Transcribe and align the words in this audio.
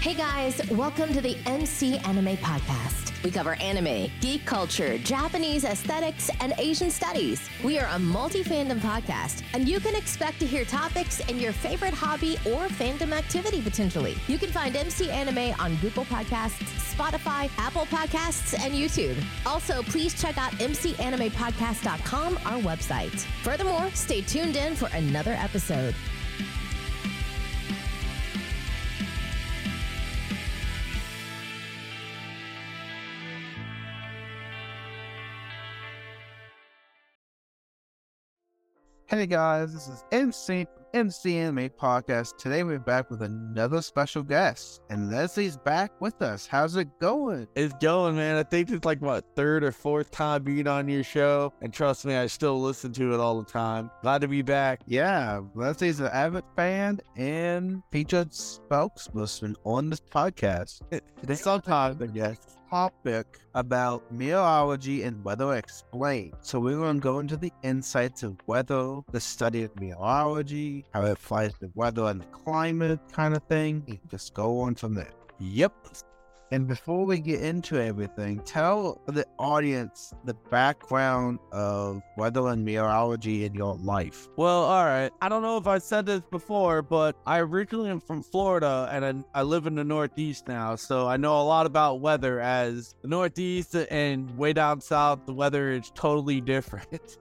Hey 0.00 0.14
guys, 0.14 0.60
welcome 0.70 1.12
to 1.12 1.20
the 1.20 1.36
MC 1.44 1.98
Anime 1.98 2.36
Podcast. 2.36 3.20
We 3.24 3.32
cover 3.32 3.54
anime, 3.54 4.08
geek 4.20 4.46
culture, 4.46 4.96
Japanese 4.98 5.64
aesthetics, 5.64 6.30
and 6.40 6.54
Asian 6.56 6.88
studies. 6.88 7.50
We 7.64 7.80
are 7.80 7.88
a 7.92 7.98
multi 7.98 8.44
fandom 8.44 8.78
podcast, 8.78 9.42
and 9.54 9.68
you 9.68 9.80
can 9.80 9.96
expect 9.96 10.38
to 10.38 10.46
hear 10.46 10.64
topics 10.64 11.18
in 11.28 11.40
your 11.40 11.52
favorite 11.52 11.94
hobby 11.94 12.36
or 12.46 12.68
fandom 12.68 13.10
activity 13.12 13.60
potentially. 13.60 14.16
You 14.28 14.38
can 14.38 14.50
find 14.50 14.76
MC 14.76 15.10
Anime 15.10 15.52
on 15.58 15.74
Google 15.76 16.04
Podcasts, 16.04 16.62
Spotify, 16.94 17.50
Apple 17.58 17.86
Podcasts, 17.86 18.56
and 18.64 18.72
YouTube. 18.72 19.20
Also, 19.46 19.82
please 19.82 20.14
check 20.18 20.38
out 20.38 20.52
MCAnimePodcast.com, 20.52 22.38
our 22.46 22.60
website. 22.60 23.18
Furthermore, 23.42 23.90
stay 23.94 24.20
tuned 24.20 24.54
in 24.54 24.76
for 24.76 24.88
another 24.92 25.32
episode. 25.32 25.94
Hey 39.08 39.24
guys, 39.26 39.72
this 39.72 39.88
is 39.88 40.04
MC 40.12 40.66
from 40.66 40.84
MC 40.92 41.38
Anime 41.38 41.70
Podcast. 41.70 42.36
Today 42.36 42.62
we're 42.62 42.78
back 42.78 43.10
with 43.10 43.22
another 43.22 43.80
special 43.80 44.22
guest, 44.22 44.82
and 44.90 45.10
Leslie's 45.10 45.56
back 45.56 45.98
with 45.98 46.20
us. 46.20 46.46
How's 46.46 46.76
it 46.76 46.88
going? 47.00 47.48
It's 47.56 47.72
going, 47.80 48.16
man. 48.16 48.36
I 48.36 48.42
think 48.42 48.68
it's 48.68 48.84
like 48.84 49.00
what 49.00 49.24
third 49.34 49.64
or 49.64 49.72
fourth 49.72 50.10
time 50.10 50.42
being 50.42 50.66
on 50.66 50.88
your 50.88 51.04
show, 51.04 51.54
and 51.62 51.72
trust 51.72 52.04
me, 52.04 52.16
I 52.16 52.26
still 52.26 52.60
listen 52.60 52.92
to 52.92 53.14
it 53.14 53.18
all 53.18 53.40
the 53.40 53.50
time. 53.50 53.90
Glad 54.02 54.20
to 54.20 54.28
be 54.28 54.42
back. 54.42 54.82
Yeah, 54.86 55.40
Leslie's 55.54 56.00
an 56.00 56.08
avid 56.08 56.44
fan 56.54 57.00
and 57.16 57.82
featured 57.90 58.32
spokesperson 58.32 59.54
on 59.64 59.88
this 59.88 60.00
podcast. 60.02 60.82
Today, 61.20 61.34
Sometimes, 61.34 62.02
I 62.02 62.08
guess. 62.08 62.57
Topic 62.70 63.40
about 63.54 64.10
meteorology 64.12 65.02
and 65.02 65.22
weather 65.24 65.54
explained. 65.54 66.34
So 66.40 66.60
we're 66.60 66.76
going 66.76 66.96
to 66.96 67.02
go 67.02 67.18
into 67.18 67.36
the 67.36 67.52
insights 67.62 68.22
of 68.22 68.36
weather, 68.46 69.00
the 69.10 69.20
study 69.20 69.64
of 69.64 69.78
meteorology, 69.80 70.84
how 70.92 71.04
it 71.04 71.12
applies 71.12 71.52
to 71.58 71.70
weather 71.74 72.04
and 72.04 72.20
the 72.20 72.26
climate 72.26 73.00
kind 73.12 73.34
of 73.34 73.42
thing. 73.44 74.00
Just 74.10 74.34
go 74.34 74.60
on 74.60 74.74
from 74.74 74.94
there. 74.94 75.12
Yep. 75.40 75.72
And 76.50 76.66
before 76.66 77.04
we 77.04 77.18
get 77.18 77.42
into 77.42 77.80
everything, 77.80 78.40
tell 78.40 79.02
the 79.06 79.26
audience 79.38 80.14
the 80.24 80.32
background 80.32 81.38
of 81.52 82.02
weather 82.16 82.48
and 82.48 82.64
meteorology 82.64 83.44
in 83.44 83.54
your 83.54 83.76
life. 83.76 84.28
Well, 84.36 84.64
all 84.64 84.84
right. 84.84 85.10
I 85.20 85.28
don't 85.28 85.42
know 85.42 85.58
if 85.58 85.66
I 85.66 85.78
said 85.78 86.06
this 86.06 86.22
before, 86.30 86.80
but 86.80 87.16
I 87.26 87.40
originally 87.40 87.90
am 87.90 88.00
from 88.00 88.22
Florida, 88.22 88.88
and 88.90 89.04
I, 89.04 89.40
I 89.40 89.42
live 89.42 89.66
in 89.66 89.74
the 89.74 89.84
Northeast 89.84 90.48
now, 90.48 90.74
so 90.76 91.06
I 91.06 91.18
know 91.18 91.38
a 91.38 91.44
lot 91.44 91.66
about 91.66 92.00
weather. 92.00 92.40
As 92.40 92.94
the 93.02 93.08
Northeast 93.08 93.74
and 93.74 94.36
way 94.38 94.54
down 94.54 94.80
south, 94.80 95.26
the 95.26 95.34
weather 95.34 95.70
is 95.70 95.92
totally 95.94 96.40
different. 96.48 97.18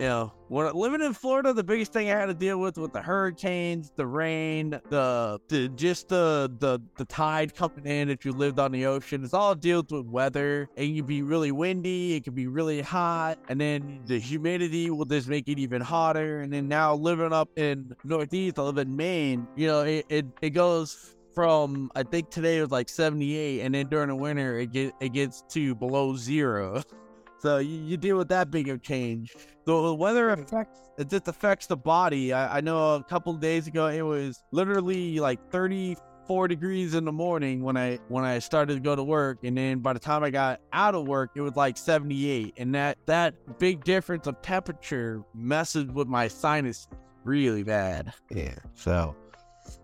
You 0.00 0.06
know, 0.06 0.32
when 0.48 0.72
living 0.72 1.02
in 1.02 1.12
Florida, 1.12 1.52
the 1.52 1.62
biggest 1.62 1.92
thing 1.92 2.10
I 2.10 2.18
had 2.18 2.26
to 2.26 2.34
deal 2.34 2.58
with 2.58 2.78
with 2.78 2.94
the 2.94 3.02
hurricanes, 3.02 3.92
the 3.96 4.06
rain, 4.06 4.70
the, 4.88 5.38
the 5.48 5.68
just 5.76 6.08
the 6.08 6.50
the 6.58 6.80
the 6.96 7.04
tide 7.04 7.54
coming 7.54 7.84
in 7.84 8.08
if 8.08 8.24
you 8.24 8.32
lived 8.32 8.58
on 8.58 8.72
the 8.72 8.86
ocean. 8.86 9.22
It's 9.22 9.34
all 9.34 9.54
deals 9.54 9.84
with 9.90 10.06
weather. 10.06 10.70
It 10.74 10.96
can 10.96 11.04
be 11.04 11.20
really 11.20 11.52
windy, 11.52 12.14
it 12.14 12.24
can 12.24 12.34
be 12.34 12.46
really 12.46 12.80
hot, 12.80 13.40
and 13.50 13.60
then 13.60 14.00
the 14.06 14.18
humidity 14.18 14.88
will 14.88 15.04
just 15.04 15.28
make 15.28 15.46
it 15.48 15.58
even 15.58 15.82
hotter. 15.82 16.40
And 16.40 16.50
then 16.50 16.66
now 16.66 16.94
living 16.94 17.34
up 17.34 17.50
in 17.56 17.94
Northeast, 18.02 18.58
I 18.58 18.62
live 18.62 18.78
in 18.78 18.96
Maine. 18.96 19.46
You 19.54 19.66
know, 19.66 19.80
it 19.82 20.06
it, 20.08 20.24
it 20.40 20.50
goes 20.50 21.14
from 21.34 21.90
I 21.94 22.04
think 22.04 22.30
today 22.30 22.58
was 22.62 22.70
like 22.70 22.88
78, 22.88 23.60
and 23.60 23.74
then 23.74 23.88
during 23.88 24.08
the 24.08 24.16
winter 24.16 24.60
it 24.60 24.72
get 24.72 24.94
it 24.98 25.12
gets 25.12 25.42
to 25.50 25.74
below 25.74 26.16
zero. 26.16 26.82
So 27.40 27.58
you, 27.58 27.80
you 27.80 27.96
deal 27.96 28.16
with 28.16 28.28
that 28.28 28.50
big 28.50 28.68
of 28.68 28.82
change. 28.82 29.34
So 29.66 29.86
the 29.86 29.94
weather 29.94 30.34
hmm. 30.34 30.42
affects 30.42 30.78
it 30.98 31.08
just 31.08 31.28
affects 31.28 31.66
the 31.66 31.76
body. 31.76 32.32
I, 32.32 32.58
I 32.58 32.60
know 32.60 32.96
a 32.96 33.04
couple 33.04 33.34
of 33.34 33.40
days 33.40 33.66
ago 33.66 33.86
it 33.86 34.02
was 34.02 34.42
literally 34.52 35.18
like 35.18 35.50
34 35.50 36.48
degrees 36.48 36.94
in 36.94 37.04
the 37.04 37.12
morning 37.12 37.62
when 37.62 37.76
I 37.76 37.98
when 38.08 38.24
I 38.24 38.38
started 38.38 38.74
to 38.74 38.80
go 38.80 38.94
to 38.94 39.02
work, 39.02 39.38
and 39.44 39.56
then 39.56 39.78
by 39.80 39.92
the 39.92 39.98
time 39.98 40.22
I 40.22 40.30
got 40.30 40.60
out 40.72 40.94
of 40.94 41.06
work, 41.06 41.30
it 41.34 41.40
was 41.40 41.56
like 41.56 41.76
78. 41.76 42.54
And 42.58 42.74
that 42.74 42.98
that 43.06 43.58
big 43.58 43.84
difference 43.84 44.26
of 44.26 44.40
temperature 44.42 45.22
messes 45.34 45.86
with 45.86 46.08
my 46.08 46.28
sinus 46.28 46.86
really 47.24 47.62
bad. 47.62 48.12
Yeah. 48.30 48.54
So, 48.74 49.16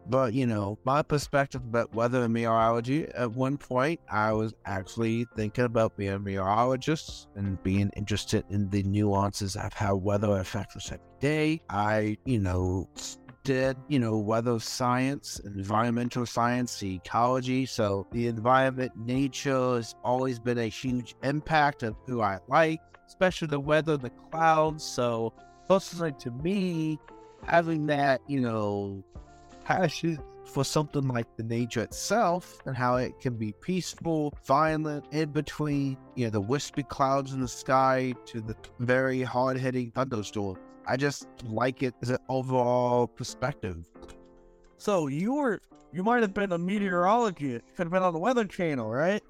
but 0.08 0.34
you 0.34 0.46
know, 0.46 0.78
my 0.84 1.02
perspective 1.02 1.62
about 1.62 1.94
weather 1.94 2.22
and 2.22 2.32
meteorology, 2.32 3.06
at 3.14 3.30
one 3.32 3.56
point, 3.56 4.00
I 4.10 4.32
was 4.32 4.54
actually 4.64 5.26
thinking 5.36 5.64
about 5.64 5.96
being 5.96 6.12
a 6.12 6.18
meteorologist 6.18 7.28
and 7.36 7.62
being 7.62 7.90
interested 7.96 8.44
in 8.50 8.68
the 8.70 8.82
nuances 8.82 9.56
of 9.56 9.72
how 9.72 9.96
weather 9.96 10.38
affects 10.38 10.76
us 10.76 10.92
every 10.92 11.06
day. 11.20 11.62
I, 11.68 12.16
you 12.24 12.40
know, 12.40 12.88
did, 13.46 13.76
you 13.86 14.00
know, 14.00 14.18
weather 14.18 14.58
science, 14.58 15.40
environmental 15.44 16.26
science, 16.26 16.82
ecology. 16.82 17.64
So 17.64 18.08
the 18.10 18.26
environment, 18.26 18.90
nature 18.96 19.76
has 19.76 19.94
always 20.02 20.40
been 20.40 20.58
a 20.58 20.66
huge 20.66 21.14
impact 21.22 21.84
of 21.84 21.94
who 22.06 22.22
I 22.22 22.40
like, 22.48 22.80
especially 23.06 23.46
the 23.48 23.60
weather, 23.60 23.96
the 23.96 24.10
clouds. 24.10 24.82
So 24.82 25.32
personally 25.68 26.12
to 26.18 26.32
me, 26.32 26.98
having 27.44 27.86
that, 27.86 28.20
you 28.26 28.40
know, 28.40 29.04
passion 29.66 30.18
for 30.44 30.64
something 30.64 31.08
like 31.08 31.26
the 31.36 31.42
nature 31.42 31.82
itself 31.82 32.60
and 32.66 32.76
how 32.76 32.96
it 32.96 33.18
can 33.18 33.34
be 33.34 33.52
peaceful, 33.60 34.32
violent, 34.44 35.04
in 35.10 35.28
between, 35.30 35.98
you 36.14 36.24
know, 36.24 36.30
the 36.30 36.40
wispy 36.40 36.84
clouds 36.84 37.32
in 37.32 37.40
the 37.40 37.48
sky 37.48 38.14
to 38.26 38.40
the 38.40 38.54
very 38.78 39.22
hard 39.22 39.58
hitting 39.58 39.90
thunderstorms. 39.90 40.60
I 40.86 40.96
just 40.96 41.26
like 41.44 41.82
it 41.82 41.94
as 42.00 42.10
an 42.10 42.18
overall 42.28 43.08
perspective. 43.08 43.90
So 44.78 45.08
you 45.08 45.34
were 45.34 45.60
you 45.92 46.04
might 46.04 46.22
have 46.22 46.34
been 46.34 46.52
a 46.52 46.58
meteorologist. 46.58 47.64
Could 47.76 47.86
have 47.86 47.90
been 47.90 48.02
on 48.02 48.12
the 48.12 48.20
Weather 48.20 48.44
Channel, 48.44 48.88
right? 48.88 49.22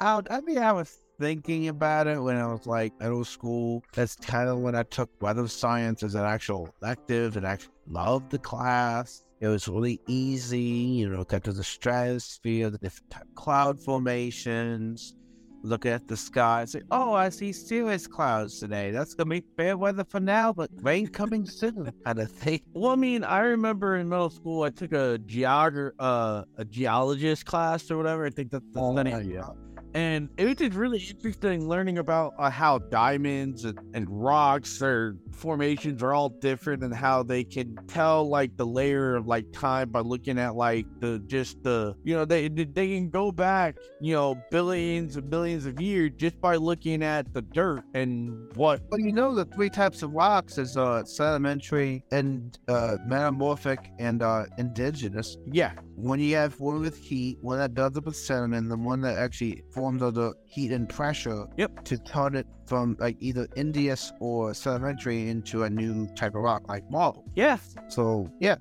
I, 0.00 0.20
I 0.30 0.40
mean, 0.42 0.58
I 0.58 0.72
was 0.72 0.98
thinking 1.18 1.68
about 1.68 2.06
it 2.06 2.20
when 2.20 2.36
I 2.36 2.46
was 2.46 2.66
like 2.66 2.98
middle 3.00 3.24
school. 3.24 3.82
That's 3.94 4.16
kind 4.16 4.50
of 4.50 4.58
when 4.58 4.74
I 4.74 4.82
took 4.82 5.10
weather 5.22 5.48
science 5.48 6.02
as 6.02 6.14
an 6.14 6.24
actual 6.24 6.74
elective 6.82 7.36
and 7.36 7.46
I 7.46 7.58
loved 7.86 8.30
the 8.30 8.38
class. 8.38 9.24
It 9.40 9.46
was 9.48 9.68
really 9.68 10.00
easy, 10.08 10.60
you 10.60 11.08
know, 11.08 11.24
got 11.24 11.44
to 11.44 11.52
the 11.52 11.62
stratosphere, 11.64 12.70
the 12.70 12.78
different 12.78 13.10
type 13.10 13.26
cloud 13.36 13.80
formations, 13.80 15.14
look 15.62 15.86
at 15.86 16.08
the 16.08 16.16
sky 16.16 16.62
and 16.62 16.70
say, 16.70 16.82
oh, 16.90 17.12
I 17.14 17.28
see 17.28 17.52
cirrus 17.52 18.06
clouds 18.06 18.58
today. 18.58 18.90
That's 18.90 19.14
going 19.14 19.28
to 19.28 19.40
be 19.40 19.46
fair 19.56 19.76
weather 19.76 20.04
for 20.04 20.20
now, 20.20 20.52
but 20.52 20.70
rain 20.82 21.06
coming 21.08 21.46
soon, 21.46 21.92
kind 22.04 22.18
of 22.18 22.30
thing. 22.30 22.60
Well, 22.72 22.92
I 22.92 22.96
mean, 22.96 23.22
I 23.24 23.40
remember 23.40 23.96
in 23.96 24.08
middle 24.08 24.30
school 24.30 24.62
I 24.64 24.70
took 24.70 24.92
a 24.92 25.18
geog 25.26 25.90
uh 25.98 26.42
a 26.56 26.64
geologist 26.64 27.44
class 27.46 27.90
or 27.90 27.96
whatever. 27.96 28.26
I 28.26 28.30
think 28.30 28.50
that's 28.50 28.64
the 28.72 28.80
Oh, 28.80 28.92
study. 28.92 29.10
yeah. 29.34 29.48
And 29.94 30.28
it 30.36 30.44
was 30.44 30.56
just 30.56 30.74
really 30.76 30.98
interesting 30.98 31.66
learning 31.68 31.98
about 31.98 32.34
uh, 32.38 32.50
how 32.50 32.78
diamonds 32.78 33.64
and, 33.64 33.78
and 33.94 34.06
rocks 34.08 34.82
or 34.82 35.16
formations 35.38 36.02
are 36.02 36.12
all 36.12 36.28
different 36.28 36.82
and 36.82 36.94
how 36.94 37.22
they 37.22 37.44
can 37.44 37.76
tell 37.86 38.28
like 38.28 38.56
the 38.56 38.66
layer 38.66 39.14
of 39.14 39.26
like 39.26 39.50
time 39.52 39.88
by 39.90 40.00
looking 40.00 40.38
at 40.38 40.54
like 40.56 40.84
the 41.00 41.20
just 41.26 41.62
the 41.62 41.94
you 42.04 42.14
know 42.14 42.24
they 42.24 42.48
they 42.48 42.88
can 42.96 43.08
go 43.08 43.30
back 43.30 43.76
you 44.00 44.12
know 44.14 44.34
billions 44.50 45.16
and 45.16 45.30
billions 45.30 45.64
of 45.66 45.80
years 45.80 46.10
just 46.16 46.40
by 46.40 46.56
looking 46.56 47.02
at 47.02 47.32
the 47.32 47.42
dirt 47.42 47.82
and 47.94 48.52
what 48.56 48.80
Well, 48.90 49.00
you 49.00 49.12
know 49.12 49.34
the 49.34 49.44
three 49.46 49.70
types 49.70 50.02
of 50.02 50.12
rocks 50.12 50.58
is 50.58 50.76
uh, 50.76 51.04
sedimentary 51.04 52.04
and 52.10 52.58
uh, 52.68 52.96
metamorphic 53.06 53.90
and 53.98 54.22
uh, 54.22 54.46
indigenous. 54.58 55.36
yeah 55.52 55.72
When 55.94 56.18
you 56.20 56.34
have 56.36 56.58
one 56.60 56.80
with 56.80 56.96
heat, 56.96 57.38
one 57.42 57.58
that 57.58 57.74
does 57.74 57.96
it 57.96 58.04
with 58.04 58.16
sediment, 58.16 58.62
and 58.62 58.70
the 58.70 58.76
one 58.76 59.00
that 59.02 59.16
actually 59.18 59.62
forms 59.72 60.02
under 60.02 60.32
heat 60.46 60.72
and 60.72 60.88
pressure 60.88 61.46
Yep. 61.56 61.84
to 61.84 61.98
turn 61.98 62.34
it 62.36 62.46
from 62.68 62.96
like 63.00 63.16
either 63.20 63.46
indious 63.56 64.12
or 64.20 64.52
sedimentary 64.54 65.28
into 65.28 65.62
a 65.64 65.70
new 65.70 66.06
type 66.14 66.34
of 66.34 66.42
rock 66.42 66.62
like 66.68 66.88
marble. 66.90 67.24
yeah 67.34 67.56
So 67.88 68.30
yeah. 68.40 68.56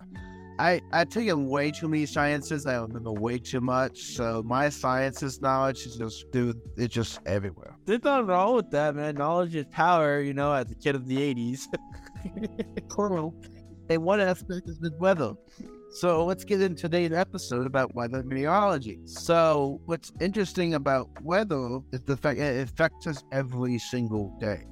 I, 0.59 0.81
I 0.91 1.05
taken 1.05 1.47
way 1.49 1.69
too 1.69 1.87
many 1.87 2.07
sciences. 2.07 2.65
I 2.65 2.77
remember 2.77 3.11
way 3.11 3.37
too 3.37 3.61
much. 3.61 4.01
So 4.15 4.41
my 4.43 4.69
sciences 4.69 5.39
knowledge 5.39 5.85
is 5.85 5.97
just 5.97 6.31
dude, 6.31 6.59
it's 6.77 6.91
just 6.95 7.19
everywhere. 7.27 7.75
there's 7.85 8.03
nothing 8.03 8.25
wrong 8.25 8.55
with 8.55 8.71
that 8.71 8.95
man 8.95 9.13
knowledge 9.15 9.53
is 9.55 9.65
power 9.69 10.19
you 10.19 10.33
know 10.33 10.51
as 10.53 10.71
a 10.71 10.75
kid 10.75 10.95
of 10.95 11.05
the 11.07 11.17
80s 11.17 11.67
Cool. 12.89 13.35
And 13.89 14.03
one 14.03 14.19
aspect 14.19 14.67
is 14.67 14.77
the 14.79 14.91
weather. 14.99 15.31
So 15.99 16.25
let's 16.25 16.43
get 16.43 16.61
into 16.61 16.83
today's 16.83 17.11
episode 17.11 17.65
about 17.65 17.95
weather 17.95 18.21
meteorology. 18.21 18.99
So 19.05 19.81
what's 19.85 20.11
interesting 20.21 20.75
about 20.75 21.09
weather 21.23 21.79
is 21.91 22.01
the 22.01 22.15
fact 22.15 22.37
it 22.37 22.69
affects 22.69 23.07
us 23.07 23.23
every 23.31 23.79
single 23.79 24.31
day. 24.39 24.63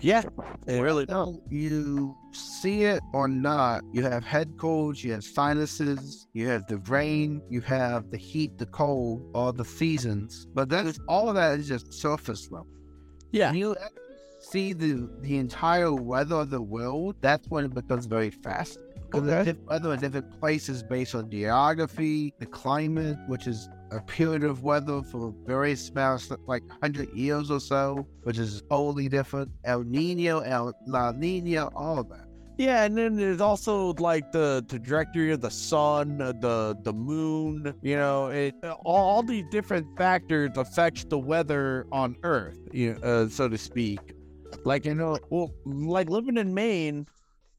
Yeah, 0.00 0.22
it 0.68 0.80
really 0.80 1.04
does. 1.04 1.36
You 1.50 2.16
see 2.30 2.84
it 2.84 3.02
or 3.12 3.26
not, 3.26 3.82
you 3.92 4.04
have 4.04 4.22
head 4.22 4.56
colds, 4.56 5.02
you 5.02 5.10
have 5.14 5.24
sinuses, 5.24 6.28
you 6.32 6.46
have 6.46 6.64
the 6.68 6.78
rain, 6.78 7.42
you 7.50 7.60
have 7.62 8.12
the 8.12 8.16
heat, 8.16 8.56
the 8.56 8.66
cold, 8.66 9.28
all 9.34 9.52
the 9.52 9.64
seasons. 9.64 10.46
But 10.54 10.68
that 10.68 10.86
is 10.86 11.00
all 11.08 11.28
of 11.28 11.34
that 11.34 11.58
is 11.58 11.66
just 11.66 11.92
surface 11.92 12.52
level. 12.52 12.68
Yeah. 13.32 13.48
When 13.50 13.58
you 13.58 13.76
see 14.38 14.74
the 14.74 15.10
the 15.22 15.38
entire 15.38 15.92
weather 15.92 16.36
of 16.36 16.50
the 16.50 16.62
world, 16.62 17.16
that's 17.20 17.48
when 17.48 17.64
it 17.64 17.74
becomes 17.74 18.06
very 18.06 18.30
fast. 18.30 18.78
Okay. 19.14 19.26
different 19.26 19.66
weather 19.66 19.94
in 19.94 20.00
different 20.00 20.40
places 20.40 20.82
based 20.82 21.14
on 21.14 21.30
geography, 21.30 22.34
the 22.38 22.46
climate, 22.46 23.16
which 23.26 23.46
is 23.46 23.68
a 23.90 24.00
period 24.00 24.44
of 24.44 24.62
weather 24.62 25.02
for 25.02 25.34
various 25.46 25.88
amounts, 25.88 26.30
like 26.46 26.62
100 26.68 27.08
years 27.14 27.50
or 27.50 27.60
so, 27.60 28.06
which 28.24 28.38
is 28.38 28.62
totally 28.68 29.08
different. 29.08 29.50
El 29.64 29.82
Nino, 29.82 30.40
El 30.40 30.74
La 30.86 31.12
Nina, 31.12 31.68
all 31.74 31.98
of 31.98 32.08
that. 32.10 32.26
Yeah, 32.58 32.82
and 32.84 32.98
then 32.98 33.14
there's 33.14 33.40
also 33.40 33.94
like 33.94 34.32
the, 34.32 34.64
trajectory 34.68 35.32
of 35.32 35.40
the 35.40 35.50
sun, 35.50 36.20
uh, 36.20 36.32
the 36.32 36.76
the 36.82 36.92
moon. 36.92 37.72
You 37.82 37.96
know, 37.96 38.26
it 38.26 38.52
all, 38.84 38.96
all 38.96 39.22
these 39.22 39.44
different 39.52 39.86
factors 39.96 40.50
affects 40.56 41.04
the 41.04 41.18
weather 41.18 41.86
on 41.92 42.16
Earth, 42.24 42.58
you 42.72 42.94
know, 42.94 43.00
uh, 43.00 43.28
so 43.28 43.48
to 43.48 43.56
speak. 43.56 44.00
Like 44.64 44.86
you 44.86 44.96
know, 44.96 45.18
well, 45.30 45.54
like 45.64 46.10
living 46.10 46.36
in 46.36 46.52
Maine 46.52 47.06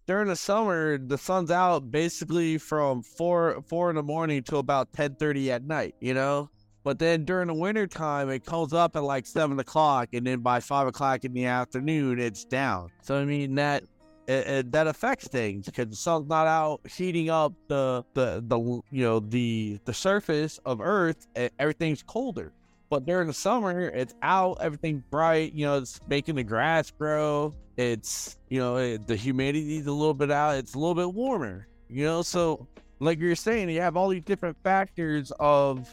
during 0.09 0.27
the 0.27 0.35
summer, 0.35 0.97
the 0.97 1.19
sun's 1.19 1.51
out 1.51 1.91
basically 1.91 2.57
from 2.57 3.03
four 3.03 3.61
four 3.67 3.91
in 3.91 3.95
the 3.95 4.01
morning 4.01 4.41
till 4.41 4.57
about 4.57 4.91
ten 4.91 5.13
thirty 5.13 5.51
at 5.51 5.63
night. 5.63 5.94
You 6.00 6.15
know. 6.15 6.50
But 6.83 6.97
then 6.97 7.25
during 7.25 7.45
the 7.45 7.53
winter 7.53 7.85
time, 7.85 8.27
it 8.31 8.44
comes 8.44 8.73
up 8.73 8.95
at 8.95 9.03
like 9.03 9.27
seven 9.27 9.59
o'clock, 9.59 10.09
and 10.13 10.25
then 10.25 10.39
by 10.39 10.61
five 10.61 10.88
o'clock 10.88 11.25
in 11.25 11.33
the 11.33 11.45
afternoon, 11.45 12.19
it's 12.19 12.44
down. 12.44 12.89
So 13.03 13.19
I 13.19 13.25
mean 13.25 13.53
that 13.56 13.83
it, 14.27 14.47
it, 14.47 14.71
that 14.71 14.88
affects 14.88 15.27
things 15.27 15.67
because 15.67 15.89
the 15.89 15.95
sun's 15.95 16.27
not 16.27 16.47
out 16.47 16.81
heating 16.89 17.29
up 17.29 17.53
the 17.67 18.03
the 18.15 18.44
the 18.47 18.59
you 18.89 19.03
know 19.03 19.19
the 19.19 19.79
the 19.85 19.94
surface 19.94 20.59
of 20.65 20.81
Earth. 20.81 21.27
Everything's 21.59 22.01
colder. 22.01 22.51
But 22.89 23.06
during 23.06 23.27
the 23.27 23.33
summer, 23.33 23.81
it's 23.81 24.15
out, 24.21 24.57
everything 24.62 25.03
bright. 25.12 25.53
You 25.53 25.65
know, 25.65 25.77
it's 25.77 26.00
making 26.07 26.36
the 26.36 26.44
grass 26.44 26.91
grow. 26.91 27.53
It's 27.77 28.38
you 28.50 28.59
know 28.59 28.77
it, 28.77 29.07
the 29.07 29.15
humidity's 29.15 29.86
a 29.88 29.91
little 29.91 30.13
bit 30.13 30.31
out. 30.31 30.57
It's 30.57 30.74
a 30.74 30.80
little 30.80 30.95
bit 30.95 31.13
warmer. 31.13 31.68
You 31.88 32.06
know, 32.06 32.21
so 32.21 32.68
like 33.00 33.19
you're 33.19 33.36
saying, 33.36 33.69
you 33.69 33.81
have 33.81 33.95
all 33.95 34.09
these 34.09 34.24
different 34.24 34.57
factors 34.63 35.31
of 35.39 35.89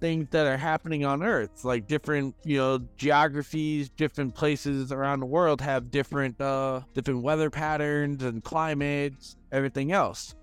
things 0.00 0.28
that 0.30 0.46
are 0.46 0.56
happening 0.56 1.04
on 1.04 1.22
Earth. 1.22 1.64
Like 1.64 1.86
different, 1.86 2.34
you 2.44 2.58
know, 2.58 2.80
geographies, 2.96 3.88
different 3.90 4.34
places 4.34 4.92
around 4.92 5.20
the 5.20 5.26
world 5.26 5.60
have 5.60 5.90
different 5.90 6.40
uh 6.40 6.80
different 6.94 7.22
weather 7.22 7.50
patterns 7.50 8.22
and 8.22 8.42
climates, 8.42 9.36
everything 9.52 9.92
else. 9.92 10.34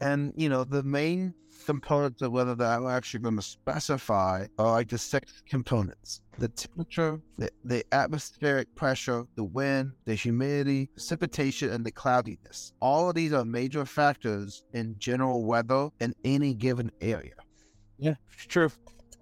And 0.00 0.32
you 0.36 0.48
know, 0.48 0.64
the 0.64 0.82
main 0.82 1.34
components 1.64 2.22
of 2.22 2.32
weather 2.32 2.54
that 2.54 2.78
I'm 2.78 2.86
actually 2.86 3.20
going 3.20 3.36
to 3.36 3.42
specify 3.42 4.46
are 4.58 4.72
like 4.72 4.88
the 4.88 4.98
six 4.98 5.42
components: 5.48 6.22
the 6.38 6.48
temperature, 6.48 7.20
the, 7.38 7.50
the 7.64 7.84
atmospheric 7.92 8.74
pressure, 8.74 9.24
the 9.36 9.44
wind, 9.44 9.92
the 10.04 10.14
humidity, 10.14 10.86
precipitation, 10.86 11.70
and 11.70 11.84
the 11.84 11.92
cloudiness. 11.92 12.72
All 12.80 13.08
of 13.08 13.14
these 13.14 13.32
are 13.32 13.44
major 13.44 13.84
factors 13.84 14.64
in 14.72 14.96
general 14.98 15.44
weather 15.44 15.90
in 16.00 16.14
any 16.24 16.54
given 16.54 16.90
area. 17.00 17.34
Yeah, 17.98 18.14
true. 18.48 18.70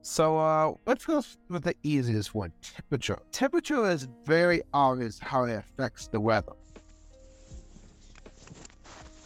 So 0.02 0.38
uh, 0.38 0.72
let's 0.86 1.04
go 1.04 1.22
with 1.48 1.64
the 1.64 1.74
easiest 1.82 2.34
one: 2.34 2.52
temperature. 2.62 3.18
Temperature 3.32 3.90
is 3.90 4.08
very 4.24 4.62
obvious 4.72 5.18
how 5.18 5.44
it 5.44 5.52
affects 5.52 6.08
the 6.08 6.20
weather. 6.20 6.52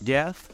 Yes. 0.01 0.49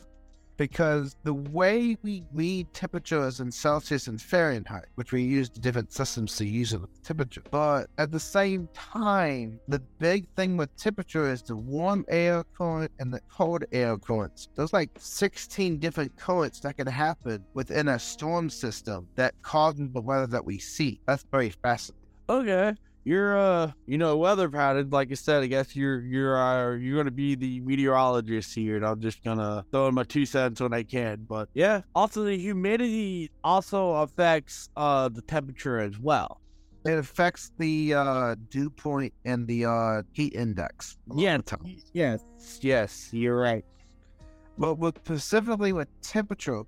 Because 0.58 1.16
the 1.22 1.32
way 1.32 1.96
we 2.02 2.24
read 2.34 2.66
temperatures 2.74 3.40
in 3.40 3.50
Celsius 3.50 4.08
and 4.08 4.20
Fahrenheit, 4.20 4.86
which 4.96 5.12
we 5.12 5.22
use 5.22 5.48
the 5.48 5.60
different 5.60 5.92
systems 5.92 6.36
to 6.36 6.44
use 6.44 6.74
it 6.74 6.80
with 6.80 7.02
temperature, 7.02 7.42
but 7.50 7.86
at 7.96 8.10
the 8.10 8.20
same 8.20 8.68
time, 8.74 9.58
the 9.68 9.78
big 9.98 10.28
thing 10.36 10.56
with 10.58 10.76
temperature 10.76 11.30
is 11.30 11.42
the 11.42 11.56
warm 11.56 12.04
air 12.08 12.44
current 12.56 12.90
and 12.98 13.14
the 13.14 13.20
cold 13.30 13.64
air 13.72 13.96
currents. 13.96 14.48
There's 14.54 14.72
like 14.72 14.90
16 14.98 15.78
different 15.78 16.14
currents 16.16 16.60
that 16.60 16.76
can 16.76 16.88
happen 16.88 17.44
within 17.54 17.88
a 17.88 17.98
storm 17.98 18.50
system 18.50 19.08
that 19.14 19.40
causes 19.42 19.88
the 19.92 20.00
weather 20.00 20.26
that 20.26 20.44
we 20.44 20.58
see. 20.58 21.00
That's 21.06 21.24
very 21.30 21.50
fascinating. 21.50 22.04
Okay. 22.28 22.74
You're 23.04 23.38
uh 23.38 23.72
you 23.86 23.96
know 23.96 24.16
weather 24.18 24.48
pattern 24.50 24.90
like 24.90 25.10
I 25.10 25.14
said 25.14 25.42
I 25.42 25.46
guess 25.46 25.74
you're 25.74 26.00
you're 26.00 26.36
uh, 26.36 26.74
you're 26.76 26.98
gonna 26.98 27.10
be 27.10 27.34
the 27.34 27.60
meteorologist 27.60 28.54
here 28.54 28.76
and 28.76 28.84
I'm 28.84 29.00
just 29.00 29.24
gonna 29.24 29.64
throw 29.70 29.88
in 29.88 29.94
my 29.94 30.04
two 30.04 30.26
cents 30.26 30.60
when 30.60 30.74
I 30.74 30.82
can 30.82 31.24
but 31.26 31.48
yeah 31.54 31.80
also 31.94 32.24
the 32.24 32.36
humidity 32.36 33.30
also 33.42 33.92
affects 33.94 34.68
uh 34.76 35.08
the 35.08 35.22
temperature 35.22 35.78
as 35.78 35.98
well 35.98 36.40
It 36.84 36.98
affects 36.98 37.50
the 37.58 37.94
uh, 37.94 38.34
dew 38.50 38.70
point 38.70 39.12
and 39.24 39.46
the 39.46 39.64
uh, 39.66 40.02
heat 40.12 40.34
index. 40.34 40.96
Yeah, 41.14 41.38
yes 41.92 42.20
yes 42.60 43.08
you're 43.12 43.38
right 43.38 43.64
But 44.58 44.78
with 44.78 44.96
specifically 45.04 45.72
with 45.72 45.88
temperature, 46.02 46.62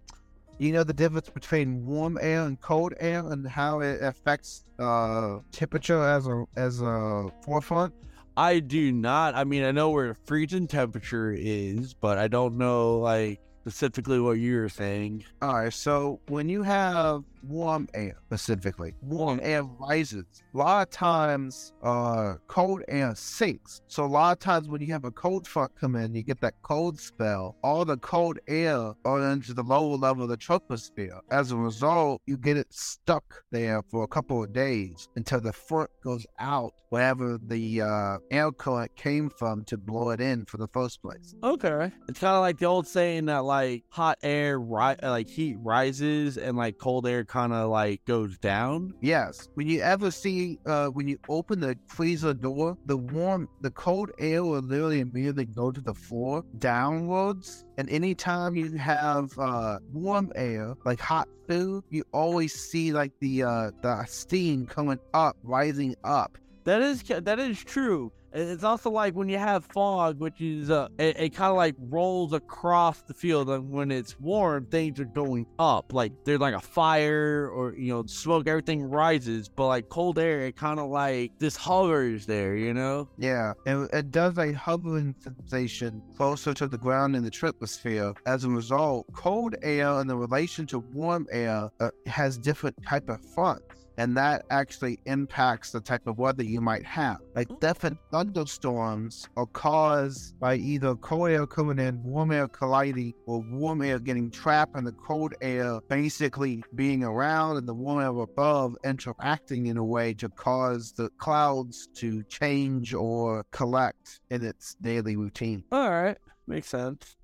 you 0.61 0.73
know 0.73 0.85
the 0.85 0.93
difference 0.93 1.31
between 1.31 1.87
warm 1.87 2.19
air 2.21 2.43
and 2.43 2.61
cold 2.61 2.93
air 3.01 3.27
and 3.27 3.49
how 3.49 3.81
it 3.81 4.03
affects 4.03 4.65
uh, 4.79 5.39
temperature 5.53 6.03
as 6.03 6.27
a 6.27 6.45
as 6.55 6.83
a 6.83 7.29
forefront. 7.43 7.95
I 8.37 8.61
do 8.61 8.93
not 8.93 9.35
I 9.35 9.45
mean 9.45 9.65
I 9.65 9.73
know 9.73 9.89
where 9.89 10.15
freezing 10.15 10.67
temperature 10.67 11.33
is 11.33 11.95
but 11.95 12.19
I 12.19 12.29
don't 12.29 12.59
know 12.59 12.99
like 12.99 13.41
specifically 13.61 14.21
what 14.21 14.33
you're 14.33 14.69
saying 14.69 15.25
All 15.43 15.55
right, 15.55 15.73
so 15.73 16.21
when 16.29 16.49
you 16.49 16.63
have 16.63 17.25
warm 17.43 17.89
air, 17.95 18.17
specifically, 18.27 18.95
warm 19.03 19.41
air 19.43 19.63
rises. 19.63 20.25
A 20.55 20.59
lot 20.59 20.89
of 20.89 20.91
times, 20.91 21.73
uh, 21.83 22.35
cold 22.47 22.83
air 22.89 23.15
sinks. 23.15 23.83
So 23.87 24.05
a 24.05 24.07
lot 24.07 24.33
of 24.33 24.39
times 24.39 24.69
when 24.69 24.81
you 24.81 24.93
have 24.93 25.05
a 25.05 25.11
cold 25.11 25.47
front 25.47 25.73
come 25.79 25.97
in, 25.97 26.15
you 26.15 26.23
get 26.23 26.41
that 26.41 26.55
cold 26.63 26.99
spell. 26.99 27.57
All 27.63 27.85
the 27.85 27.97
cold 27.99 28.39
air 28.49 28.95
goes 29.05 29.33
into 29.33 29.55
the 29.55 29.63
lower 29.63 29.97
level 29.97 30.25
of 30.25 30.29
the 30.29 30.37
troposphere. 30.37 31.21
As 31.31 31.53
a 31.53 31.57
result, 31.57 32.21
you 32.27 32.37
get 32.37 32.57
it 32.57 32.73
stuck 32.73 33.43
there 33.51 33.83
for 33.91 34.05
a 34.05 34.09
couple 34.09 34.43
of 34.43 34.53
days 34.53 35.09
until 35.17 35.41
the 35.41 35.53
front 35.53 35.91
goes 36.03 36.27
out 36.39 36.73
wherever 36.91 37.39
the 37.39 37.81
uh, 37.81 38.19
air 38.31 38.51
current 38.51 38.95
came 38.97 39.31
from 39.31 39.65
to 39.65 39.77
blow 39.77 40.11
it 40.11 40.21
in 40.21 40.45
for 40.45 40.57
the 40.57 40.69
first 40.69 41.01
place. 41.03 41.35
Okay. 41.43 41.91
It's 42.09 42.21
kind 42.21 42.35
of 42.35 42.41
like 42.41 42.59
the 42.59 42.67
old 42.67 42.87
saying 42.87 43.27
that 43.27 43.45
like 43.51 43.83
hot 43.89 44.17
air, 44.23 44.61
ri- 44.61 45.03
like 45.03 45.29
heat 45.29 45.57
rises 45.61 46.39
and 46.39 46.57
like 46.57 46.79
cold 46.79 47.05
air 47.07 47.25
kind 47.25 47.53
of 47.53 47.69
like 47.69 48.05
goes 48.05 48.39
down. 48.39 48.95
Yes. 49.01 49.49
When 49.55 49.67
you 49.67 49.81
ever 49.81 50.13
see, 50.13 50.59
uh, 50.67 50.87
when 50.89 51.09
you 51.09 51.19
open 51.29 51.59
the 51.59 51.77
freezer 51.89 52.33
door, 52.33 52.79
the 52.87 52.97
warm, 52.97 53.49
the 53.61 53.73
cold 53.73 54.13
air 54.21 54.45
will 54.45 54.61
literally 54.61 55.01
immediately 55.01 55.47
go 55.47 55.73
to 55.73 55.81
the 55.81 55.95
floor 55.95 56.45
downwards. 56.59 57.65
And 57.77 57.91
anytime 57.91 58.55
you 58.55 58.77
have 58.77 59.37
uh, 59.37 59.79
warm 59.93 60.31
air, 60.37 60.77
like 60.85 61.01
hot 61.01 61.29
food, 61.49 61.83
you 61.91 62.05
always 62.13 62.55
see 62.55 62.93
like 62.93 63.13
the 63.21 63.43
uh, 63.43 63.71
the 63.83 64.05
steam 64.05 64.67
coming 64.67 65.01
up, 65.13 65.37
rising 65.43 65.97
up. 66.05 66.39
That 66.65 66.83
is 66.83 67.03
that 67.03 67.39
is 67.41 67.65
true. 67.65 68.13
It's 68.33 68.65
also 68.65 68.91
like 68.91 69.15
when 69.15 69.29
you 69.29 69.39
have 69.39 69.65
fog, 69.67 70.21
which 70.21 70.41
is 70.41 70.71
uh, 70.71 70.89
it, 70.99 71.19
it 71.19 71.31
kind 71.31 71.51
of 71.51 71.57
like 71.57 71.75
rolls 71.79 72.33
across 72.33 73.03
the 73.03 73.15
field, 73.15 73.51
and 73.51 73.71
when 73.71 73.91
it's 73.91 74.19
warm, 74.21 74.67
things 74.67 75.01
are 75.01 75.05
going 75.05 75.47
up. 75.59 75.93
Like 75.93 76.13
there's 76.25 76.41
like 76.41 76.55
a 76.55 76.61
fire 76.61 77.51
or 77.51 77.75
you 77.75 77.93
know 77.93 78.05
smoke, 78.07 78.47
everything 78.47 78.83
rises. 78.83 79.49
But 79.49 79.67
like 79.67 79.89
cold 79.89 80.19
air, 80.19 80.41
it 80.41 80.57
kind 80.57 80.79
of 80.79 80.91
like 80.91 81.33
just 81.41 81.57
hovers 81.57 82.27
there, 82.27 82.57
you 82.57 82.73
know. 82.73 83.09
Yeah, 83.19 83.55
and 83.67 83.89
it 83.93 84.11
does 84.11 84.39
a 84.39 84.53
hovering 84.53 85.15
sensation 85.21 86.03
closer 86.17 86.55
to 86.55 86.69
the 86.69 86.79
ground 86.79 87.17
in 87.17 87.25
the 87.25 87.31
troposphere. 87.31 88.17
As 88.27 88.45
a 88.45 88.49
result, 88.49 89.07
cold 89.13 89.57
air 89.63 90.01
in 90.01 90.07
the 90.07 90.17
relation 90.17 90.67
to 90.69 90.79
warm 90.79 91.27
air 91.33 91.71
uh, 91.81 91.91
has 92.07 92.39
different 92.39 92.77
type 92.87 93.09
of 93.09 93.21
fronts. 93.35 93.80
And 93.97 94.17
that 94.17 94.45
actually 94.51 94.99
impacts 95.07 95.73
the 95.73 95.81
type 95.81 96.07
of 96.07 96.19
weather 96.19 96.43
you 96.43 96.61
might 96.61 96.85
have. 96.87 97.19
Like 97.35 97.49
mm. 97.49 97.61
different 97.61 97.99
thunderstorms 98.11 99.29
are 99.37 99.47
caused 99.47 100.39
by 100.39 100.57
either 100.57 100.95
cold 100.97 101.31
air 101.31 101.47
coming 101.47 101.79
in, 101.79 102.03
warm 102.03 102.33
air 102.33 102.49
colliding, 102.49 103.15
or 103.27 103.45
warm 103.51 103.83
air 103.83 103.99
getting 103.99 104.31
trapped 104.31 104.77
and 104.77 104.87
the 104.87 104.93
cold 104.93 105.35
air 105.41 105.81
basically 105.89 106.63
being 106.75 107.05
around 107.05 107.57
and 107.57 107.69
the 107.69 107.75
warm 107.75 108.01
air 108.01 108.23
above 108.23 108.77
interacting 108.85 109.67
in 109.67 109.77
a 109.77 109.85
way 109.85 110.15
to 110.15 110.29
cause 110.29 110.93
the 110.93 111.11
clouds 111.19 111.89
to 111.95 112.23
change 112.25 112.95
or 112.95 113.45
collect 113.51 114.21
in 114.31 114.45
its 114.45 114.75
daily 114.81 115.17
routine. 115.17 115.65
All 115.73 115.91
right, 115.91 116.19
makes 116.47 116.69
sense. 116.69 117.17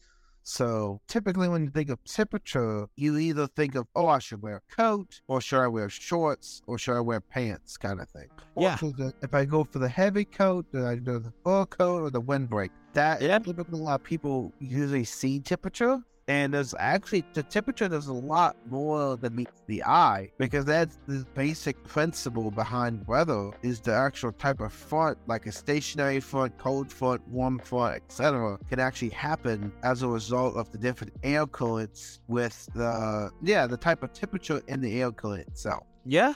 So 0.57 1.01
typically, 1.09 1.49
when 1.49 1.65
you 1.65 1.71
think 1.71 1.91
of 1.91 1.99
temperature, 2.05 2.87
you 2.95 3.19
either 3.19 3.49
think 3.49 3.75
of, 3.75 3.89
oh, 3.97 4.07
I 4.07 4.21
should 4.21 4.43
wear 4.43 4.63
a 4.63 4.75
coat, 4.77 5.21
or 5.27 5.41
should 5.41 5.59
I 5.61 5.67
wear 5.67 5.89
shorts, 5.89 6.63
or 6.69 6.79
should 6.79 6.97
I 6.97 7.01
wear 7.01 7.21
pants, 7.21 7.77
kind 7.77 8.01
of 8.01 8.09
thing. 8.11 8.29
Yeah. 8.57 8.79
Or 8.81 8.93
the- 8.93 9.13
if 9.23 9.35
I 9.35 9.45
go 9.45 9.65
for 9.65 9.81
the 9.81 9.89
heavy 9.89 10.25
coat, 10.25 10.67
do 10.71 10.87
I 10.87 10.95
do 10.95 11.19
the 11.19 11.33
fur 11.43 11.67
coat 11.67 12.01
or 12.03 12.11
the 12.11 12.21
windbreak? 12.21 12.71
That 12.93 13.21
Yeah. 13.23 13.41
typically 13.41 13.81
a 13.81 13.83
lot 13.83 13.97
of 13.97 14.05
people 14.05 14.53
usually 14.61 15.03
see 15.03 15.41
temperature. 15.41 16.01
And 16.29 16.55
there's 16.55 16.75
actually 16.79 17.25
the 17.35 17.43
temperature. 17.45 17.89
There's 17.89 18.09
a 18.09 18.13
lot 18.13 18.57
more 18.69 19.17
than 19.17 19.37
meets 19.37 19.63
the 19.67 19.85
eye 19.85 20.31
because 20.39 20.65
that's 20.65 20.99
the 21.07 21.25
basic 21.35 21.83
principle 21.85 22.51
behind 22.51 23.07
weather 23.07 23.53
is 23.63 23.81
the 23.81 23.93
actual 23.93 24.33
type 24.33 24.61
of 24.61 24.73
front, 24.73 25.19
like 25.29 25.47
a 25.47 25.53
stationary 25.53 26.19
front, 26.19 26.59
cold 26.59 26.93
front, 26.93 27.27
warm 27.29 27.61
front, 27.61 27.97
etc., 27.97 28.59
can 28.69 28.81
actually 28.81 29.11
happen 29.11 29.73
as 29.85 30.03
a 30.03 30.09
result 30.09 30.57
of 30.57 30.71
the 30.73 30.79
different 30.79 31.13
air 31.23 31.47
currents 31.47 32.21
with 32.27 32.69
the 32.75 33.31
yeah 33.43 33.67
the 33.67 33.77
type 33.77 34.03
of 34.03 34.13
temperature 34.13 34.61
in 34.67 34.81
the 34.81 35.01
air 35.01 35.13
current 35.13 35.47
itself. 35.47 35.85
Yeah. 36.05 36.35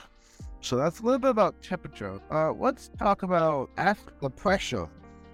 So 0.61 0.77
that's 0.77 0.99
a 0.99 1.03
little 1.03 1.19
bit 1.19 1.31
about 1.31 1.61
temperature. 1.61 2.19
Uh, 2.29 2.53
let's 2.53 2.91
talk 2.97 3.23
about 3.23 3.69
af- 3.77 4.05
the 4.21 4.29
pressure. 4.29 4.87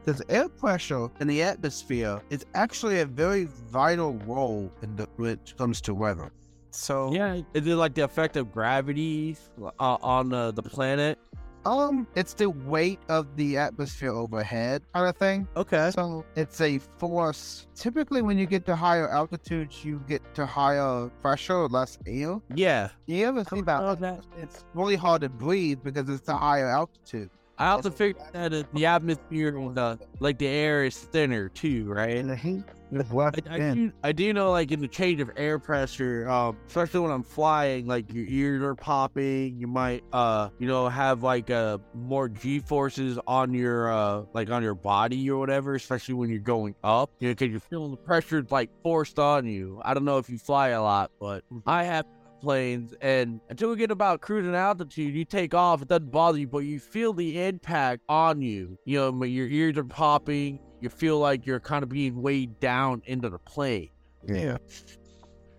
Because 0.08 0.22
air 0.30 0.48
pressure 0.48 1.10
in 1.20 1.28
the 1.28 1.44
atmosphere 1.44 2.22
is 2.30 2.46
actually 2.54 3.02
a 3.02 3.06
very 3.06 3.44
vital 3.70 4.14
role 4.26 4.72
in 4.82 4.96
the, 4.96 5.06
when 5.18 5.32
it 5.32 5.54
comes 5.58 5.82
to 5.82 5.94
weather. 5.94 6.32
So 6.72 7.12
Yeah. 7.12 7.42
Is 7.54 7.68
it 7.68 7.76
like 7.76 7.94
the 7.94 8.06
effect 8.06 8.38
of 8.38 8.54
gravity 8.54 9.36
uh, 9.62 9.98
on 10.02 10.32
uh, 10.32 10.52
the 10.52 10.64
planet? 10.64 11.20
um, 11.66 12.08
it's 12.16 12.34
the 12.34 12.50
weight 12.50 13.02
of 13.10 13.36
the 13.36 13.58
atmosphere 13.58 14.14
overhead 14.14 14.82
kind 14.94 15.10
of 15.10 15.18
thing. 15.18 15.46
Okay. 15.58 15.92
So 15.94 16.24
it's 16.38 16.62
a 16.62 16.78
force. 17.00 17.68
Typically, 17.76 18.22
when 18.22 18.38
you 18.38 18.46
get 18.46 18.66
to 18.68 18.76
higher 18.78 19.10
altitudes, 19.10 19.84
you 19.84 20.02
get 20.08 20.22
to 20.36 20.46
higher 20.46 21.10
pressure, 21.22 21.68
less 21.68 22.00
air. 22.08 22.40
Yeah. 22.56 22.88
You 23.08 23.26
ever 23.28 23.44
think 23.44 23.64
about 23.64 24.00
that- 24.00 24.24
It's 24.42 24.64
really 24.74 24.96
hard 24.96 25.24
to 25.24 25.30
breathe 25.30 25.80
because 25.84 26.08
it's 26.08 26.30
a 26.30 26.38
higher 26.38 26.70
altitude. 26.70 27.30
I 27.60 27.70
also 27.70 27.90
figured 27.90 28.24
that 28.34 28.54
uh, 28.54 28.64
the 28.74 28.86
atmosphere 28.86 29.58
and 29.58 29.76
the 29.76 30.00
like 30.20 30.38
the 30.38 30.48
air 30.48 30.86
is 30.86 30.98
thinner 30.98 31.50
too, 31.50 31.86
right? 31.92 32.18
And 32.18 32.30
the 32.30 32.36
heat 32.36 32.64
is 32.92 33.12
less 33.12 33.34
I, 33.50 33.56
I, 33.56 33.74
do, 33.74 33.92
I 34.04 34.12
do 34.12 34.32
know, 34.32 34.52
like 34.52 34.72
in 34.72 34.80
the 34.80 34.88
change 34.88 35.20
of 35.22 35.32
air 35.36 35.58
pressure, 35.60 36.30
um, 36.30 36.58
especially 36.68 37.00
when 37.02 37.12
I'm 37.12 37.24
flying, 37.24 37.88
like 37.88 38.14
your 38.14 38.26
ears 38.28 38.62
are 38.62 38.76
popping. 38.76 39.58
You 39.60 39.68
might, 39.68 40.04
uh, 40.14 40.50
you 40.60 40.68
know, 40.68 40.88
have 40.88 41.24
like 41.24 41.50
uh 41.50 41.80
more 41.94 42.30
G 42.30 42.60
forces 42.60 43.18
on 43.28 43.54
your, 43.54 43.92
uh, 43.92 44.24
like 44.34 44.50
on 44.52 44.62
your 44.62 44.76
body 44.76 45.30
or 45.30 45.40
whatever. 45.40 45.76
Especially 45.76 46.14
when 46.14 46.30
you're 46.30 46.40
going 46.40 46.76
up, 46.84 47.12
you 47.20 47.28
know, 47.28 47.34
because 47.34 47.50
you're 47.50 47.60
feeling 47.60 47.92
the 47.92 47.98
pressure 47.98 48.46
like 48.52 48.70
forced 48.84 49.18
on 49.18 49.48
you. 49.48 49.82
I 49.84 49.94
don't 49.96 50.06
know 50.06 50.20
if 50.20 50.30
you 50.30 50.38
fly 50.38 50.70
a 50.70 50.82
lot, 50.82 51.12
but 51.20 51.44
I 51.66 51.86
have 51.86 52.06
planes 52.42 52.94
and 53.02 53.40
until 53.50 53.70
we 53.70 53.76
get 53.76 53.92
about 53.92 54.22
cruising 54.22 54.56
altitude 54.56 55.14
you 55.14 55.26
take 55.26 55.54
off 55.54 55.82
it 55.82 55.88
doesn't 55.88 56.12
bother 56.12 56.38
you 56.38 56.48
but 56.48 56.60
you 56.60 56.80
feel 56.80 57.14
the 57.14 57.42
impact 57.44 58.02
on 58.10 58.42
you 58.42 58.78
you 58.86 58.98
know 58.98 59.24
your 59.24 59.48
ears 59.48 59.78
are 59.78 59.84
popping 59.84 60.60
you 60.82 60.90
feel 60.90 61.20
like 61.20 61.46
you're 61.46 61.60
kind 61.60 61.84
of 61.84 61.90
being 61.90 62.22
weighed 62.22 62.60
down 62.60 63.02
into 63.06 63.30
the 63.30 63.40
plane 63.40 63.90
Yeah. 64.28 64.58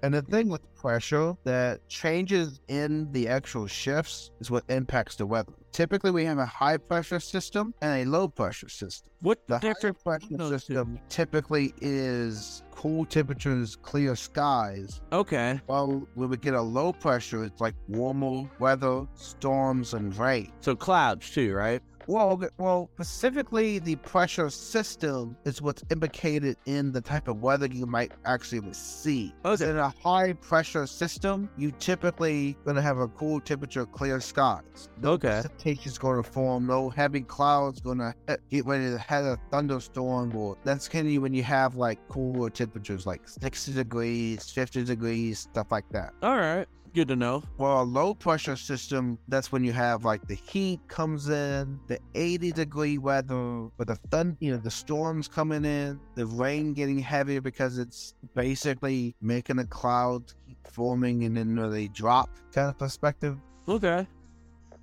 And 0.03 0.15
the 0.15 0.23
thing 0.23 0.49
with 0.49 0.63
pressure 0.77 1.35
that 1.45 1.89
changes 1.89 2.61
in 2.69 3.11
the 3.13 3.29
actual 3.29 3.67
shifts 3.67 4.31
is 4.41 4.51
what 4.51 4.63
impacts 4.69 5.17
the 5.17 5.27
weather. 5.27 5.53
Typically, 5.73 6.11
we 6.11 6.25
have 6.25 6.39
a 6.39 6.47
high 6.47 6.77
pressure 6.77 7.21
system 7.21 7.75
and 7.83 8.03
a 8.07 8.11
low 8.11 8.29
pressure 8.29 8.69
system. 8.69 9.11
what 9.21 9.39
The 9.49 9.59
difference 9.59 10.03
pressure 10.03 10.27
those 10.37 10.51
two? 10.51 10.75
system 10.75 10.99
typically 11.09 11.75
is 11.81 12.63
cool 12.73 13.05
temperatures, 13.05 13.77
clear 13.77 14.17
skies. 14.17 15.01
okay 15.13 15.61
Well, 15.67 16.07
when 16.15 16.29
we 16.31 16.37
get 16.37 16.55
a 16.55 16.61
low 16.63 16.93
pressure, 16.93 17.45
it's 17.45 17.61
like 17.61 17.75
warmer 17.89 18.49
weather, 18.59 19.07
storms, 19.15 19.95
and 19.95 20.17
rain. 20.17 20.53
so 20.61 20.75
clouds 20.75 21.31
too 21.31 21.53
right 21.55 21.83
Well, 22.09 22.43
well, 22.57 22.89
specifically, 22.95 23.79
the 23.81 23.97
pressure 23.97 24.49
system 24.49 25.37
is 25.45 25.61
what's 25.61 25.85
indicated 25.91 26.57
in 26.65 26.91
the 26.91 27.03
type 27.03 27.29
of 27.29 27.43
weather 27.43 27.67
you 27.67 27.85
might 27.85 28.13
actually 28.25 28.73
see. 28.73 29.35
Okay. 29.45 29.69
In 29.69 29.77
a 29.77 29.91
high 30.03 30.33
pressure 30.33 30.87
system, 30.87 31.51
you 31.59 31.71
typically 31.73 32.57
gonna 32.65 32.81
have 32.81 32.97
a 32.97 33.09
cool 33.09 33.41
temperature, 33.41 33.85
clear 33.85 34.21
skies. 34.21 34.89
No 35.03 35.13
Okay. 35.13 35.29
precipitation 35.29 35.93
going 36.01 36.23
to 36.23 36.31
form. 36.31 36.67
No 36.67 36.89
heavy 36.89 37.21
clouds 37.21 37.81
gonna 37.81 38.15
get 38.49 38.65
ready 38.65 38.91
to 38.91 38.99
have 38.99 39.27
a 39.27 39.39
thunderstorm. 39.51 40.35
Or 40.35 40.57
that's 40.65 40.89
kind 40.89 41.15
of 41.15 41.23
when 41.23 41.35
you 41.35 41.43
have 41.43 41.77
like 41.77 41.99
cooler 42.09 42.49
temperatures, 42.49 43.05
like 43.05 43.29
60 43.29 43.75
degrees, 43.75 44.51
50 44.51 44.85
degrees, 44.85 45.41
stuff 45.41 45.67
like 45.71 45.85
that. 45.91 46.15
all 46.23 46.37
right 46.39 46.67
good 46.99 47.07
to 47.07 47.15
know 47.15 47.45
Well, 47.59 47.83
a 47.83 47.85
low 47.85 48.13
pressure 48.13 48.57
system, 48.57 49.19
that's 49.29 49.53
when 49.53 49.63
you 49.63 49.73
have 49.73 50.05
like 50.05 50.27
the 50.27 50.35
heat 50.35 50.81
comes 50.89 51.29
in, 51.29 51.79
the 51.87 52.01
80 52.17 52.51
degree 52.51 52.99
weather, 52.99 53.69
but 53.77 53.87
the 53.87 53.95
thunder, 54.11 54.37
you 54.41 54.51
know, 54.51 54.57
the 54.57 54.71
storms 54.71 55.29
coming 55.29 55.65
in, 55.65 56.01
the 56.17 56.27
rain 56.27 56.75
getting 56.75 56.99
heavier 56.99 57.41
because 57.41 57.79
it's 57.79 58.15
basically 58.35 59.15
making 59.21 59.57
the 59.57 59.67
cloud 59.67 60.33
keep 60.45 60.59
forming 60.67 61.23
and 61.23 61.37
then 61.37 61.71
they 61.71 61.87
drop 61.87 62.31
kind 62.53 62.69
of 62.69 62.77
perspective. 62.77 63.39
okay 63.69 64.05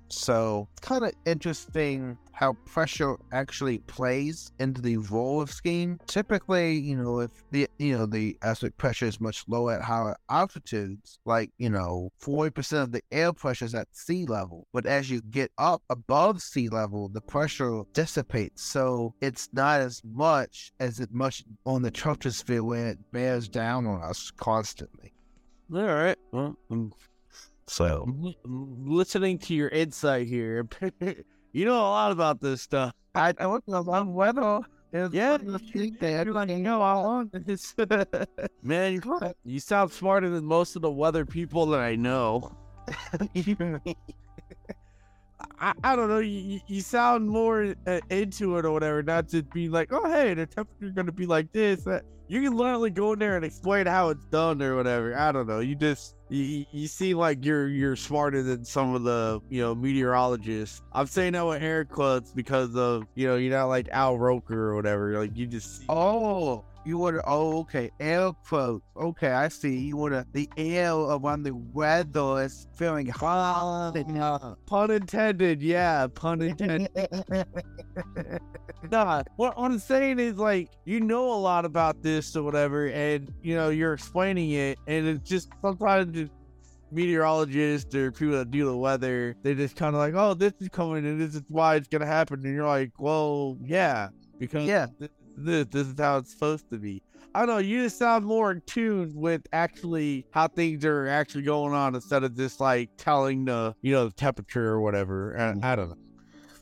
So 0.08 0.68
it's 0.72 0.88
kind 0.88 1.04
of 1.04 1.12
interesting 1.26 2.16
how 2.36 2.52
pressure 2.66 3.16
actually 3.32 3.78
plays 3.78 4.52
into 4.58 4.82
the 4.82 4.98
role 4.98 5.40
of 5.40 5.50
skiing. 5.50 5.98
Typically, 6.06 6.74
you 6.76 6.94
know, 6.94 7.20
if 7.20 7.30
the 7.50 7.66
you 7.78 7.96
know 7.96 8.04
the 8.04 8.36
aspect 8.42 8.76
pressure 8.76 9.06
is 9.06 9.20
much 9.20 9.42
lower 9.48 9.72
at 9.72 9.82
higher 9.82 10.14
altitudes, 10.28 11.18
like 11.24 11.50
you 11.56 11.70
know, 11.70 12.10
forty 12.18 12.50
percent 12.50 12.82
of 12.82 12.92
the 12.92 13.00
air 13.10 13.32
pressure 13.32 13.64
is 13.64 13.74
at 13.74 13.88
sea 13.96 14.26
level. 14.26 14.66
But 14.74 14.84
as 14.84 15.10
you 15.10 15.22
get 15.22 15.50
up 15.56 15.82
above 15.88 16.42
sea 16.42 16.68
level, 16.68 17.08
the 17.08 17.22
pressure 17.22 17.82
dissipates, 17.94 18.62
so 18.62 19.14
it's 19.22 19.48
not 19.54 19.80
as 19.80 20.02
much 20.04 20.72
as 20.78 21.00
it 21.00 21.12
much 21.12 21.42
on 21.64 21.80
the 21.80 21.90
troposphere 21.90 22.60
where 22.60 22.88
it 22.88 22.98
bears 23.12 23.48
down 23.48 23.86
on 23.86 24.02
us 24.02 24.30
constantly. 24.36 25.14
all 25.74 25.82
right 25.82 26.18
well 26.32 26.54
i'm, 26.70 26.92
So 27.66 28.04
I'm 28.06 28.22
li- 28.22 28.38
I'm 28.44 28.86
listening 28.86 29.38
to 29.40 29.54
your 29.54 29.68
insight 29.70 30.26
here 30.28 30.68
you 31.56 31.64
know 31.64 31.74
a 31.74 31.90
lot 31.98 32.12
about 32.12 32.40
this 32.40 32.62
stuff 32.62 32.92
I 33.14 33.32
I 33.38 33.46
look 33.46 33.64
a 33.68 33.80
lot 33.80 34.02
of 34.02 34.08
weather. 34.08 34.60
It's 34.92 35.14
Yeah, 35.14 35.38
one 35.38 35.54
of 35.54 35.62
that 35.62 35.74
you're 35.74 35.86
like, 36.34 36.50
everything 36.50 36.62
no, 36.62 36.82
I 36.82 36.94
want 36.94 37.46
this. 37.46 37.74
Man, 38.62 38.92
you, 38.94 39.00
you 39.44 39.58
sound 39.60 39.90
smarter 39.90 40.28
than 40.28 40.44
most 40.44 40.76
of 40.76 40.82
the 40.82 40.90
weather 40.90 41.24
people 41.26 41.66
that 41.66 41.80
I 41.80 41.96
know. 41.96 42.56
I, 45.58 45.72
I 45.84 45.96
don't 45.96 46.08
know. 46.08 46.18
You, 46.18 46.38
you- 46.40 46.60
you 46.66 46.80
sound 46.80 47.28
more 47.28 47.74
uh, 47.86 48.00
into 48.10 48.56
it 48.58 48.64
or 48.64 48.72
whatever, 48.72 49.02
not 49.02 49.28
just 49.28 49.50
being 49.52 49.70
like, 49.70 49.92
oh, 49.92 50.10
hey, 50.10 50.34
the 50.34 50.46
temperature's 50.46 50.92
going 50.92 51.06
to 51.06 51.12
be 51.12 51.26
like 51.26 51.52
this. 51.52 51.84
That. 51.84 52.02
You 52.28 52.42
can 52.42 52.56
literally 52.56 52.90
go 52.90 53.12
in 53.12 53.18
there 53.18 53.36
and 53.36 53.44
explain 53.44 53.86
how 53.86 54.08
it's 54.10 54.24
done 54.26 54.60
or 54.62 54.76
whatever. 54.76 55.16
I 55.16 55.32
don't 55.32 55.46
know. 55.46 55.60
You 55.60 55.74
just, 55.74 56.15
you, 56.28 56.64
you- 56.70 56.86
seem 56.88 57.18
like 57.18 57.44
you're 57.44 57.68
you're 57.68 57.96
smarter 57.96 58.42
than 58.42 58.64
some 58.64 58.94
of 58.94 59.02
the, 59.04 59.40
you 59.48 59.60
know, 59.62 59.74
meteorologists. 59.74 60.82
I'm 60.92 61.06
saying 61.06 61.32
that 61.34 61.46
with 61.46 61.62
air 61.62 61.84
quotes 61.84 62.30
because 62.32 62.74
of, 62.76 63.04
you 63.14 63.26
know, 63.26 63.36
you're 63.36 63.56
not 63.56 63.66
like 63.66 63.88
Al 63.90 64.18
Roker 64.18 64.70
or 64.70 64.74
whatever. 64.76 65.18
Like, 65.18 65.36
you 65.36 65.46
just. 65.46 65.82
Oh, 65.88 66.64
you 66.86 66.98
want 66.98 67.16
to? 67.16 67.22
Oh, 67.26 67.58
okay. 67.60 67.90
Air 68.00 68.32
quotes. 68.48 68.84
Okay, 68.96 69.30
I 69.30 69.48
see. 69.48 69.76
You 69.78 69.96
want 69.96 70.14
to? 70.14 70.26
The 70.32 70.48
air 70.56 70.92
around 70.94 71.42
the 71.42 71.54
weather 71.54 72.42
is 72.44 72.66
feeling 72.76 73.08
hot. 73.08 73.96
and, 73.96 74.18
uh, 74.18 74.54
Pun 74.66 74.90
intended, 74.90 75.62
yeah, 75.62 76.06
pun 76.06 76.40
intended. 76.42 76.88
nah, 78.90 79.22
what, 79.36 79.54
I'm 79.56 79.78
saying 79.78 80.18
is 80.18 80.36
like 80.36 80.68
you 80.84 81.00
know 81.00 81.32
a 81.32 81.40
lot 81.40 81.64
about 81.64 82.02
this 82.02 82.34
or 82.36 82.42
whatever, 82.42 82.86
and 82.88 83.32
you 83.42 83.54
know 83.54 83.68
you're 83.70 83.94
explaining 83.94 84.50
it, 84.52 84.78
and 84.86 85.06
it's 85.06 85.28
just 85.28 85.48
sometimes 85.62 86.30
meteorologists 86.92 87.94
or 87.94 88.12
people 88.12 88.36
that 88.36 88.50
do 88.50 88.64
the 88.64 88.76
weather, 88.76 89.34
they 89.42 89.54
just 89.54 89.76
kind 89.76 89.94
of 89.94 89.98
like, 89.98 90.14
oh, 90.14 90.34
this 90.34 90.52
is 90.60 90.68
coming 90.68 91.04
and 91.04 91.20
this 91.20 91.34
is 91.34 91.42
why 91.48 91.74
it's 91.74 91.88
gonna 91.88 92.06
happen, 92.06 92.40
and 92.44 92.54
you're 92.54 92.66
like, 92.66 92.92
well, 92.98 93.58
yeah, 93.62 94.08
because 94.38 94.66
Yeah. 94.66 94.86
this, 94.98 95.08
this, 95.36 95.66
this 95.66 95.86
is 95.88 95.94
how 95.98 96.18
it's 96.18 96.32
supposed 96.32 96.70
to 96.70 96.78
be. 96.78 97.02
I 97.34 97.40
don't 97.40 97.48
know. 97.48 97.58
You 97.58 97.82
just 97.82 97.98
sound 97.98 98.24
more 98.24 98.50
in 98.50 98.62
tune 98.62 99.12
with 99.14 99.42
actually 99.52 100.26
how 100.30 100.48
things 100.48 100.84
are 100.84 101.06
actually 101.06 101.42
going 101.42 101.74
on 101.74 101.94
instead 101.94 102.24
of 102.24 102.34
just 102.34 102.60
like 102.60 102.90
telling 102.96 103.44
the 103.44 103.74
you 103.82 103.92
know 103.92 104.06
the 104.06 104.14
temperature 104.14 104.68
or 104.68 104.80
whatever. 104.80 105.32
And 105.32 105.60
mm. 105.60 105.64
I 105.64 105.76
don't 105.76 105.90
know. 105.90 105.98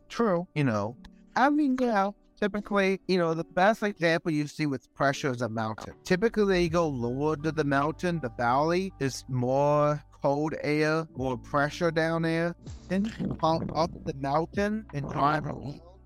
True. 0.08 0.48
You 0.54 0.64
know, 0.64 0.96
I 1.36 1.50
mean, 1.50 1.76
you 1.80 1.86
know, 1.86 2.14
typically, 2.40 3.00
you 3.08 3.18
know, 3.18 3.34
the 3.34 3.44
best 3.44 3.82
example 3.82 4.32
you 4.32 4.46
see 4.46 4.66
with 4.66 4.92
pressure 4.94 5.30
is 5.30 5.42
a 5.42 5.48
mountain. 5.48 5.94
Typically, 6.04 6.64
you 6.64 6.68
go 6.68 6.88
lower 6.88 7.36
to 7.36 7.52
the 7.52 7.64
mountain, 7.64 8.20
the 8.20 8.30
valley 8.30 8.92
is 9.00 9.24
more 9.28 10.02
cold 10.22 10.54
air, 10.62 11.06
more 11.16 11.36
pressure 11.36 11.90
down 11.90 12.22
there. 12.22 12.54
Then 12.88 13.12
you 13.20 13.28
pump 13.34 13.70
up 13.76 13.90
the 14.04 14.14
mountain 14.14 14.86
and 14.94 15.08
drive. 15.10 15.44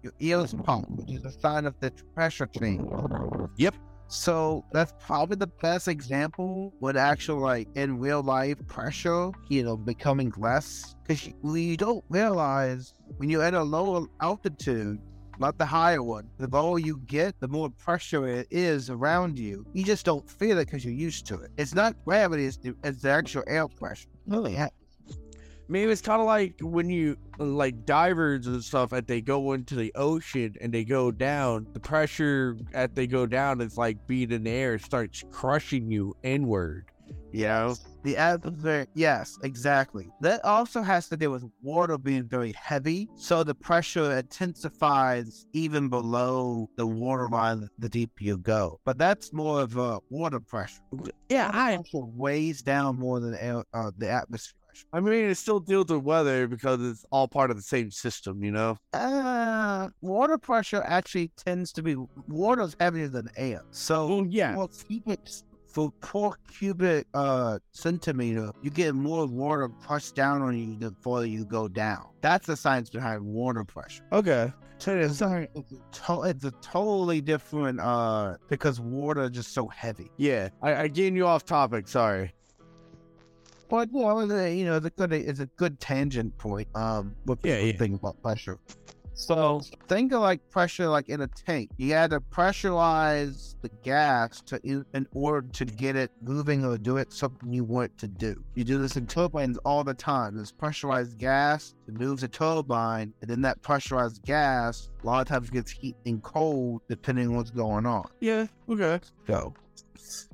Your 0.02 0.12
ears 0.20 0.54
pump, 0.64 0.88
which 0.90 1.10
is 1.10 1.24
a 1.24 1.32
sign 1.32 1.66
of 1.66 1.74
the 1.80 1.90
pressure 2.14 2.46
change. 2.46 2.88
Yep. 3.56 3.74
So 4.08 4.64
that's 4.72 4.94
probably 4.98 5.36
the 5.36 5.48
best 5.48 5.86
example 5.86 6.72
with 6.80 6.96
actual 6.96 7.38
like 7.40 7.68
in 7.74 7.98
real 7.98 8.22
life 8.22 8.56
pressure, 8.66 9.30
you 9.48 9.62
know, 9.62 9.76
becoming 9.76 10.32
less. 10.38 10.96
Because 11.02 11.26
you, 11.26 11.34
you 11.56 11.76
don't 11.76 12.04
realize 12.08 12.94
when 13.18 13.28
you're 13.28 13.42
at 13.42 13.52
a 13.52 13.62
lower 13.62 14.06
altitude, 14.22 14.98
not 15.38 15.58
the 15.58 15.66
higher 15.66 16.02
one. 16.02 16.28
The 16.38 16.48
lower 16.48 16.78
you 16.78 16.98
get, 17.06 17.38
the 17.40 17.48
more 17.48 17.68
pressure 17.70 18.26
it 18.26 18.48
is 18.50 18.88
around 18.88 19.38
you. 19.38 19.66
You 19.74 19.84
just 19.84 20.06
don't 20.06 20.28
feel 20.28 20.58
it 20.58 20.64
because 20.66 20.84
you're 20.84 20.94
used 20.94 21.26
to 21.26 21.40
it. 21.42 21.50
It's 21.58 21.74
not 21.74 21.94
gravity; 22.04 22.46
it's 22.46 22.56
the, 22.56 22.74
it's 22.82 23.02
the 23.02 23.10
actual 23.10 23.44
air 23.46 23.68
pressure. 23.68 24.08
Really, 24.26 24.54
Maybe 25.68 25.90
it's 25.92 26.00
kind 26.00 26.20
of 26.20 26.26
like 26.26 26.54
when 26.60 26.88
you 26.88 27.16
like 27.38 27.84
divers 27.84 28.46
and 28.46 28.62
stuff, 28.64 28.92
and 28.92 29.06
they 29.06 29.20
go 29.20 29.52
into 29.52 29.74
the 29.74 29.92
ocean 29.94 30.54
and 30.60 30.72
they 30.72 30.84
go 30.84 31.10
down. 31.10 31.66
The 31.72 31.80
pressure 31.80 32.56
as 32.72 32.90
they 32.94 33.06
go 33.06 33.26
down 33.26 33.60
is 33.60 33.76
like 33.76 34.06
being 34.06 34.32
in 34.32 34.44
the 34.44 34.50
air 34.50 34.78
starts 34.78 35.24
crushing 35.30 35.90
you 35.90 36.14
inward. 36.22 36.86
You 37.32 37.44
know, 37.44 37.74
The 38.02 38.16
atmosphere, 38.16 38.86
yes, 38.94 39.38
exactly. 39.42 40.08
That 40.20 40.44
also 40.44 40.82
has 40.82 41.08
to 41.08 41.16
do 41.16 41.30
with 41.30 41.44
water 41.62 41.98
being 41.98 42.24
very 42.24 42.52
heavy, 42.52 43.08
so 43.16 43.44
the 43.44 43.54
pressure 43.54 44.18
intensifies 44.18 45.46
even 45.52 45.88
below 45.88 46.68
the 46.76 46.86
water 46.86 47.28
line 47.28 47.68
the 47.78 47.88
deeper 47.88 48.24
you 48.24 48.38
go. 48.38 48.80
But 48.84 48.98
that's 48.98 49.32
more 49.32 49.60
of 49.60 49.76
a 49.76 50.00
water 50.10 50.40
pressure. 50.40 50.80
yeah, 51.28 51.50
I 51.52 51.76
Pressure 51.76 52.06
weighs 52.06 52.62
down 52.62 52.98
more 52.98 53.20
than 53.20 53.34
air, 53.34 53.64
uh, 53.74 53.90
the 53.96 54.10
atmosphere. 54.10 54.54
I 54.92 55.00
mean, 55.00 55.24
it 55.26 55.34
still 55.36 55.60
deals 55.60 55.86
with 55.88 56.02
weather 56.02 56.46
because 56.46 56.80
it's 56.82 57.04
all 57.10 57.28
part 57.28 57.50
of 57.50 57.56
the 57.56 57.62
same 57.62 57.90
system, 57.90 58.42
you 58.42 58.50
know? 58.52 58.78
Uh, 58.92 59.88
water 60.00 60.38
pressure 60.38 60.82
actually 60.86 61.30
tends 61.36 61.72
to 61.72 61.82
be 61.82 61.96
water's 62.28 62.76
heavier 62.80 63.08
than 63.08 63.28
air. 63.36 63.62
So 63.70 64.06
Well, 64.08 64.26
yeah. 64.28 64.54
for 64.54 64.68
cubic 64.68 65.20
for 65.66 65.92
per 66.00 66.30
cubic 66.50 67.06
uh 67.12 67.58
centimeter, 67.72 68.50
you 68.62 68.70
get 68.70 68.94
more 68.94 69.26
water 69.26 69.68
pressed 69.68 70.14
down 70.14 70.40
on 70.42 70.56
you 70.56 70.76
the 70.78 70.94
further 71.02 71.26
you 71.26 71.44
go 71.44 71.68
down. 71.68 72.06
That's 72.22 72.46
the 72.46 72.56
science 72.56 72.88
behind 72.90 73.22
water 73.22 73.64
pressure. 73.64 74.02
Okay. 74.12 74.52
So 74.78 74.96
it's, 74.96 75.20
a, 75.20 75.48
it's, 75.54 75.72
a 75.72 76.06
to- 76.06 76.22
it's 76.22 76.44
a 76.44 76.52
totally 76.62 77.20
different 77.20 77.80
uh 77.80 78.36
because 78.48 78.80
water 78.80 79.24
is 79.24 79.30
just 79.30 79.52
so 79.52 79.66
heavy. 79.68 80.10
Yeah. 80.16 80.48
I, 80.62 80.74
I 80.82 80.88
getting 80.88 81.16
you 81.16 81.26
off 81.26 81.44
topic. 81.44 81.86
Sorry. 81.88 82.32
But 83.68 83.92
you 83.92 84.00
know, 84.00 84.20
it's 84.20 84.32
a- 84.32 84.56
you 84.56 84.64
know, 84.64 84.76
it's 84.76 84.86
a 84.86 84.90
good 84.90 85.12
it's 85.12 85.40
a 85.40 85.46
good 85.56 85.78
tangent 85.80 86.36
point. 86.38 86.68
Um, 86.74 87.14
with 87.26 87.44
Yeah, 87.44 87.56
the 87.58 87.66
yeah. 87.66 87.76
thing 87.76 87.94
about 87.94 88.20
pressure. 88.22 88.58
So 89.14 89.62
think 89.88 90.12
of 90.12 90.20
like 90.20 90.48
pressure 90.48 90.86
like 90.88 91.08
in 91.08 91.20
a 91.22 91.26
tank. 91.26 91.70
You 91.76 91.92
had 91.92 92.10
to 92.10 92.20
pressurize 92.20 93.56
the 93.62 93.68
gas 93.82 94.40
to 94.42 94.60
in, 94.62 95.08
order 95.12 95.44
to 95.54 95.64
get 95.64 95.96
it 95.96 96.12
moving 96.22 96.64
or 96.64 96.78
do 96.78 96.98
it 96.98 97.12
something 97.12 97.52
you 97.52 97.64
want 97.64 97.86
it 97.90 97.98
to 97.98 98.06
do. 98.06 98.36
You 98.54 98.62
do 98.62 98.78
this 98.78 98.96
in 98.96 99.08
turbines 99.08 99.58
all 99.64 99.82
the 99.82 99.92
time. 99.94 100.36
There's 100.36 100.52
pressurized 100.52 101.18
gas 101.18 101.74
that 101.86 101.98
moves 101.98 102.22
a 102.22 102.28
turbine, 102.28 103.12
and 103.20 103.28
then 103.28 103.40
that 103.42 103.60
pressurized 103.60 104.22
gas 104.24 104.88
a 105.02 105.06
lot 105.06 105.20
of 105.22 105.26
times 105.26 105.50
gets 105.50 105.72
heat 105.72 105.96
and 106.06 106.22
cold 106.22 106.82
depending 106.88 107.26
on 107.26 107.34
what's 107.34 107.50
going 107.50 107.86
on. 107.86 108.08
Yeah. 108.20 108.46
Okay. 108.68 109.00
Go. 109.26 109.52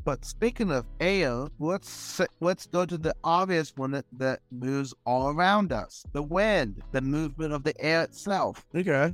But 0.05 0.25
speaking 0.25 0.71
of 0.71 0.85
air, 1.01 1.49
let's 1.59 2.21
let's 2.41 2.67
go 2.67 2.85
to 2.87 2.99
the 2.99 3.15
obvious 3.25 3.73
one 3.77 3.93
that, 3.93 4.05
that 4.19 4.41
moves 4.51 4.95
all 5.07 5.29
around 5.31 5.73
us: 5.73 6.05
the 6.13 6.23
wind, 6.23 6.83
the 6.93 7.01
movement 7.01 7.53
of 7.53 7.65
the 7.65 7.79
air 7.81 8.03
itself. 8.03 8.65
Okay. 8.75 9.13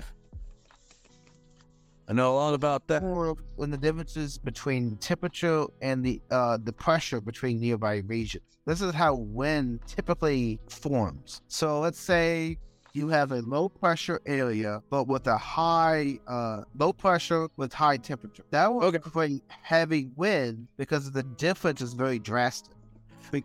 I 2.08 2.12
know 2.12 2.32
a 2.32 2.34
lot 2.34 2.54
about 2.54 2.88
that. 2.88 3.04
when 3.54 3.70
the 3.70 3.76
differences 3.76 4.36
between 4.36 4.96
temperature 4.96 5.66
and 5.80 6.04
the 6.04 6.20
uh, 6.32 6.58
the 6.60 6.72
pressure 6.72 7.20
between 7.20 7.60
nearby 7.60 7.98
regions. 7.98 8.44
This 8.66 8.80
is 8.80 8.92
how 8.92 9.14
wind 9.14 9.80
typically 9.86 10.58
forms. 10.68 11.42
So 11.46 11.80
let's 11.80 12.00
say 12.00 12.58
you 12.92 13.08
have 13.08 13.32
a 13.32 13.40
low 13.42 13.68
pressure 13.68 14.20
area, 14.26 14.82
but 14.90 15.06
with 15.06 15.26
a 15.26 15.36
high 15.38 16.18
uh, 16.26 16.62
low 16.76 16.92
pressure 16.92 17.48
with 17.56 17.72
high 17.72 17.96
temperature. 17.96 18.44
That 18.50 18.72
will 18.72 18.84
Okay. 18.84 18.98
create 18.98 19.42
heavy 19.48 20.08
wind 20.16 20.68
because 20.76 21.10
the 21.12 21.22
difference 21.22 21.80
is 21.80 21.94
very 21.94 22.18
drastic. 22.18 22.74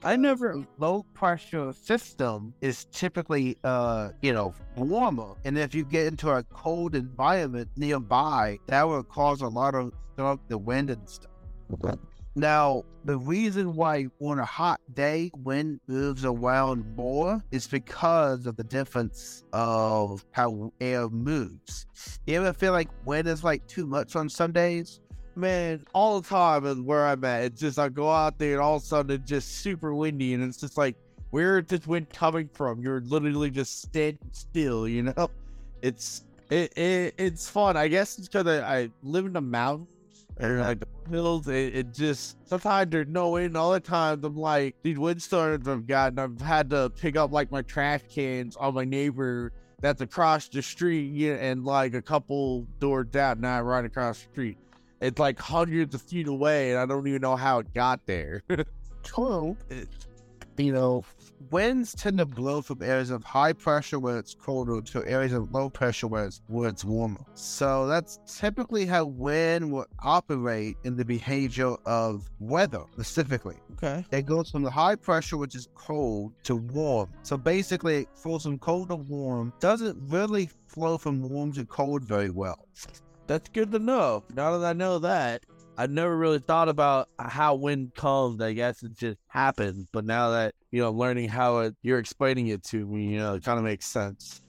I 0.03 0.15
never. 0.15 0.65
Low 0.79 1.03
pressure 1.13 1.71
system 1.71 2.55
is 2.61 2.85
typically 2.85 3.55
uh 3.63 4.09
you 4.21 4.33
know 4.33 4.53
warmer 4.75 5.35
and 5.45 5.57
if 5.59 5.75
you 5.75 5.85
get 5.85 6.07
into 6.07 6.29
a 6.31 6.41
cold 6.43 6.95
environment 6.95 7.69
nearby 7.77 8.57
that 8.65 8.81
will 8.87 9.03
cause 9.03 9.41
a 9.41 9.47
lot 9.47 9.75
of 9.75 9.91
stuff 10.13 10.39
the 10.47 10.57
wind 10.57 10.89
and 10.89 11.07
stuff 11.07 11.29
now 12.35 12.83
the 13.05 13.17
reason 13.17 13.75
why 13.75 14.07
on 14.19 14.39
a 14.39 14.45
hot 14.45 14.81
day 14.93 15.31
wind 15.37 15.79
moves 15.87 16.25
around 16.25 16.85
more 16.95 17.41
is 17.51 17.67
because 17.67 18.45
of 18.45 18.55
the 18.57 18.63
difference 18.63 19.43
of 19.53 20.25
how 20.31 20.71
air 20.81 21.07
moves 21.09 21.87
you 22.27 22.35
ever 22.35 22.53
feel 22.53 22.71
like 22.71 22.89
wind 23.05 23.27
is 23.27 23.43
like 23.43 23.65
too 23.67 23.85
much 23.85 24.15
on 24.15 24.27
some 24.27 24.51
days 24.51 24.99
Man, 25.37 25.83
all 25.93 26.21
the 26.21 26.29
time 26.29 26.65
is 26.65 26.79
where 26.79 27.05
I'm 27.05 27.23
at. 27.25 27.43
It's 27.43 27.59
just 27.59 27.77
I 27.77 27.89
go 27.89 28.09
out 28.09 28.39
there 28.39 28.53
and 28.53 28.61
all 28.61 28.77
of 28.77 28.83
a 28.83 28.85
sudden 28.85 29.11
it's 29.19 29.29
just 29.29 29.57
super 29.57 29.93
windy 29.93 30.33
and 30.33 30.41
it's 30.41 30.57
just 30.57 30.77
like, 30.77 30.95
where 31.31 31.59
is 31.59 31.65
this 31.67 31.85
wind 31.85 32.09
coming 32.09 32.49
from? 32.53 32.81
You're 32.81 33.01
literally 33.01 33.51
just 33.51 33.81
standing 33.81 34.29
still, 34.31 34.87
you 34.87 35.03
know? 35.03 35.13
Oh. 35.17 35.29
It's 35.81 36.23
it, 36.49 36.75
it 36.77 37.15
it's 37.17 37.49
fun. 37.49 37.75
I 37.75 37.89
guess 37.89 38.17
it's 38.17 38.29
because 38.29 38.47
I, 38.47 38.77
I 38.77 38.89
live 39.03 39.25
in 39.25 39.33
the 39.33 39.41
mountains 39.41 39.89
and 40.37 40.59
like 40.59 40.79
the 40.79 41.09
hills. 41.09 41.47
It, 41.47 41.75
it 41.75 41.93
just 41.93 42.37
sometimes 42.47 42.91
there's 42.91 43.07
no 43.07 43.29
wind. 43.29 43.55
All 43.55 43.71
the 43.71 43.79
times 43.79 44.23
I'm 44.23 44.35
like 44.35 44.75
these 44.83 44.97
windstorms 44.97 45.67
I've 45.67 45.87
gotten. 45.87 46.19
I've 46.19 46.41
had 46.41 46.69
to 46.71 46.89
pick 46.89 47.15
up 47.15 47.31
like 47.31 47.51
my 47.51 47.61
trash 47.61 48.01
cans 48.09 48.55
on 48.55 48.73
my 48.73 48.85
neighbor 48.85 49.51
that's 49.81 50.01
across 50.01 50.47
the 50.47 50.61
street 50.61 51.11
yeah, 51.13 51.33
and 51.33 51.65
like 51.65 51.93
a 51.93 52.01
couple 52.01 52.65
doors 52.79 53.07
down, 53.11 53.41
not 53.41 53.65
right 53.65 53.85
across 53.85 54.19
the 54.19 54.29
street. 54.31 54.57
It's 55.01 55.19
like 55.19 55.39
hundreds 55.39 55.93
of 55.93 56.01
feet 56.01 56.27
away, 56.27 56.71
and 56.71 56.79
I 56.79 56.85
don't 56.85 57.07
even 57.07 57.21
know 57.21 57.35
how 57.35 57.59
it 57.59 57.73
got 57.73 58.05
there. 58.05 58.41
True. 59.03 59.55
You 60.57 60.71
know, 60.71 61.03
winds 61.51 61.93
tend 61.93 62.17
to 62.19 62.25
blow 62.25 62.61
from 62.61 62.81
areas 62.81 63.09
of 63.09 63.23
high 63.23 63.53
pressure 63.53 63.99
where 63.99 64.17
it's 64.17 64.33
colder 64.33 64.81
to 64.81 65.05
areas 65.05 65.33
of 65.33 65.51
low 65.51 65.69
pressure 65.69 66.07
where 66.07 66.25
it's, 66.25 66.41
where 66.47 66.69
it's 66.69 66.85
warmer. 66.85 67.19
So 67.33 67.87
that's 67.87 68.19
typically 68.25 68.85
how 68.85 69.05
wind 69.05 69.71
will 69.71 69.85
operate 69.99 70.77
in 70.83 70.95
the 70.95 71.03
behavior 71.03 71.75
of 71.85 72.29
weather 72.39 72.83
specifically. 72.93 73.57
okay. 73.73 74.05
It 74.11 74.25
goes 74.25 74.49
from 74.49 74.63
the 74.63 74.71
high 74.71 74.95
pressure, 74.95 75.37
which 75.37 75.55
is 75.55 75.67
cold, 75.75 76.33
to 76.43 76.55
warm. 76.55 77.09
So 77.23 77.37
basically, 77.37 78.03
it 78.03 78.09
flows 78.15 78.43
from 78.43 78.57
cold 78.59 78.89
to 78.89 78.95
warm. 78.95 79.51
Doesn't 79.59 79.97
really 80.09 80.49
flow 80.67 80.97
from 80.97 81.27
warm 81.27 81.51
to 81.53 81.65
cold 81.65 82.03
very 82.03 82.29
well. 82.29 82.67
That's 83.27 83.49
good 83.49 83.71
to 83.71 83.79
know. 83.79 84.23
Now 84.35 84.57
that 84.57 84.67
I 84.67 84.73
know 84.73 84.99
that, 84.99 85.43
I 85.77 85.87
never 85.87 86.15
really 86.15 86.39
thought 86.39 86.69
about 86.69 87.09
how 87.19 87.55
wind 87.55 87.93
comes. 87.95 88.41
I 88.41 88.53
guess 88.53 88.83
it 88.83 88.93
just 88.93 89.17
happens. 89.27 89.87
But 89.91 90.05
now 90.05 90.29
that 90.31 90.55
you 90.71 90.81
know, 90.81 90.91
learning 90.91 91.29
how 91.29 91.59
it, 91.59 91.75
you're 91.81 91.99
explaining 91.99 92.47
it 92.47 92.63
to 92.65 92.85
me, 92.85 93.05
you 93.05 93.17
know, 93.17 93.35
it 93.35 93.43
kind 93.43 93.57
of 93.57 93.65
makes 93.65 93.85
sense. 93.85 94.41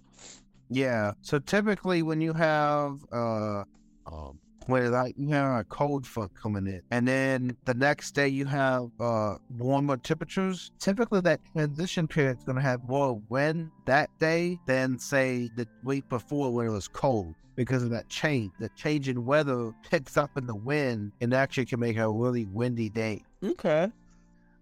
Yeah. 0.69 1.13
So 1.23 1.39
typically, 1.39 2.03
when 2.03 2.21
you 2.21 2.33
have 2.33 2.99
uh, 3.13 3.65
um, 4.07 4.39
when 4.67 4.91
like 4.93 5.15
you 5.17 5.29
have 5.29 5.61
a 5.61 5.65
cold 5.65 6.07
front 6.07 6.35
coming 6.35 6.67
in, 6.67 6.83
and 6.91 7.07
then 7.07 7.57
the 7.65 7.75
next 7.75 8.13
day 8.13 8.29
you 8.29 8.45
have 8.47 8.91
uh 9.01 9.37
warmer 9.59 9.97
temperatures. 9.97 10.71
Typically, 10.79 11.21
that 11.23 11.41
transition 11.53 12.07
period 12.07 12.39
is 12.39 12.45
going 12.45 12.57
to 12.57 12.63
have 12.63 12.87
more 12.89 13.21
wind 13.29 13.71
that 13.87 14.11
day 14.19 14.59
than 14.67 14.99
say 14.99 15.51
the 15.57 15.67
week 15.85 16.09
before 16.09 16.53
when 16.53 16.67
it 16.67 16.71
was 16.71 16.89
cold. 16.89 17.35
Because 17.55 17.83
of 17.83 17.89
that 17.91 18.09
change, 18.11 18.53
the 18.61 18.69
change 18.77 19.09
in 19.09 19.25
weather 19.25 19.73
picks 19.91 20.19
up 20.19 20.37
in 20.37 20.47
the 20.47 20.55
wind 20.55 21.13
and 21.23 21.33
actually 21.33 21.65
can 21.65 21.81
make 21.81 21.97
a 21.97 22.11
really 22.11 22.45
windy 22.45 22.91
day. 22.91 23.25
Okay. 23.43 23.91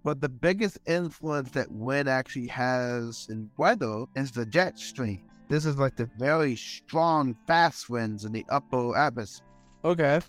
But 0.05 0.21
the 0.21 0.29
biggest 0.29 0.79
influence 0.87 1.51
that 1.53 1.73
wind 1.73 2.09
actually 2.09 2.47
has 2.49 3.27
in 3.31 3.51
weather 3.57 4.05
is 4.15 4.31
the 4.31 4.47
jet 4.47 4.79
stream. 4.79 5.25
This 5.49 5.67
is 5.67 5.77
like 5.77 5.97
the 5.97 6.09
very 6.19 6.57
strong, 6.57 7.37
fast 7.47 7.91
winds 7.91 8.25
in 8.25 8.33
the 8.33 8.47
upper 8.49 8.97
atmosphere. 8.97 9.47
Okay. 9.85 10.21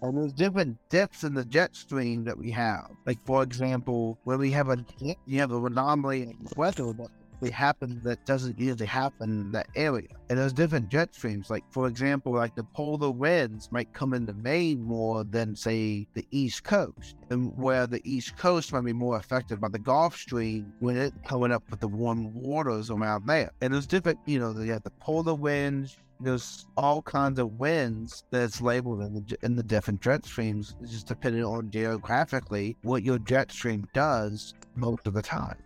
And 0.00 0.16
there's 0.16 0.32
different 0.32 0.78
dips 0.90 1.24
in 1.24 1.34
the 1.34 1.44
jet 1.44 1.74
stream 1.74 2.24
that 2.24 2.38
we 2.38 2.50
have. 2.52 2.90
Like, 3.04 3.18
for 3.24 3.42
example, 3.42 4.18
when 4.24 4.38
we 4.38 4.50
have 4.52 4.68
a 4.68 4.84
you 5.26 5.40
have 5.40 5.50
an 5.50 5.66
anomaly 5.66 6.22
in 6.22 6.36
the 6.44 6.54
weather 6.56 6.92
that 6.92 7.10
actually 7.38 7.50
happen 7.50 8.00
that 8.04 8.24
doesn't 8.26 8.58
usually 8.58 8.86
happen 8.86 9.30
in 9.30 9.52
that 9.52 9.68
area. 9.76 10.08
And 10.28 10.38
there's 10.38 10.52
different 10.52 10.88
jet 10.88 11.14
streams. 11.14 11.50
Like, 11.50 11.64
for 11.70 11.86
example, 11.86 12.32
like 12.32 12.54
the 12.54 12.64
polar 12.64 13.10
winds 13.10 13.70
might 13.70 13.92
come 13.92 14.14
into 14.14 14.32
Maine 14.34 14.82
more 14.82 15.24
than, 15.24 15.54
say, 15.54 16.06
the 16.14 16.26
East 16.30 16.64
Coast. 16.64 17.16
And 17.30 17.56
where 17.56 17.86
the 17.86 18.00
East 18.04 18.36
Coast 18.36 18.72
might 18.72 18.84
be 18.84 18.92
more 18.92 19.16
affected 19.16 19.60
by 19.60 19.68
the 19.68 19.78
Gulf 19.78 20.16
Stream 20.16 20.72
when 20.80 20.96
it 20.96 21.12
coming 21.24 21.52
up 21.52 21.62
with 21.70 21.80
the 21.80 21.88
warm 21.88 22.34
waters 22.34 22.90
around 22.90 23.26
there. 23.26 23.50
And 23.60 23.72
there's 23.72 23.86
different, 23.86 24.18
you 24.26 24.38
know, 24.38 24.52
you 24.58 24.72
have 24.72 24.82
the 24.82 24.90
polar 24.90 25.34
winds, 25.34 25.96
there's 26.20 26.66
all 26.76 27.02
kinds 27.02 27.38
of 27.38 27.58
winds 27.58 28.24
that's 28.30 28.60
labeled 28.60 29.02
in 29.02 29.14
the 29.14 29.36
in 29.42 29.56
the 29.56 29.62
different 29.62 30.00
jet 30.00 30.24
streams, 30.24 30.74
it's 30.80 30.92
just 30.92 31.06
depending 31.06 31.44
on 31.44 31.70
geographically 31.70 32.76
what 32.82 33.02
your 33.02 33.18
jet 33.18 33.52
stream 33.52 33.86
does 33.94 34.54
most 34.74 35.06
of 35.06 35.14
the 35.14 35.22
time. 35.22 35.56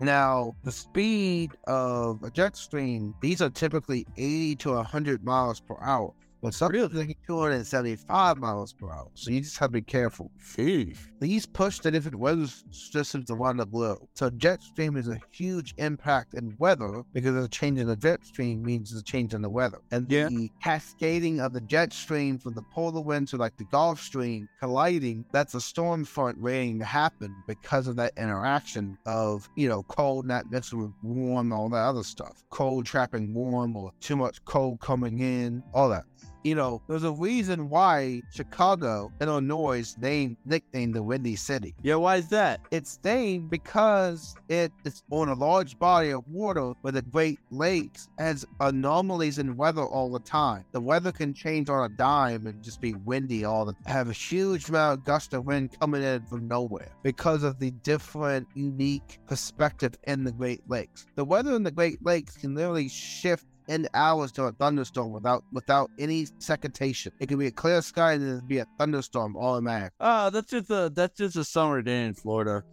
Now, 0.00 0.54
the 0.62 0.70
speed 0.70 1.52
of 1.66 2.22
a 2.22 2.30
jet 2.30 2.56
stream, 2.56 3.14
these 3.20 3.42
are 3.42 3.50
typically 3.50 4.06
80 4.16 4.56
to 4.56 4.72
100 4.74 5.24
miles 5.24 5.60
per 5.60 5.76
hour. 5.80 6.12
But 6.42 6.54
some 6.54 6.70
really? 6.72 6.88
like 6.88 7.18
275 7.26 8.38
miles 8.38 8.72
per 8.72 8.90
hour. 8.90 9.08
So 9.14 9.30
you 9.30 9.40
just 9.40 9.58
have 9.58 9.70
to 9.70 9.72
be 9.72 9.82
careful. 9.82 10.30
Sheesh. 10.40 10.96
These 11.20 11.46
push 11.46 11.80
the 11.80 11.90
different 11.90 12.18
weather 12.18 12.46
systems 12.70 13.30
around 13.30 13.56
the 13.56 13.66
globe. 13.66 14.06
So 14.14 14.30
jet 14.30 14.62
stream 14.62 14.96
is 14.96 15.08
a 15.08 15.18
huge 15.32 15.74
impact 15.78 16.34
in 16.34 16.54
weather 16.58 17.02
because 17.12 17.34
a 17.34 17.48
change 17.48 17.80
in 17.80 17.88
the 17.88 17.96
jet 17.96 18.24
stream 18.24 18.62
means 18.62 18.94
a 18.94 19.02
change 19.02 19.34
in 19.34 19.42
the 19.42 19.50
weather. 19.50 19.78
And 19.90 20.10
yeah. 20.10 20.28
the 20.28 20.50
cascading 20.62 21.40
of 21.40 21.52
the 21.52 21.60
jet 21.62 21.92
stream 21.92 22.38
from 22.38 22.54
the 22.54 22.62
polar 22.72 23.00
winds 23.00 23.32
to 23.32 23.36
like 23.36 23.56
the 23.56 23.64
Gulf 23.64 24.00
Stream 24.00 24.48
colliding, 24.60 25.24
that's 25.32 25.54
a 25.54 25.60
storm 25.60 26.04
front 26.04 26.40
waiting 26.40 26.78
to 26.78 26.84
happen 26.84 27.34
because 27.46 27.88
of 27.88 27.96
that 27.96 28.12
interaction 28.16 28.96
of, 29.06 29.48
you 29.56 29.68
know, 29.68 29.82
cold 29.84 30.26
not 30.26 30.50
mixing 30.50 30.80
with 30.80 30.92
warm, 31.02 31.52
all 31.52 31.68
that 31.68 31.78
other 31.78 32.04
stuff. 32.04 32.44
Cold 32.50 32.86
trapping 32.86 33.34
warm 33.34 33.76
or 33.76 33.92
too 34.00 34.16
much 34.16 34.44
cold 34.44 34.80
coming 34.80 35.18
in, 35.18 35.62
all 35.74 35.88
that 35.88 36.04
you 36.44 36.54
know, 36.54 36.80
there's 36.88 37.04
a 37.04 37.12
reason 37.12 37.68
why 37.68 38.22
Chicago, 38.32 39.12
Illinois, 39.20 39.94
named 40.00 40.36
nicknamed 40.44 40.94
the 40.94 41.02
Windy 41.02 41.36
City. 41.36 41.74
Yeah, 41.82 41.96
why 41.96 42.16
is 42.16 42.28
that? 42.28 42.60
It's 42.70 42.98
named 43.04 43.50
because 43.50 44.34
it 44.48 44.72
is 44.84 45.02
on 45.10 45.28
a 45.28 45.34
large 45.34 45.78
body 45.78 46.10
of 46.10 46.26
water 46.28 46.72
where 46.80 46.92
the 46.92 47.02
Great 47.02 47.38
Lakes 47.50 48.08
has 48.18 48.46
anomalies 48.60 49.38
in 49.38 49.56
weather 49.56 49.84
all 49.84 50.10
the 50.10 50.20
time. 50.20 50.64
The 50.72 50.80
weather 50.80 51.12
can 51.12 51.34
change 51.34 51.68
on 51.68 51.84
a 51.84 51.94
dime 51.94 52.46
and 52.46 52.62
just 52.62 52.80
be 52.80 52.94
windy 52.94 53.44
all 53.44 53.64
the 53.64 53.72
time. 53.72 53.82
have 53.86 54.08
a 54.08 54.12
huge 54.12 54.68
amount 54.68 55.00
of 55.00 55.04
gust 55.04 55.34
of 55.34 55.44
wind 55.44 55.78
coming 55.78 56.02
in 56.02 56.22
from 56.26 56.48
nowhere 56.48 56.92
because 57.02 57.42
of 57.42 57.58
the 57.58 57.72
different 57.82 58.46
unique 58.54 59.18
perspective 59.26 59.94
in 60.06 60.24
the 60.24 60.32
Great 60.32 60.62
Lakes. 60.68 61.06
The 61.16 61.24
weather 61.24 61.54
in 61.54 61.62
the 61.62 61.70
Great 61.70 62.04
Lakes 62.04 62.36
can 62.36 62.54
literally 62.54 62.88
shift 62.88 63.44
in 63.68 63.86
hours 63.94 64.32
to 64.32 64.44
a 64.44 64.52
thunderstorm 64.52 65.12
without 65.12 65.44
without 65.52 65.90
any 65.98 66.26
secondation. 66.38 67.12
It 67.20 67.26
could 67.28 67.38
be 67.38 67.46
a 67.46 67.52
clear 67.52 67.82
sky 67.82 68.14
and 68.14 68.22
then 68.22 68.46
be 68.46 68.58
a 68.58 68.66
thunderstorm 68.78 69.36
automatic. 69.36 69.92
Oh, 70.00 70.30
that's 70.30 70.50
just 70.50 70.70
a 70.70 70.90
that's 70.92 71.16
just 71.18 71.36
a 71.36 71.44
summer 71.44 71.82
day 71.82 72.04
in 72.04 72.14
Florida. 72.14 72.64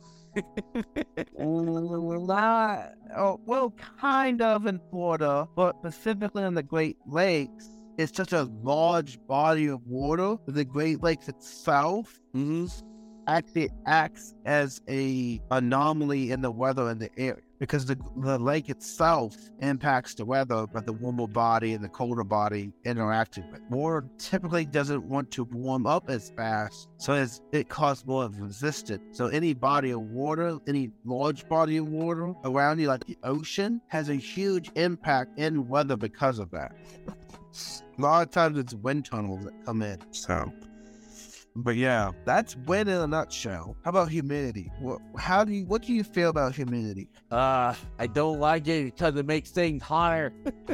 Oh, 3.15 3.39
well, 3.45 3.73
kind 3.99 4.41
of 4.41 4.65
in 4.65 4.81
Florida, 4.89 5.47
but 5.55 5.75
specifically 5.79 6.43
in 6.43 6.53
the 6.53 6.63
Great 6.63 6.97
Lakes, 7.07 7.69
it's 7.97 8.15
such 8.15 8.33
a 8.33 8.43
large 8.61 9.17
body 9.27 9.67
of 9.67 9.79
water. 9.85 10.35
The 10.45 10.65
Great 10.65 11.01
Lakes 11.01 11.29
itself 11.29 12.19
mm-hmm. 12.35 12.65
actually 13.27 13.69
acts 13.85 14.33
as 14.45 14.81
a 14.89 15.39
anomaly 15.51 16.31
in 16.31 16.41
the 16.41 16.51
weather 16.51 16.89
in 16.89 16.99
the 16.99 17.09
area 17.17 17.44
because 17.59 17.85
the, 17.85 17.97
the 18.17 18.37
lake 18.37 18.69
itself 18.69 19.35
impacts 19.59 20.13
the 20.15 20.25
weather, 20.25 20.65
but 20.67 20.85
the 20.85 20.93
warmer 20.93 21.27
body 21.27 21.73
and 21.73 21.83
the 21.83 21.89
colder 21.89 22.23
body 22.23 22.71
interacting 22.83 23.49
with. 23.51 23.61
Water 23.69 24.05
typically 24.17 24.65
doesn't 24.65 25.03
want 25.03 25.31
to 25.31 25.43
warm 25.45 25.85
up 25.85 26.09
as 26.09 26.31
fast, 26.35 26.89
so 26.97 27.27
it 27.51 27.69
causes 27.69 28.05
more 28.05 28.29
resistance. 28.37 29.17
So 29.17 29.27
any 29.27 29.53
body 29.53 29.91
of 29.91 30.01
water, 30.01 30.57
any 30.67 30.91
large 31.05 31.47
body 31.47 31.77
of 31.77 31.87
water 31.87 32.33
around 32.43 32.79
you, 32.79 32.87
like 32.87 33.05
the 33.05 33.17
ocean, 33.23 33.81
has 33.87 34.09
a 34.09 34.15
huge 34.15 34.71
impact 34.75 35.39
in 35.39 35.67
weather 35.67 35.95
because 35.95 36.39
of 36.39 36.51
that. 36.51 36.75
A 37.97 38.01
lot 38.01 38.27
of 38.27 38.31
times 38.31 38.57
it's 38.57 38.73
wind 38.73 39.05
tunnels 39.05 39.45
that 39.45 39.53
come 39.65 39.81
in. 39.81 39.97
So 40.11 40.51
but 41.55 41.75
yeah, 41.75 42.11
that's 42.25 42.55
when 42.65 42.87
in 42.87 43.01
a 43.01 43.07
nutshell. 43.07 43.77
How 43.83 43.89
about 43.89 44.09
humidity? 44.09 44.71
What, 44.79 44.99
how 45.17 45.43
do 45.43 45.53
you? 45.53 45.65
What 45.65 45.83
do 45.83 45.93
you 45.93 46.03
feel 46.03 46.29
about 46.29 46.55
humidity? 46.55 47.09
Uh, 47.31 47.73
I 47.97 48.07
don't 48.07 48.39
like 48.39 48.67
it 48.67 48.85
because 48.85 49.15
it 49.15 49.25
makes 49.25 49.51
things 49.51 49.81
hotter. 49.81 50.33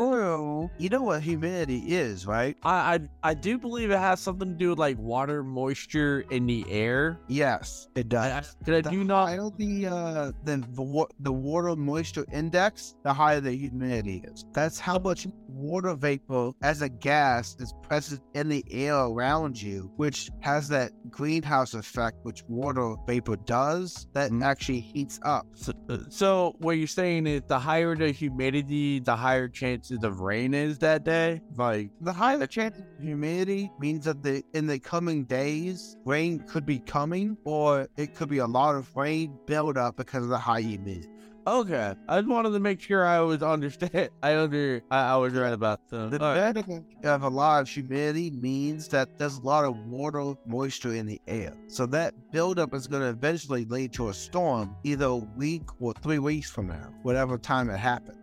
Well, 0.00 0.70
you 0.78 0.88
know 0.88 1.02
what 1.02 1.22
humidity 1.22 1.80
is, 1.94 2.26
right? 2.26 2.56
I, 2.62 2.94
I 3.22 3.30
I 3.30 3.34
do 3.34 3.58
believe 3.58 3.90
it 3.90 3.98
has 3.98 4.18
something 4.18 4.48
to 4.48 4.54
do 4.54 4.70
with 4.70 4.78
like 4.78 4.96
water 4.98 5.44
moisture 5.44 6.24
in 6.30 6.46
the 6.46 6.64
air. 6.70 7.20
Yes, 7.28 7.88
it 7.94 8.08
does. 8.08 8.56
I, 8.66 8.76
I 8.76 8.80
do 8.80 9.04
not? 9.04 9.28
higher 9.28 9.50
the 9.58 9.86
uh 9.86 10.32
the, 10.44 10.56
the 10.72 11.06
the 11.20 11.32
water 11.32 11.76
moisture 11.76 12.24
index, 12.32 12.94
the 13.02 13.12
higher 13.12 13.40
the 13.40 13.52
humidity 13.52 14.24
is. 14.24 14.46
That's 14.54 14.80
how 14.80 14.98
much 14.98 15.26
water 15.48 15.94
vapor 15.94 16.52
as 16.62 16.80
a 16.80 16.88
gas 16.88 17.56
is 17.60 17.74
present 17.82 18.22
in 18.34 18.48
the 18.48 18.64
air 18.70 18.96
around 18.96 19.60
you, 19.60 19.92
which 19.96 20.30
has 20.40 20.68
that 20.68 20.92
greenhouse 21.10 21.74
effect, 21.74 22.16
which 22.22 22.42
water 22.48 22.94
vapor 23.06 23.36
does, 23.36 24.06
that 24.14 24.30
mm-hmm. 24.30 24.42
actually 24.42 24.80
heats 24.80 25.20
up. 25.24 25.46
So, 25.54 25.72
uh, 25.90 25.98
so 26.08 26.56
what 26.58 26.72
you're 26.72 26.86
saying 26.86 27.26
is 27.26 27.42
the 27.46 27.58
higher 27.58 27.94
the 27.94 28.10
humidity, 28.10 29.00
the 29.00 29.16
higher 29.16 29.48
chance 29.48 29.89
chances 29.90 30.04
of 30.04 30.20
rain 30.20 30.54
is 30.54 30.78
that 30.78 31.04
day. 31.04 31.40
Like 31.56 31.90
the 32.00 32.12
higher 32.12 32.38
the 32.38 32.46
chance 32.46 32.78
of 32.78 32.84
humidity 33.02 33.70
means 33.78 34.04
that 34.04 34.22
the 34.22 34.42
in 34.54 34.66
the 34.66 34.78
coming 34.78 35.24
days 35.24 35.96
rain 36.04 36.40
could 36.40 36.66
be 36.66 36.78
coming, 36.78 37.36
or 37.44 37.88
it 37.96 38.14
could 38.14 38.28
be 38.28 38.38
a 38.38 38.46
lot 38.46 38.76
of 38.76 38.94
rain 38.96 39.38
build 39.46 39.76
up 39.76 39.96
because 39.96 40.22
of 40.22 40.30
the 40.30 40.38
high 40.38 40.60
humidity. 40.60 41.08
Okay, 41.46 41.94
I 42.06 42.18
just 42.18 42.28
wanted 42.28 42.50
to 42.50 42.60
make 42.60 42.80
sure 42.82 43.06
I 43.06 43.20
was 43.20 43.42
understand. 43.42 44.10
I 44.22 44.36
under 44.36 44.82
I, 44.90 45.12
I 45.12 45.16
was 45.16 45.32
right 45.32 45.52
about 45.52 45.88
that. 45.88 46.10
The 46.10 46.18
fact 46.18 46.68
right. 46.68 47.04
of 47.04 47.22
a 47.22 47.28
lot 47.28 47.62
of 47.62 47.68
humidity 47.68 48.30
means 48.30 48.88
that 48.88 49.18
there's 49.18 49.38
a 49.38 49.42
lot 49.42 49.64
of 49.64 49.76
water 49.86 50.34
moisture 50.46 50.94
in 50.94 51.06
the 51.06 51.20
air. 51.26 51.54
So 51.66 51.86
that 51.86 52.14
buildup 52.30 52.74
is 52.74 52.86
going 52.86 53.02
to 53.02 53.08
eventually 53.08 53.64
lead 53.64 53.92
to 53.94 54.10
a 54.10 54.14
storm, 54.14 54.76
either 54.84 55.06
a 55.06 55.16
week 55.16 55.62
or 55.80 55.94
three 55.94 56.18
weeks 56.18 56.50
from 56.50 56.68
now, 56.68 56.92
whatever 57.02 57.38
time 57.38 57.70
it 57.70 57.78
happens. 57.78 58.19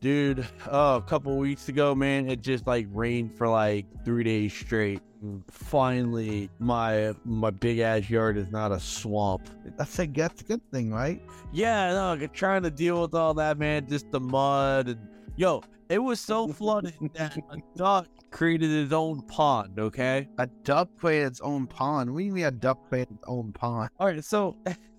Dude, 0.00 0.46
oh, 0.70 0.96
a 0.96 1.02
couple 1.02 1.36
weeks 1.36 1.68
ago, 1.68 1.94
man, 1.94 2.30
it 2.30 2.40
just 2.40 2.66
like 2.66 2.86
rained 2.90 3.36
for 3.36 3.46
like 3.48 3.84
three 4.02 4.24
days 4.24 4.54
straight. 4.54 5.02
finally, 5.50 6.48
my 6.58 7.14
my 7.26 7.50
big 7.50 7.80
ass 7.80 8.08
yard 8.08 8.38
is 8.38 8.50
not 8.50 8.72
a 8.72 8.80
swamp. 8.80 9.42
That's 9.76 9.98
a 9.98 10.06
that's 10.06 10.40
a 10.40 10.44
good 10.44 10.62
thing, 10.72 10.90
right? 10.90 11.20
Yeah, 11.52 11.92
no, 11.92 12.26
trying 12.28 12.62
to 12.62 12.70
deal 12.70 13.02
with 13.02 13.14
all 13.14 13.34
that, 13.34 13.58
man. 13.58 13.86
Just 13.88 14.10
the 14.10 14.20
mud 14.20 14.88
and 14.88 15.08
yo, 15.36 15.62
it 15.90 15.98
was 15.98 16.18
so 16.18 16.48
flooded 16.48 16.94
that 17.14 17.36
a 17.36 17.58
duck 17.76 18.08
created 18.30 18.70
its 18.70 18.94
own 18.94 19.20
pond. 19.22 19.78
Okay, 19.78 20.28
a 20.38 20.46
duck 20.64 20.88
created 20.96 21.26
its 21.26 21.40
own 21.42 21.66
pond. 21.66 22.14
We 22.14 22.30
mean 22.30 22.46
a 22.46 22.50
duck 22.50 22.88
created 22.88 23.16
its 23.16 23.24
own 23.26 23.52
pond? 23.52 23.90
All 23.98 24.06
right, 24.06 24.24
so 24.24 24.56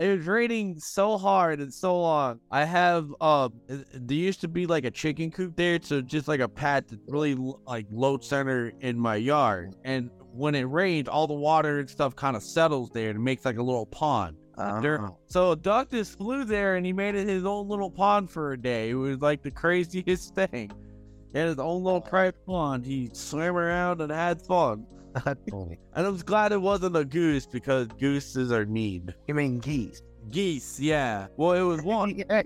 it 0.00 0.16
was 0.16 0.26
raining 0.26 0.78
so 0.80 1.18
hard 1.18 1.60
and 1.60 1.72
so 1.72 2.00
long. 2.00 2.40
I 2.50 2.64
have 2.64 3.14
um, 3.20 3.52
there 3.68 4.16
used 4.16 4.40
to 4.40 4.48
be 4.48 4.66
like 4.66 4.86
a 4.86 4.90
chicken 4.90 5.30
coop 5.30 5.54
there, 5.56 5.78
so 5.82 6.00
just 6.00 6.26
like 6.26 6.40
a 6.40 6.48
pad 6.48 6.88
that 6.88 7.00
really 7.06 7.36
like 7.66 7.86
low 7.90 8.18
center 8.18 8.72
in 8.80 8.98
my 8.98 9.16
yard. 9.16 9.76
And 9.84 10.10
when 10.32 10.54
it 10.54 10.62
rains, 10.62 11.06
all 11.06 11.26
the 11.26 11.34
water 11.34 11.80
and 11.80 11.90
stuff 11.90 12.16
kind 12.16 12.34
of 12.34 12.42
settles 12.42 12.90
there 12.94 13.10
and 13.10 13.22
makes 13.22 13.44
like 13.44 13.58
a 13.58 13.62
little 13.62 13.84
pond. 13.84 14.38
Uh-huh. 14.56 15.10
So 15.26 15.52
a 15.52 15.56
duck 15.56 15.90
just 15.90 16.16
flew 16.16 16.44
there 16.44 16.76
and 16.76 16.86
he 16.86 16.94
made 16.94 17.14
it 17.14 17.28
his 17.28 17.44
own 17.44 17.68
little 17.68 17.90
pond 17.90 18.30
for 18.30 18.52
a 18.52 18.60
day. 18.60 18.90
It 18.90 18.94
was 18.94 19.20
like 19.20 19.42
the 19.42 19.50
craziest 19.50 20.34
thing. 20.34 20.70
He 21.32 21.38
had 21.38 21.48
his 21.48 21.58
own 21.58 21.84
little 21.84 22.00
private 22.00 22.44
pond. 22.46 22.86
He 22.86 23.10
swam 23.12 23.56
around 23.56 24.00
and 24.00 24.10
had 24.10 24.40
fun. 24.40 24.86
Oh. 25.52 25.68
and 25.94 26.06
I 26.06 26.08
was 26.08 26.22
glad 26.22 26.52
it 26.52 26.60
wasn't 26.60 26.96
a 26.96 27.04
goose 27.04 27.46
because 27.46 27.88
gooses 27.98 28.52
are 28.52 28.66
mean. 28.66 29.12
You 29.26 29.34
mean 29.34 29.58
geese? 29.58 30.02
Geese, 30.30 30.78
yeah. 30.78 31.26
Well, 31.36 31.52
it 31.52 31.62
was 31.62 31.82
one. 31.96 32.16
yeah, 32.28 32.42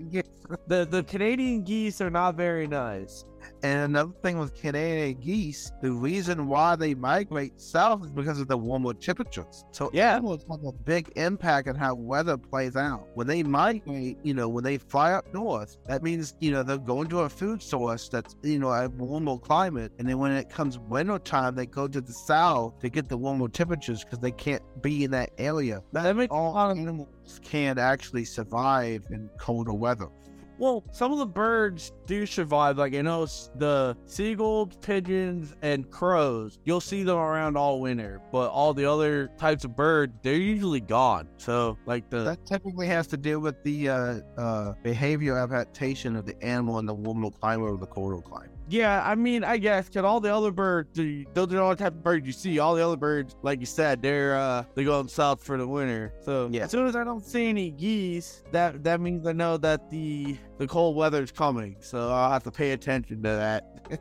the 0.67 0.85
the 0.85 1.03
Canadian 1.03 1.63
geese 1.63 2.01
are 2.01 2.09
not 2.09 2.35
very 2.35 2.67
nice. 2.67 3.25
And 3.63 3.81
another 3.81 4.13
thing 4.21 4.37
with 4.37 4.53
Canadian 4.53 5.19
geese, 5.19 5.71
the 5.81 5.91
reason 5.91 6.47
why 6.47 6.75
they 6.75 6.93
migrate 6.93 7.59
south 7.59 8.03
is 8.03 8.11
because 8.11 8.39
of 8.39 8.47
the 8.47 8.57
warmer 8.57 8.93
temperatures. 8.93 9.65
So 9.71 9.89
yeah, 9.93 10.15
animals 10.15 10.45
have 10.49 10.63
a 10.63 10.71
big 10.71 11.11
impact 11.15 11.67
on 11.67 11.75
how 11.75 11.95
weather 11.95 12.37
plays 12.37 12.75
out. 12.75 13.07
When 13.13 13.27
they 13.27 13.43
migrate, 13.43 14.17
you 14.23 14.33
know, 14.33 14.47
when 14.47 14.63
they 14.63 14.77
fly 14.77 15.13
up 15.13 15.33
north, 15.33 15.77
that 15.87 16.03
means 16.03 16.35
you 16.39 16.51
know 16.51 16.63
they're 16.63 16.77
going 16.77 17.07
to 17.09 17.21
a 17.21 17.29
food 17.29 17.61
source 17.61 18.09
that's 18.09 18.35
you 18.43 18.59
know 18.59 18.71
a 18.71 18.89
warmer 18.89 19.37
climate, 19.37 19.91
and 19.99 20.07
then 20.07 20.19
when 20.19 20.31
it 20.31 20.49
comes 20.49 20.79
winter 20.79 21.19
time, 21.19 21.55
they 21.55 21.65
go 21.65 21.87
to 21.87 22.01
the 22.01 22.13
south 22.13 22.79
to 22.79 22.89
get 22.89 23.09
the 23.09 23.17
warmer 23.17 23.47
temperatures 23.47 24.03
because 24.03 24.19
they 24.19 24.31
can't 24.31 24.63
be 24.81 25.03
in 25.03 25.11
that 25.11 25.31
area. 25.37 25.81
That, 25.93 26.03
that 26.03 26.15
makes 26.15 26.31
all 26.31 26.57
animals 26.57 27.07
can't 27.43 27.79
actually 27.79 28.25
survive 28.25 29.03
in 29.09 29.29
colder 29.39 29.73
weather. 29.73 30.07
Well, 30.57 30.83
some 30.91 31.11
of 31.11 31.19
the 31.19 31.25
birds 31.25 31.91
do 32.05 32.25
survive. 32.25 32.77
Like 32.77 32.93
I 32.93 33.01
know 33.01 33.25
the 33.55 33.97
seagulls, 34.05 34.77
pigeons, 34.81 35.53
and 35.61 35.89
crows. 35.89 36.59
You'll 36.63 36.81
see 36.81 37.03
them 37.03 37.17
around 37.17 37.57
all 37.57 37.81
winter, 37.81 38.21
but 38.31 38.49
all 38.51 38.73
the 38.73 38.85
other 38.85 39.29
types 39.37 39.65
of 39.65 39.75
bird, 39.75 40.13
they're 40.21 40.35
usually 40.35 40.79
gone. 40.79 41.27
So, 41.37 41.77
like 41.85 42.09
the 42.09 42.23
That 42.23 42.45
typically 42.45 42.87
has 42.87 43.07
to 43.07 43.17
deal 43.17 43.39
with 43.39 43.61
the 43.63 43.89
uh, 43.89 44.19
uh, 44.37 44.73
behavior 44.83 45.37
adaptation 45.37 46.15
of 46.15 46.25
the 46.25 46.41
animal 46.43 46.79
in 46.79 46.85
the 46.85 46.93
warmer 46.93 47.31
climate 47.31 47.69
or 47.69 47.77
the 47.77 47.87
colder 47.87 48.21
climate. 48.21 48.54
Yeah, 48.67 49.03
I 49.05 49.13
mean, 49.13 49.43
I 49.43 49.57
guess 49.57 49.87
because 49.87 50.03
all 50.05 50.19
the 50.19 50.33
other 50.33 50.51
birds, 50.51 50.89
the- 50.97 51.27
those 51.35 51.53
are 51.53 51.61
all 51.61 51.69
the 51.69 51.75
type 51.75 51.93
of 51.93 52.03
birds 52.03 52.25
you 52.25 52.33
see. 52.33 52.57
All 52.57 52.73
the 52.73 52.83
other 52.85 52.97
birds, 52.97 53.35
like 53.43 53.59
you 53.59 53.65
said, 53.67 54.01
they're 54.01 54.35
uh 54.37 54.63
they're 54.73 54.85
going 54.85 55.07
south 55.07 55.43
for 55.43 55.57
the 55.57 55.67
winter. 55.67 56.13
So 56.21 56.49
Yeah. 56.51 56.63
as 56.63 56.71
soon 56.71 56.87
as 56.87 56.95
I 56.95 57.03
don't 57.03 57.23
see 57.23 57.47
any 57.47 57.69
geese, 57.71 58.43
that 58.51 58.83
that 58.83 59.01
means 59.01 59.27
I 59.27 59.33
know 59.33 59.57
that 59.57 59.89
the 59.91 60.37
the 60.57 60.65
cold 60.67 60.95
weather 60.95 61.21
is 61.21 61.31
coming. 61.31 61.75
So 61.79 62.09
I'll 62.11 62.31
have 62.31 62.43
to 62.43 62.51
pay 62.51 62.71
attention 62.71 63.17
to 63.23 63.29
that. 63.29 63.87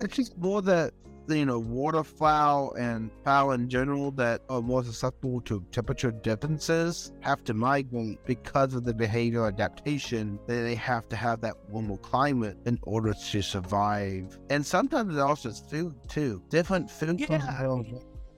It's 0.00 0.16
just 0.16 0.36
more 0.36 0.60
that 0.62 0.92
you 1.28 1.46
know 1.46 1.58
waterfowl 1.58 2.72
and 2.74 3.10
fowl 3.24 3.52
in 3.52 3.68
general 3.68 4.10
that 4.12 4.42
are 4.48 4.60
more 4.60 4.84
susceptible 4.84 5.40
to 5.42 5.64
temperature 5.72 6.10
differences 6.10 7.12
have 7.20 7.42
to 7.44 7.54
migrate 7.54 8.18
because 8.26 8.74
of 8.74 8.84
the 8.84 8.92
behavioral 8.92 9.48
adaptation 9.48 10.38
that 10.46 10.62
they 10.62 10.74
have 10.74 11.08
to 11.08 11.16
have 11.16 11.40
that 11.40 11.54
warmer 11.68 11.96
climate 11.98 12.56
in 12.66 12.78
order 12.82 13.14
to 13.14 13.42
survive. 13.42 14.38
And 14.50 14.64
sometimes 14.64 15.16
it 15.16 15.20
also 15.20 15.48
is 15.48 15.60
food 15.60 15.94
too. 16.08 16.42
Different 16.50 16.90
food 16.90 17.20
Yeah. 17.20 17.82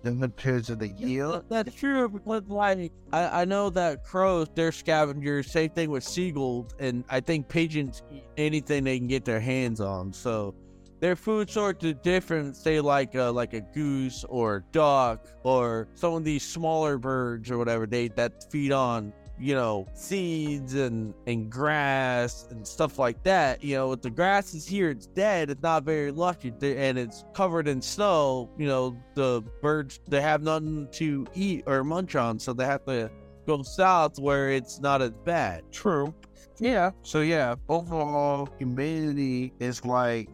different 0.02 0.36
periods 0.36 0.70
of 0.70 0.78
the 0.78 0.88
year. 0.88 1.42
That's 1.48 1.74
true. 1.74 2.08
Because 2.08 2.44
like 2.48 2.92
I, 3.12 3.42
I 3.42 3.44
know 3.44 3.70
that 3.70 4.04
crows, 4.04 4.48
they're 4.54 4.70
scavengers. 4.72 5.50
Same 5.50 5.70
thing 5.70 5.90
with 5.90 6.04
seagulls, 6.04 6.72
and 6.78 7.04
I 7.08 7.20
think 7.20 7.48
pigeons 7.48 8.02
eat 8.12 8.24
anything 8.36 8.84
they 8.84 8.98
can 8.98 9.08
get 9.08 9.24
their 9.24 9.40
hands 9.40 9.80
on. 9.80 10.12
So 10.12 10.54
their 11.00 11.16
food 11.16 11.50
source 11.50 11.76
is 11.82 11.94
different. 12.02 12.56
Say 12.56 12.80
like 12.80 13.14
uh, 13.14 13.32
like 13.32 13.52
a 13.54 13.60
goose 13.60 14.24
or 14.28 14.56
a 14.56 14.62
duck 14.72 15.26
or 15.42 15.88
some 15.94 16.14
of 16.14 16.24
these 16.24 16.42
smaller 16.42 16.98
birds 16.98 17.50
or 17.50 17.58
whatever 17.58 17.86
they 17.86 18.08
that 18.08 18.50
feed 18.50 18.72
on 18.72 19.12
you 19.38 19.54
know 19.54 19.86
seeds 19.92 20.72
and 20.74 21.12
and 21.26 21.50
grass 21.50 22.46
and 22.50 22.66
stuff 22.66 22.98
like 22.98 23.22
that 23.22 23.62
you 23.62 23.74
know 23.74 23.92
if 23.92 24.00
the 24.00 24.08
grass 24.08 24.54
is 24.54 24.66
here 24.66 24.88
it's 24.88 25.06
dead 25.08 25.50
it's 25.50 25.62
not 25.62 25.84
very 25.84 26.10
lucky 26.10 26.48
and 26.62 26.98
it's 26.98 27.22
covered 27.34 27.68
in 27.68 27.82
snow 27.82 28.48
you 28.56 28.66
know 28.66 28.96
the 29.14 29.42
birds 29.60 30.00
they 30.08 30.22
have 30.22 30.40
nothing 30.40 30.88
to 30.90 31.26
eat 31.34 31.62
or 31.66 31.84
munch 31.84 32.16
on 32.16 32.38
so 32.38 32.54
they 32.54 32.64
have 32.64 32.82
to 32.86 33.10
go 33.46 33.62
south 33.62 34.18
where 34.18 34.50
it's 34.50 34.80
not 34.80 35.02
as 35.02 35.12
bad 35.26 35.62
True. 35.70 36.14
Yeah. 36.58 36.90
So 37.02 37.20
yeah, 37.20 37.54
overall 37.68 38.48
humanity 38.58 39.52
is 39.60 39.84
like 39.84 40.28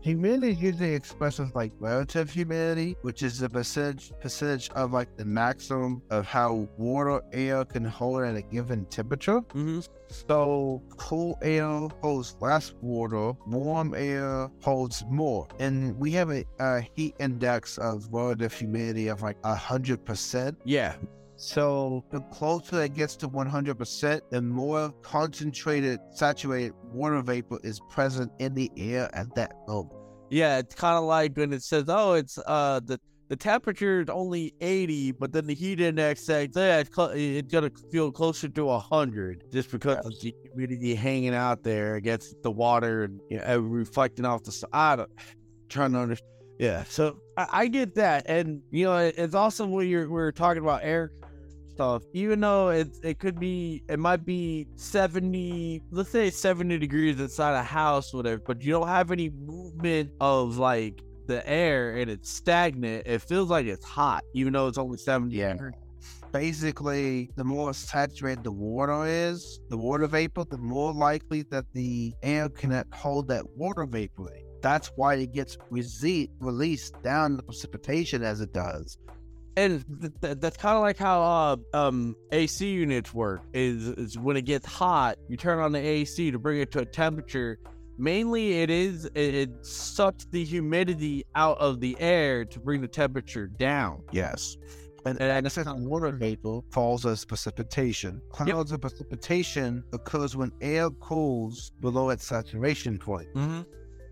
humidity 0.00 0.54
usually 0.54 0.94
expresses 0.94 1.50
like 1.54 1.72
relative 1.78 2.30
humidity, 2.30 2.96
which 3.02 3.22
is 3.22 3.38
the 3.38 3.48
percentage 3.48 4.12
percentage 4.20 4.70
of 4.70 4.92
like 4.92 5.16
the 5.16 5.24
maximum 5.24 6.02
of 6.10 6.26
how 6.26 6.68
water 6.76 7.20
air 7.32 7.64
can 7.64 7.84
hold 7.84 8.24
at 8.24 8.36
a 8.36 8.42
given 8.42 8.84
temperature. 8.86 9.40
mm-hmm. 9.40 9.80
So 10.08 10.82
cool 10.96 11.38
air 11.40 11.88
holds 12.02 12.36
less 12.40 12.74
water, 12.80 13.32
warm 13.46 13.94
air 13.94 14.50
holds 14.60 15.04
more. 15.08 15.46
And 15.60 15.96
we 15.98 16.10
have 16.12 16.30
a, 16.30 16.44
a 16.58 16.80
heat 16.96 17.14
index 17.20 17.78
of 17.78 18.08
relative 18.10 18.52
humidity 18.52 19.08
of 19.08 19.22
like 19.22 19.36
hundred 19.44 20.04
percent. 20.04 20.58
yeah 20.64 20.94
So 21.40 22.04
the 22.10 22.20
closer 22.20 22.82
it 22.82 22.92
gets 22.94 23.16
to 23.16 23.28
100%, 23.28 24.20
the 24.30 24.42
more 24.42 24.92
concentrated, 25.00 25.98
saturated 26.12 26.74
water 26.92 27.22
vapor 27.22 27.58
is 27.64 27.80
present 27.88 28.30
in 28.40 28.52
the 28.52 28.70
air 28.76 29.08
at 29.14 29.34
that 29.36 29.52
moment. 29.66 29.94
yeah 30.28 30.58
it's 30.58 30.74
kind 30.74 30.96
of 30.98 31.04
like 31.04 31.34
when 31.36 31.52
it 31.52 31.62
says 31.62 31.84
oh 31.88 32.12
it's 32.12 32.38
uh 32.46 32.78
the 32.84 33.00
the 33.28 33.36
temperature 33.36 34.00
is 34.02 34.08
only 34.10 34.52
80 34.60 35.12
but 35.12 35.32
then 35.32 35.46
the 35.46 35.54
heat 35.54 35.80
index 35.80 36.22
says 36.22 36.48
yeah 36.54 36.78
it's, 36.78 36.94
cl- 36.94 37.12
it's 37.14 37.50
gonna 37.50 37.70
feel 37.90 38.12
closer 38.12 38.48
to 38.48 38.64
100 38.66 39.44
just 39.50 39.70
because 39.72 40.04
of 40.04 40.12
the 40.20 40.34
humidity 40.44 40.94
hanging 40.94 41.34
out 41.34 41.62
there 41.62 41.94
against 41.96 42.40
the 42.42 42.50
water 42.50 43.04
and 43.04 43.18
you 43.30 43.38
know, 43.38 43.58
reflecting 43.58 44.24
off 44.24 44.42
the 44.44 44.52
side 44.52 45.00
trying 45.68 45.92
to 45.92 45.98
understand 45.98 46.30
yeah 46.58 46.84
so 46.84 47.18
I, 47.36 47.46
I 47.52 47.66
get 47.68 47.94
that 47.94 48.24
and 48.28 48.60
you 48.70 48.84
know 48.84 48.98
it's 48.98 49.34
awesome 49.34 49.70
when 49.72 49.88
you're 49.88 50.08
we're 50.08 50.32
talking 50.32 50.62
about 50.62 50.82
air 50.84 51.10
stuff 51.80 52.02
even 52.12 52.40
though 52.40 52.68
it, 52.68 52.88
it 53.02 53.18
could 53.18 53.40
be 53.40 53.82
it 53.88 53.98
might 53.98 54.22
be 54.26 54.66
70 54.76 55.82
let's 55.90 56.10
say 56.10 56.28
70 56.28 56.76
degrees 56.76 57.18
inside 57.18 57.54
a 57.58 57.62
house 57.62 58.12
whatever 58.12 58.42
but 58.46 58.62
you 58.62 58.70
don't 58.72 58.86
have 58.86 59.10
any 59.10 59.30
movement 59.30 60.10
of 60.20 60.58
like 60.58 61.00
the 61.26 61.40
air 61.48 61.96
and 61.96 62.10
it's 62.10 62.28
stagnant 62.30 63.06
it 63.06 63.22
feels 63.22 63.48
like 63.48 63.64
it's 63.64 63.84
hot 63.84 64.22
even 64.34 64.52
though 64.52 64.68
it's 64.68 64.76
only 64.76 64.98
70 64.98 65.34
Yeah. 65.34 65.52
degrees. 65.54 65.72
Basically, 66.32 67.28
the 67.36 67.42
more 67.42 67.74
saturated 67.74 68.44
the 68.44 68.52
water 68.52 69.04
is, 69.04 69.58
the 69.68 69.76
water 69.76 70.06
vapor, 70.06 70.44
the 70.48 70.58
more 70.58 70.92
likely 70.94 71.42
that 71.50 71.64
the 71.72 72.12
air 72.22 72.48
cannot 72.48 72.86
hold 72.94 73.26
that 73.28 73.44
water 73.56 73.84
vapor. 73.84 74.28
That's 74.62 74.92
why 74.94 75.14
it 75.14 75.32
gets 75.32 75.58
rese- 75.70 76.28
released 76.38 76.94
down 77.02 77.36
the 77.36 77.42
precipitation 77.42 78.22
as 78.22 78.40
it 78.40 78.52
does. 78.52 78.96
And 79.56 79.84
th- 80.00 80.12
th- 80.20 80.38
that's 80.40 80.56
kind 80.56 80.76
of 80.76 80.82
like 80.82 80.98
how 80.98 81.22
uh, 81.22 81.56
um 81.76 82.16
AC 82.32 82.68
units 82.68 83.12
work. 83.14 83.42
Is 83.52 83.88
is 83.88 84.18
when 84.18 84.36
it 84.36 84.42
gets 84.42 84.66
hot, 84.66 85.16
you 85.28 85.36
turn 85.36 85.58
on 85.58 85.72
the 85.72 85.78
AC 85.78 86.30
to 86.30 86.38
bring 86.38 86.60
it 86.60 86.70
to 86.72 86.80
a 86.80 86.84
temperature. 86.84 87.58
Mainly, 87.98 88.62
it 88.62 88.70
is 88.70 89.06
it, 89.14 89.34
it 89.34 89.50
sucks 89.66 90.24
the 90.26 90.44
humidity 90.44 91.24
out 91.34 91.58
of 91.58 91.80
the 91.80 91.96
air 92.00 92.44
to 92.46 92.60
bring 92.60 92.80
the 92.80 92.88
temperature 92.88 93.46
down. 93.46 94.02
Yes. 94.12 94.56
And, 95.06 95.18
And 95.20 95.46
and 95.56 95.86
water 95.86 96.10
vapor 96.12 96.60
falls 96.70 97.06
as 97.06 97.24
precipitation. 97.24 98.20
Clouds 98.30 98.70
of 98.70 98.82
precipitation 98.82 99.82
occurs 99.94 100.36
when 100.36 100.52
air 100.60 100.90
cools 100.90 101.72
below 101.80 102.10
its 102.10 102.26
saturation 102.26 102.98
point. 102.98 103.28
Mm-hmm. 103.34 103.62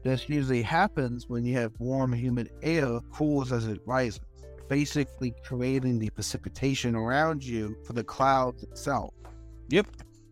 This 0.05 0.29
usually 0.29 0.63
happens 0.63 1.29
when 1.29 1.45
you 1.45 1.57
have 1.57 1.73
warm, 1.79 2.13
humid 2.13 2.51
air 2.63 3.01
cools 3.13 3.53
as 3.53 3.67
it 3.67 3.81
rises, 3.85 4.21
basically 4.69 5.35
creating 5.45 5.99
the 5.99 6.11
precipitation 6.11 6.95
around 6.95 7.45
you 7.45 7.77
for 7.85 7.93
the 7.93 8.05
clouds 8.05 8.63
itself. 8.63 9.15
Yep. 9.71 9.87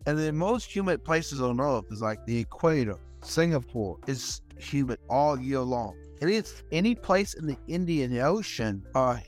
And 0.05 0.17
the 0.17 0.31
most 0.31 0.73
humid 0.73 1.03
places 1.03 1.41
on 1.41 1.59
Earth 1.59 1.85
is 1.91 2.01
like 2.01 2.25
the 2.25 2.39
equator. 2.39 2.97
Singapore 3.21 3.97
is 4.07 4.41
humid 4.57 4.99
all 5.09 5.39
year 5.39 5.59
long. 5.59 5.95
and 6.21 6.29
It 6.29 6.35
is 6.35 6.63
any 6.71 6.95
place 6.95 7.33
in 7.33 7.45
the 7.45 7.57
Indian 7.67 8.17
Ocean 8.19 8.83
are 8.95 9.21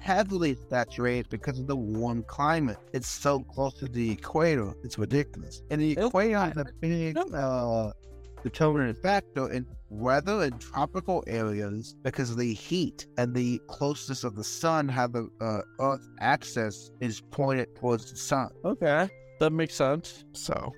heavily 0.00 0.56
saturated 0.70 1.28
because 1.28 1.58
of 1.58 1.66
the 1.66 1.76
warm 1.76 2.22
climate. 2.22 2.78
It's 2.92 3.08
so 3.08 3.40
close 3.40 3.74
to 3.74 3.86
the 3.86 4.12
equator. 4.12 4.74
It's 4.84 4.98
ridiculous. 4.98 5.62
And 5.70 5.80
the 5.80 5.92
equator 5.92 6.52
is 6.54 6.56
a 6.56 6.66
big 6.80 7.18
uh, 7.18 7.92
determinant 8.42 8.98
factor 8.98 9.50
in 9.50 9.66
weather 9.90 10.42
in 10.44 10.58
tropical 10.58 11.22
areas 11.26 11.94
because 12.02 12.30
of 12.30 12.38
the 12.38 12.54
heat 12.54 13.06
and 13.18 13.34
the 13.34 13.60
closeness 13.68 14.24
of 14.24 14.34
the 14.36 14.44
sun, 14.44 14.88
how 14.88 15.06
the 15.06 15.28
uh, 15.40 15.60
Earth 15.80 16.06
axis 16.20 16.90
is 17.00 17.20
pointed 17.30 17.74
towards 17.76 18.10
the 18.10 18.16
sun. 18.16 18.50
Okay, 18.64 19.08
that 19.38 19.50
makes 19.50 19.74
sense. 19.74 20.24
So, 20.32 20.72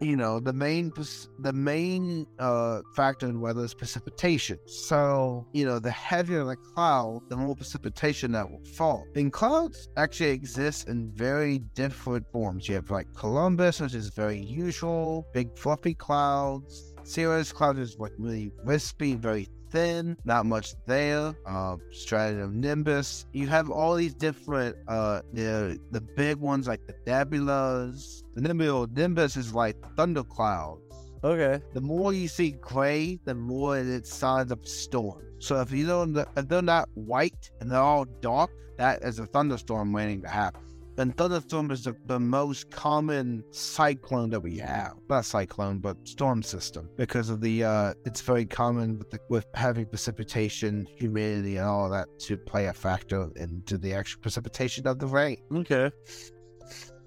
you 0.00 0.16
know, 0.16 0.40
the 0.40 0.52
main 0.52 0.92
the 1.38 1.52
main 1.52 2.26
uh, 2.38 2.82
factor 2.94 3.26
in 3.26 3.40
weather 3.40 3.64
is 3.64 3.72
precipitation. 3.72 4.58
So, 4.66 5.46
you 5.52 5.64
know, 5.64 5.78
the 5.78 5.90
heavier 5.90 6.44
the 6.44 6.56
cloud, 6.56 7.22
the 7.28 7.36
more 7.36 7.56
precipitation 7.56 8.32
that 8.32 8.50
will 8.50 8.64
fall. 8.64 9.06
And 9.14 9.32
clouds 9.32 9.88
actually 9.96 10.30
exist 10.30 10.88
in 10.88 11.10
very 11.12 11.60
different 11.74 12.26
forms. 12.32 12.68
You 12.68 12.74
have 12.74 12.90
like 12.90 13.06
cumulus, 13.14 13.80
which 13.80 13.94
is 13.94 14.08
very 14.08 14.40
usual, 14.40 15.26
big 15.32 15.56
fluffy 15.56 15.94
clouds. 15.94 16.91
Cirrus 17.04 17.52
cloud 17.52 17.78
is 17.78 17.98
like 17.98 18.12
really 18.18 18.52
wispy, 18.64 19.14
very 19.14 19.48
thin, 19.70 20.16
not 20.24 20.46
much 20.46 20.74
there. 20.86 21.34
Uh, 21.46 21.76
stratum 21.90 22.60
nimbus. 22.60 23.26
You 23.32 23.48
have 23.48 23.70
all 23.70 23.94
these 23.94 24.14
different, 24.14 24.76
uh, 24.88 25.22
the 25.32 25.78
the 25.90 26.00
big 26.00 26.36
ones 26.36 26.68
like 26.68 26.80
the 26.86 26.94
nebulas. 27.10 28.22
The 28.34 28.42
nebula 28.42 28.88
nimbus 28.94 29.36
is 29.36 29.54
like 29.54 29.76
thunderclouds. 29.96 30.80
Okay. 31.24 31.62
The 31.72 31.80
more 31.80 32.12
you 32.12 32.28
see 32.28 32.52
gray, 32.52 33.18
the 33.24 33.34
more 33.34 33.78
it's 33.78 34.12
signs 34.12 34.50
of 34.50 34.66
storm. 34.66 35.22
So 35.38 35.60
if 35.60 35.72
you 35.72 35.86
don't, 35.86 36.16
if 36.36 36.48
they're 36.48 36.62
not 36.62 36.88
white 36.94 37.50
and 37.60 37.70
they're 37.70 37.80
all 37.80 38.04
dark, 38.20 38.50
that 38.78 39.02
is 39.02 39.18
a 39.18 39.26
thunderstorm 39.26 39.92
waiting 39.92 40.22
to 40.22 40.28
happen. 40.28 40.62
And 40.98 41.16
thunderstorm 41.16 41.70
is 41.70 41.84
the, 41.84 41.96
the 42.06 42.20
most 42.20 42.70
common 42.70 43.42
cyclone 43.50 44.28
that 44.30 44.40
we 44.40 44.58
have. 44.58 44.94
Not 45.08 45.24
cyclone, 45.24 45.78
but 45.78 45.96
storm 46.06 46.42
system. 46.42 46.90
Because 46.96 47.30
of 47.30 47.40
the, 47.40 47.64
uh, 47.64 47.94
it's 48.04 48.20
very 48.20 48.44
common 48.44 48.98
with, 48.98 49.10
the, 49.10 49.18
with 49.30 49.46
having 49.54 49.86
precipitation, 49.86 50.86
humidity, 50.96 51.56
and 51.56 51.66
all 51.66 51.88
that 51.88 52.08
to 52.20 52.36
play 52.36 52.66
a 52.66 52.74
factor 52.74 53.30
into 53.36 53.78
the 53.78 53.94
actual 53.94 54.20
precipitation 54.20 54.86
of 54.86 54.98
the 54.98 55.06
rain. 55.06 55.38
Okay. 55.54 55.90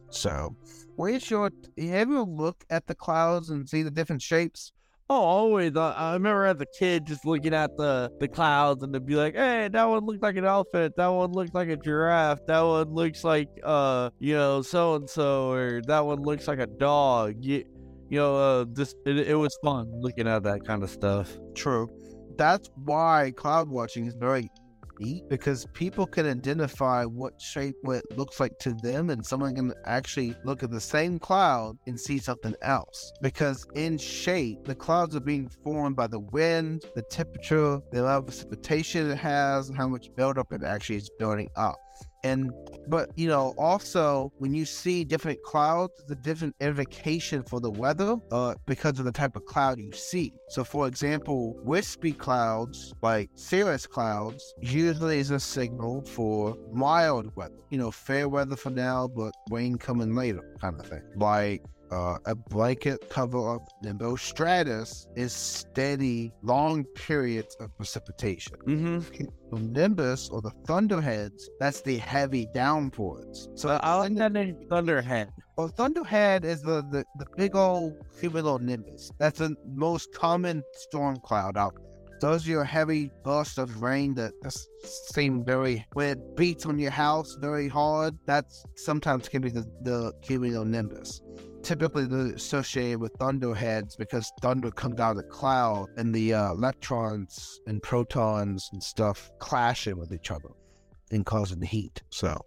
So, 0.10 0.56
where's 0.95 1.30
your? 1.30 1.52
Have 1.78 2.10
you 2.10 2.24
look 2.24 2.63
at 2.69 2.88
the 2.88 2.95
clouds 2.95 3.50
and 3.50 3.67
see 3.67 3.84
the 3.84 3.91
different 3.91 4.21
shapes? 4.21 4.71
Oh, 5.08 5.22
always. 5.22 5.76
Uh, 5.76 5.94
I 5.96 6.13
remember 6.13 6.46
as 6.46 6.60
a 6.60 6.65
kid 6.65 7.06
just 7.06 7.26
looking 7.26 7.54
at 7.54 7.78
the, 7.78 8.12
the 8.20 8.28
clouds 8.28 8.82
and 8.82 8.91
to 8.94 9.00
be 9.00 9.15
like, 9.15 9.36
hey, 9.36 9.70
that 9.72 9.84
one 9.84 10.04
looks 10.04 10.22
like 10.22 10.36
an 10.36 10.46
elephant. 10.46 10.96
That 10.98 11.08
one 11.08 11.32
looks 11.32 11.52
like 11.54 11.70
a 11.70 11.78
giraffe. 11.78 12.39
That 12.48 12.62
one 12.62 12.91
looks 12.91 13.24
like, 13.24 13.50
uh, 13.63 14.10
you 14.20 14.34
know, 14.34 14.63
so 14.63 14.96
and 14.96 15.08
so, 15.08 15.52
or 15.52 15.82
that 15.86 16.04
one 16.04 16.24
looks 16.24 16.48
like 16.48 16.58
a 16.58 16.65
dog. 16.65 17.36
You, 17.41 17.63
you 18.10 18.18
know, 18.18 18.36
uh, 18.36 18.65
just 18.76 18.96
it, 19.06 19.20
it 19.20 19.36
was 19.36 19.56
fun 19.63 19.91
looking 20.02 20.28
at 20.28 20.41
that 20.44 20.65
kind 20.65 20.82
of 20.82 20.89
stuff. 20.89 21.32
True. 21.54 21.88
That's 22.36 22.68
why 22.84 23.32
cloud 23.36 23.70
watching 23.70 24.08
is 24.08 24.15
very 24.15 24.50
because 25.30 25.66
people 25.74 26.06
can 26.06 26.26
identify 26.26 27.04
what 27.06 27.40
shape 27.42 27.76
what 27.82 27.98
it 27.98 28.18
looks 28.18 28.40
like 28.40 28.58
to 28.60 28.74
them 28.76 29.10
and 29.10 29.26
someone 29.26 29.56
can 29.56 29.74
actually 29.86 30.36
look 30.44 30.64
at 30.64 30.72
the 30.72 30.80
same 30.80 31.20
cloud 31.20 31.78
and 31.88 32.00
see 32.00 32.20
something 32.20 32.56
else. 32.62 33.12
Because 33.22 33.66
in 33.76 33.98
shape 33.98 34.66
the 34.66 34.76
clouds 34.76 35.16
are 35.16 35.22
being 35.22 35.50
formed 35.64 35.96
by 35.96 36.08
the 36.08 36.20
wind 36.20 36.86
the 36.96 37.02
temperature 37.04 37.80
the 37.92 38.00
amount 38.02 38.20
of 38.20 38.26
precipitation 38.28 39.10
it 39.10 39.18
has 39.18 39.70
and 39.70 39.78
how 39.78 39.88
much 39.88 40.10
buildup 40.16 40.52
it 40.52 40.64
actually 40.64 40.98
is 40.98 41.10
building 41.20 41.50
up 41.56 41.78
and 42.26 42.52
but 42.88 43.10
you 43.16 43.28
know 43.28 43.54
also 43.58 44.32
when 44.40 44.54
you 44.54 44.66
see 44.66 45.04
different 45.04 45.42
clouds 45.44 45.94
the 46.08 46.16
different 46.16 46.56
indication 46.60 47.44
for 47.44 47.60
the 47.60 47.70
weather 47.70 48.16
uh, 48.32 48.56
because 48.66 48.98
of 49.00 49.06
the 49.06 49.12
type 49.12 49.36
of 49.36 49.46
cloud 49.46 49.80
you 49.80 49.92
see. 49.92 50.34
So 50.50 50.64
for 50.64 50.88
example 50.88 51.56
wispy 51.64 52.14
clouds 52.14 52.94
like 53.02 53.30
cirrus 53.36 53.86
clouds 53.86 54.54
usually 54.60 55.20
is 55.20 55.32
a 55.32 55.40
signal 55.40 56.04
for 56.04 56.58
mild 56.74 57.36
weather. 57.36 57.62
You 57.70 57.78
know 57.78 57.92
fair 57.92 58.28
weather 58.28 58.56
for 58.56 58.72
now 58.72 59.08
but 59.08 59.32
rain 59.52 59.78
coming 59.78 60.16
later 60.16 60.44
kind 60.60 60.80
of 60.80 60.88
thing. 60.88 61.04
Like 61.16 61.62
uh, 61.96 62.18
a 62.26 62.36
blanket 62.36 63.10
cover 63.10 63.56
of 63.56 63.62
nimbostratus 63.84 65.08
is 65.16 65.32
steady, 65.32 66.34
long 66.44 66.84
periods 66.96 67.56
of 67.62 67.76
precipitation. 67.78 68.58
Mm-hmm. 68.68 69.72
Nimbus 69.72 70.30
or 70.30 70.42
the 70.42 70.52
thunderheads, 70.68 71.50
that's 71.60 71.82
the 71.82 71.98
heavy 71.98 72.48
downpours. 72.54 73.48
So 73.56 73.70
I 73.82 73.96
like 73.96 74.16
that 74.16 74.34
name, 74.34 74.58
Thunderhead. 74.70 75.30
well, 75.58 75.70
thunderhead 75.70 76.44
is 76.44 76.62
the, 76.62 76.82
the, 76.92 77.06
the 77.18 77.26
big 77.38 77.56
old 77.56 77.94
cumulonimbus. 78.20 79.12
That's 79.18 79.40
the 79.40 79.56
most 79.66 80.14
common 80.14 80.64
storm 80.74 81.18
cloud 81.24 81.56
out 81.56 81.76
there. 81.76 81.86
Those 82.22 82.48
are 82.48 82.52
your 82.52 82.64
heavy 82.64 83.12
bursts 83.24 83.58
of 83.58 83.82
rain 83.82 84.16
that 84.16 84.34
just 84.44 84.68
seem 85.14 85.46
very, 85.46 85.86
when 85.94 86.10
it 86.10 86.36
beats 86.36 86.66
on 86.66 86.80
your 86.80 86.92
house 86.92 87.38
very 87.40 87.68
hard, 87.68 88.18
that's 88.26 88.66
sometimes 88.76 89.30
can 89.30 89.42
be 89.42 89.50
the, 89.50 89.66
the 89.84 90.14
cumulonimbus 90.22 91.22
typically 91.65 92.06
associated 92.34 92.99
with 92.99 93.12
thunderheads 93.13 93.95
because 93.95 94.32
thunder 94.39 94.69
comes 94.69 94.99
out 94.99 95.12
of 95.12 95.17
the 95.17 95.23
cloud 95.23 95.88
and 95.97 96.13
the 96.13 96.34
uh, 96.34 96.51
electrons 96.51 97.60
and 97.65 97.82
protons 97.82 98.69
and 98.71 98.82
stuff 98.82 99.32
clashing 99.39 99.97
with 99.97 100.13
each 100.13 100.30
other 100.30 100.49
and 101.12 101.25
causing 101.25 101.62
heat. 101.62 102.04
So 102.12 102.39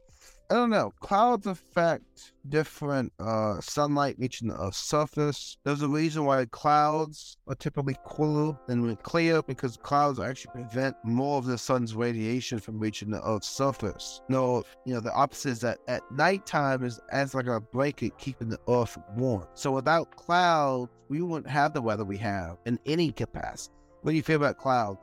I 0.50 0.54
don't 0.54 0.70
know. 0.70 0.94
Clouds 1.00 1.46
affect 1.46 2.32
different 2.48 3.12
uh, 3.20 3.60
sunlight 3.60 4.16
reaching 4.18 4.48
the 4.48 4.58
Earth's 4.58 4.78
surface. 4.78 5.58
There's 5.62 5.82
a 5.82 5.88
reason 5.88 6.24
why 6.24 6.46
clouds 6.46 7.36
are 7.48 7.54
typically 7.54 7.96
cooler 8.06 8.58
than 8.66 8.80
when 8.80 8.96
clear 8.96 9.42
because 9.42 9.76
clouds 9.76 10.18
actually 10.18 10.52
prevent 10.52 10.96
more 11.04 11.36
of 11.36 11.44
the 11.44 11.58
sun's 11.58 11.94
radiation 11.94 12.60
from 12.60 12.78
reaching 12.78 13.10
the 13.10 13.22
Earth's 13.28 13.46
surface. 13.46 14.22
No, 14.30 14.64
you 14.86 14.94
know 14.94 15.00
the 15.00 15.12
opposite 15.12 15.50
is 15.50 15.60
that 15.60 15.80
at 15.86 16.10
nighttime 16.10 16.82
is 16.82 16.98
as 17.12 17.34
like 17.34 17.46
a 17.46 17.60
blanket 17.60 18.16
keeping 18.16 18.48
the 18.48 18.60
Earth 18.68 18.96
warm. 19.16 19.46
So 19.52 19.72
without 19.72 20.16
clouds, 20.16 20.90
we 21.10 21.20
wouldn't 21.20 21.50
have 21.50 21.74
the 21.74 21.82
weather 21.82 22.04
we 22.06 22.16
have 22.18 22.56
in 22.64 22.78
any 22.86 23.12
capacity. 23.12 23.74
What 24.00 24.12
do 24.12 24.16
you 24.16 24.22
feel 24.22 24.36
about 24.36 24.56
clouds? 24.56 24.98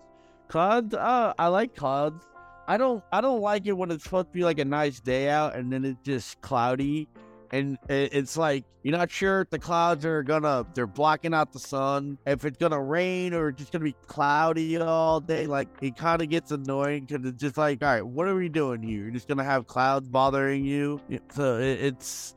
Clouds, 0.48 0.96
uh, 0.96 1.34
I 1.38 1.48
like 1.48 1.76
clouds. 1.76 2.26
I 2.68 2.78
don't 2.78 3.04
I 3.12 3.22
don't 3.22 3.42
like 3.42 3.66
it 3.66 3.74
when 3.74 3.92
it's 3.92 4.04
supposed 4.04 4.28
to 4.28 4.34
be 4.34 4.44
like 4.44 4.60
a 4.60 4.66
nice 4.66 5.00
day 5.00 5.30
out 5.30 5.56
and 5.56 5.72
then 5.72 5.86
it's 5.86 6.02
just 6.04 6.42
cloudy 6.42 7.08
and 7.52 7.78
it's 7.90 8.38
like 8.38 8.66
you're 8.84 8.98
not 8.98 9.12
sure 9.12 9.42
if 9.42 9.50
the 9.50 9.60
clouds 9.60 10.06
are 10.06 10.24
gonna 10.24 10.66
they're 10.74 10.88
blocking 10.88 11.34
out 11.34 11.54
the 11.54 11.60
sun 11.60 12.18
if 12.26 12.44
it's 12.44 12.58
gonna 12.58 12.82
rain 12.82 13.34
or 13.34 13.52
just 13.52 13.72
gonna 13.72 13.84
be 13.84 13.96
cloudy 14.08 14.78
all 14.78 15.20
day 15.20 15.46
like 15.48 15.68
it 15.82 15.96
kind 15.96 16.22
of 16.22 16.30
gets 16.30 16.52
annoying 16.52 17.06
because 17.06 17.26
it's 17.26 17.42
just 17.42 17.58
like 17.58 17.84
all 17.84 17.90
right 17.90 18.06
what 18.06 18.28
are 18.28 18.36
we 18.36 18.50
doing 18.50 18.82
here? 18.82 19.04
You're 19.04 19.12
just 19.12 19.28
gonna 19.28 19.44
have 19.44 19.68
clouds 19.68 20.08
bothering 20.08 20.66
you? 20.66 21.02
So 21.32 21.58
it's 21.58 22.35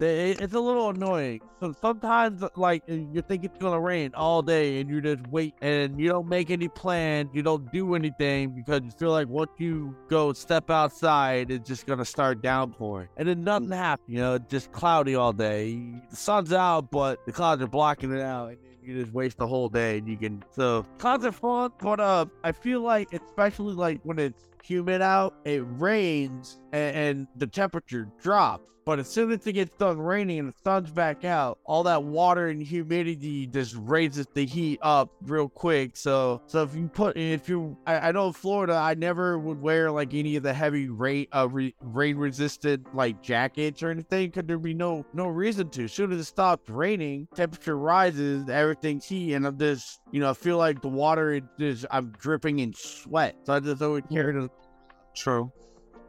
it's 0.00 0.54
a 0.54 0.60
little 0.60 0.90
annoying. 0.90 1.40
So 1.60 1.74
sometimes, 1.80 2.42
like, 2.56 2.82
you 2.86 3.22
think 3.26 3.44
it's 3.44 3.58
gonna 3.58 3.80
rain 3.80 4.12
all 4.14 4.42
day, 4.42 4.80
and 4.80 4.88
you 4.88 5.00
just 5.00 5.26
wait, 5.28 5.54
and 5.60 6.00
you 6.00 6.08
don't 6.08 6.28
make 6.28 6.50
any 6.50 6.68
plans, 6.68 7.30
you 7.32 7.42
don't 7.42 7.70
do 7.72 7.94
anything 7.94 8.50
because 8.50 8.80
you 8.84 8.90
feel 8.92 9.10
like 9.10 9.28
once 9.28 9.50
you 9.58 9.94
go 10.08 10.32
step 10.32 10.70
outside, 10.70 11.50
it's 11.50 11.68
just 11.68 11.86
gonna 11.86 12.04
start 12.04 12.42
downpouring, 12.42 13.08
and 13.16 13.28
then 13.28 13.44
nothing 13.44 13.70
happens. 13.70 14.08
You 14.08 14.18
know, 14.18 14.34
it's 14.34 14.50
just 14.50 14.72
cloudy 14.72 15.14
all 15.14 15.32
day. 15.32 15.74
The 16.10 16.16
sun's 16.16 16.52
out, 16.52 16.90
but 16.90 17.24
the 17.26 17.32
clouds 17.32 17.62
are 17.62 17.68
blocking 17.68 18.12
it 18.12 18.22
out. 18.22 18.50
And 18.50 18.58
you 18.82 19.00
just 19.00 19.12
waste 19.12 19.36
the 19.36 19.46
whole 19.46 19.68
day, 19.68 19.98
and 19.98 20.08
you 20.08 20.16
can. 20.16 20.42
So 20.50 20.86
clouds 20.98 21.24
are 21.24 21.32
fun, 21.32 21.72
but 21.80 22.00
uh, 22.00 22.26
I 22.42 22.52
feel 22.52 22.80
like, 22.80 23.12
especially 23.12 23.74
like 23.74 24.00
when 24.04 24.18
it's 24.18 24.48
humid 24.62 25.02
out, 25.02 25.34
it 25.44 25.62
rains 25.66 26.60
and, 26.72 26.96
and 26.96 27.26
the 27.36 27.46
temperature 27.46 28.08
drops. 28.22 28.66
But 28.86 28.98
as 28.98 29.08
soon 29.08 29.30
as 29.30 29.46
it 29.46 29.52
gets 29.52 29.76
done 29.76 30.00
raining 30.00 30.38
and 30.38 30.48
the 30.48 30.54
sun's 30.64 30.90
back 30.90 31.24
out, 31.24 31.58
all 31.64 31.82
that 31.84 32.02
water 32.02 32.48
and 32.48 32.62
humidity 32.62 33.46
just 33.46 33.76
raises 33.78 34.26
the 34.34 34.46
heat 34.46 34.80
up 34.82 35.12
real 35.22 35.50
quick. 35.50 35.96
So, 35.96 36.40
so 36.46 36.62
if 36.62 36.74
you 36.74 36.88
put, 36.88 37.16
if 37.16 37.48
you, 37.48 37.76
I, 37.86 38.08
I 38.08 38.12
know 38.12 38.28
in 38.28 38.32
Florida, 38.32 38.72
I 38.72 38.94
never 38.94 39.38
would 39.38 39.60
wear 39.60 39.92
like 39.92 40.14
any 40.14 40.34
of 40.36 40.42
the 40.42 40.54
heavy 40.54 40.88
rain, 40.88 41.26
uh, 41.30 41.46
re, 41.48 41.74
rain 41.82 42.16
resistant 42.16 42.92
like 42.94 43.22
jackets 43.22 43.82
or 43.82 43.90
anything, 43.90 44.30
because 44.30 44.44
there'd 44.46 44.62
be 44.62 44.74
no 44.74 45.04
no 45.12 45.26
reason 45.28 45.68
to. 45.70 45.84
As 45.84 45.92
soon 45.92 46.10
as 46.10 46.18
it 46.18 46.24
stops 46.24 46.68
raining, 46.70 47.28
temperature 47.34 47.76
rises, 47.76 48.48
everything's 48.48 49.04
heat, 49.04 49.34
and 49.34 49.46
I'm 49.46 49.58
just, 49.58 49.99
you 50.12 50.20
know, 50.20 50.30
I 50.30 50.34
feel 50.34 50.58
like 50.58 50.82
the 50.82 50.88
water 50.88 51.40
is 51.58 51.86
I'm 51.90 52.12
dripping 52.18 52.58
in 52.58 52.72
sweat. 52.74 53.36
So 53.44 53.54
I 53.54 53.60
just 53.60 53.82
always 53.82 54.04
carry 54.10 54.32
the. 54.32 54.50
True 55.12 55.52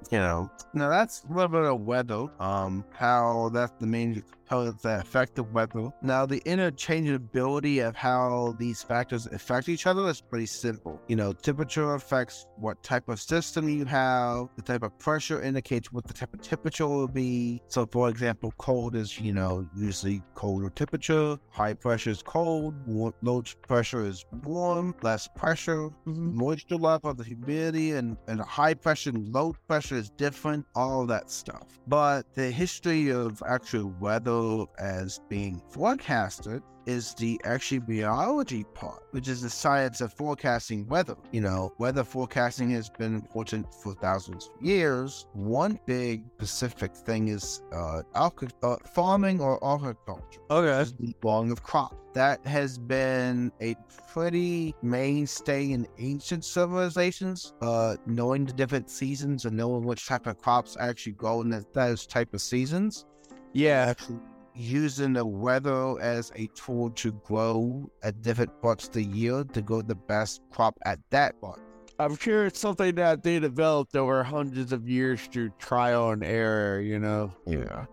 you 0.10 0.18
know, 0.18 0.50
now 0.74 0.90
that's 0.90 1.24
a 1.24 1.34
little 1.34 1.48
bit 1.48 1.64
of 1.64 1.82
weather, 1.82 2.28
um, 2.40 2.84
how 2.92 3.50
that's 3.54 3.74
the 3.80 3.86
main 3.86 4.24
components 4.52 4.84
that 4.84 5.02
affect 5.02 5.36
the 5.36 5.44
weather. 5.44 5.90
Now, 6.02 6.26
the 6.26 6.42
interchangeability 6.42 7.88
of 7.88 7.96
how 7.96 8.56
these 8.60 8.84
factors 8.84 9.26
affect 9.28 9.70
each 9.70 9.88
other 9.88 10.08
is 10.10 10.22
pretty 10.22 10.46
simple. 10.46 11.02
You 11.08 11.16
know, 11.16 11.32
temperature 11.34 11.94
affects 11.94 12.48
what 12.58 12.84
type 12.84 13.08
of 13.08 13.20
system 13.20 13.70
you 13.70 13.86
have, 13.86 14.50
the 14.56 14.62
type 14.62 14.84
of 14.84 14.98
pressure 15.00 15.42
indicates 15.42 15.92
what 15.92 16.06
the 16.06 16.14
type 16.14 16.34
of 16.34 16.42
temperature 16.42 16.88
will 16.88 17.08
be. 17.08 17.62
So, 17.68 17.86
for 17.86 18.10
example, 18.10 18.54
cold 18.58 18.96
is, 18.96 19.20
you 19.20 19.34
know, 19.34 19.68
usually 19.76 20.22
colder 20.36 20.70
temperature, 20.70 21.38
high 21.50 21.74
pressure 21.74 22.10
is 22.10 22.22
cold, 22.22 22.74
low 22.88 23.44
pressure 23.68 24.06
is 24.06 24.26
warm, 24.44 24.94
less 25.02 25.28
pressure, 25.36 25.90
mm-hmm. 26.06 26.38
moisture 26.38 26.76
level, 26.76 27.14
the 27.14 27.24
humidity, 27.24 27.92
and, 27.92 28.18
and 28.28 28.42
high 28.42 28.74
pressure 28.74 29.12
and 29.12 29.34
low 29.34 29.56
pressure 29.68 29.96
is 29.96 30.10
different, 30.12 30.66
all 30.76 31.06
that 31.06 31.32
stuff. 31.32 31.80
But 31.88 32.34
the 32.34 32.52
history 32.52 33.12
of 33.12 33.42
actual 33.48 33.94
weather 34.00 34.41
as 34.80 35.20
being 35.30 35.62
forecasted 35.70 36.62
is 36.86 37.14
the 37.16 37.40
actually 37.44 37.82
meteorology 37.88 38.64
part, 38.74 39.04
which 39.12 39.28
is 39.28 39.42
the 39.42 39.50
science 39.50 40.02
of 40.02 40.14
forecasting 40.14 40.88
weather. 40.88 41.16
You 41.32 41.42
know, 41.42 41.74
weather 41.78 42.04
forecasting 42.04 42.70
has 42.72 42.90
been 42.90 43.16
important 43.16 43.74
for 43.74 43.94
thousands 43.94 44.50
of 44.54 44.66
years. 44.66 45.28
One 45.34 45.80
big 45.86 46.24
specific 46.38 46.96
thing 46.96 47.28
is 47.28 47.62
uh, 47.74 48.02
uh 48.16 48.76
farming 48.94 49.42
or 49.42 49.64
agriculture. 49.64 50.42
Okay. 50.50 50.92
The 51.00 51.16
growing 51.22 51.52
of 51.52 51.64
crops. 51.64 51.96
That 52.14 52.46
has 52.46 52.78
been 52.78 53.54
a 53.62 53.76
pretty 54.12 54.76
mainstay 54.82 55.72
in 55.72 55.88
ancient 55.98 56.44
civilizations. 56.44 57.54
Uh, 57.62 57.96
knowing 58.06 58.46
the 58.46 58.54
different 58.54 58.90
seasons 58.90 59.46
and 59.46 59.56
knowing 59.56 59.86
which 59.86 60.08
type 60.08 60.28
of 60.28 60.38
crops 60.38 60.76
actually 60.80 61.14
grow 61.14 61.42
in 61.42 61.66
those 61.74 62.06
type 62.06 62.34
of 62.34 62.42
seasons. 62.42 63.06
Yeah. 63.54 63.86
Actually 63.90 64.20
using 64.56 65.14
the 65.14 65.26
weather 65.26 66.00
as 66.02 66.32
a 66.36 66.48
tool 66.56 66.90
to 66.92 67.12
grow 67.12 67.90
at 68.04 68.22
different 68.22 68.62
parts 68.62 68.88
of 68.88 68.94
the 68.94 69.04
year 69.04 69.44
to 69.44 69.62
grow 69.62 69.82
the 69.82 69.96
best 69.96 70.42
crop 70.52 70.78
at 70.86 71.00
that 71.10 71.40
part. 71.42 71.60
I'm 72.00 72.16
sure 72.16 72.48
it's 72.48 72.60
something 72.60 72.96
that 72.96 73.22
they 73.22 73.40
developed 73.40 73.96
over 73.96 74.24
hundreds 74.24 74.72
of 74.72 74.90
years 74.90 75.22
through 75.22 75.52
trial 75.60 76.12
and 76.12 76.24
error, 76.24 76.82
you 76.82 76.98
know? 77.00 77.32
Yeah. 77.46 77.86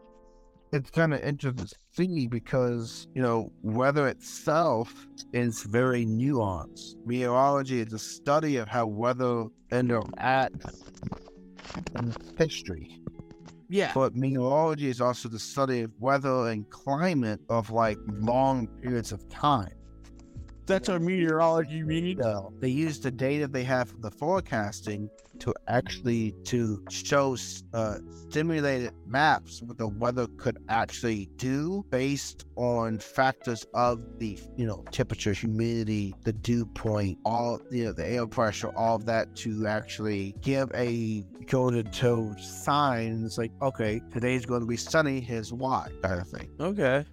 It's 0.73 0.91
kind 0.91 1.15
of 1.15 1.21
interesting 1.21 2.29
because, 2.29 3.09
you 3.15 3.23
know, 3.23 3.53
weather 3.63 4.09
itself 4.09 5.07
is 5.33 5.63
very 5.63 6.07
nuanced. 6.07 6.95
Meteorology 7.05 7.81
is 7.81 7.93
a 7.93 7.99
study 7.99 8.57
of 8.57 8.69
how 8.69 8.87
weather 8.87 9.47
interacts 9.71 10.93
in 11.99 12.15
history 12.39 13.01
Yeah. 13.69 13.93
But 13.95 14.15
meteorology 14.17 14.89
is 14.89 15.01
also 15.01 15.29
the 15.29 15.39
study 15.39 15.83
of 15.83 15.93
weather 15.99 16.49
and 16.49 16.69
climate 16.71 17.41
of 17.49 17.71
like 17.71 17.99
long 18.07 18.67
periods 18.67 19.13
of 19.13 19.29
time. 19.29 19.78
That's 20.69 20.89
what 20.89 21.01
meteorology. 21.01 22.17
So 22.21 22.53
they 22.61 22.69
use 22.69 23.01
the 23.01 23.11
data 23.11 23.49
they 23.49 23.65
have 23.65 23.89
from 23.89 24.03
the 24.03 24.11
forecasting 24.11 25.09
to 25.39 25.55
actually 25.67 26.35
to 26.45 26.85
show 26.91 27.37
uh, 27.73 27.99
stimulated 28.29 28.93
maps 29.07 29.63
what 29.63 29.79
the 29.79 29.89
weather 29.89 30.27
could 30.37 30.59
actually 30.69 31.31
do 31.37 31.85
based 31.91 32.45
on 32.57 32.99
factors 32.99 33.65
of 33.75 34.01
the 34.19 34.39
you 34.57 34.67
know 34.67 34.85
temperature, 34.91 35.33
humidity, 35.33 36.15
the 36.25 36.33
dew 36.33 36.67
point, 36.67 37.19
all 37.25 37.61
you 37.71 37.85
know 37.85 37.93
the 37.93 38.07
air 38.07 38.27
pressure, 38.27 38.69
all 38.77 38.97
of 38.97 39.07
that 39.07 39.35
to 39.37 39.67
actually 39.67 40.35
give 40.43 40.71
a 40.75 41.25
golden 41.47 41.91
toe 41.91 42.35
signs 42.39 43.39
like 43.39 43.51
okay 43.63 44.03
today's 44.13 44.45
going 44.45 44.61
to 44.61 44.67
be 44.67 44.77
sunny. 44.77 45.21
Here's 45.21 45.53
why 45.53 45.89
kind 46.03 46.21
of 46.21 46.29
thing. 46.29 46.51
Okay. 46.61 47.07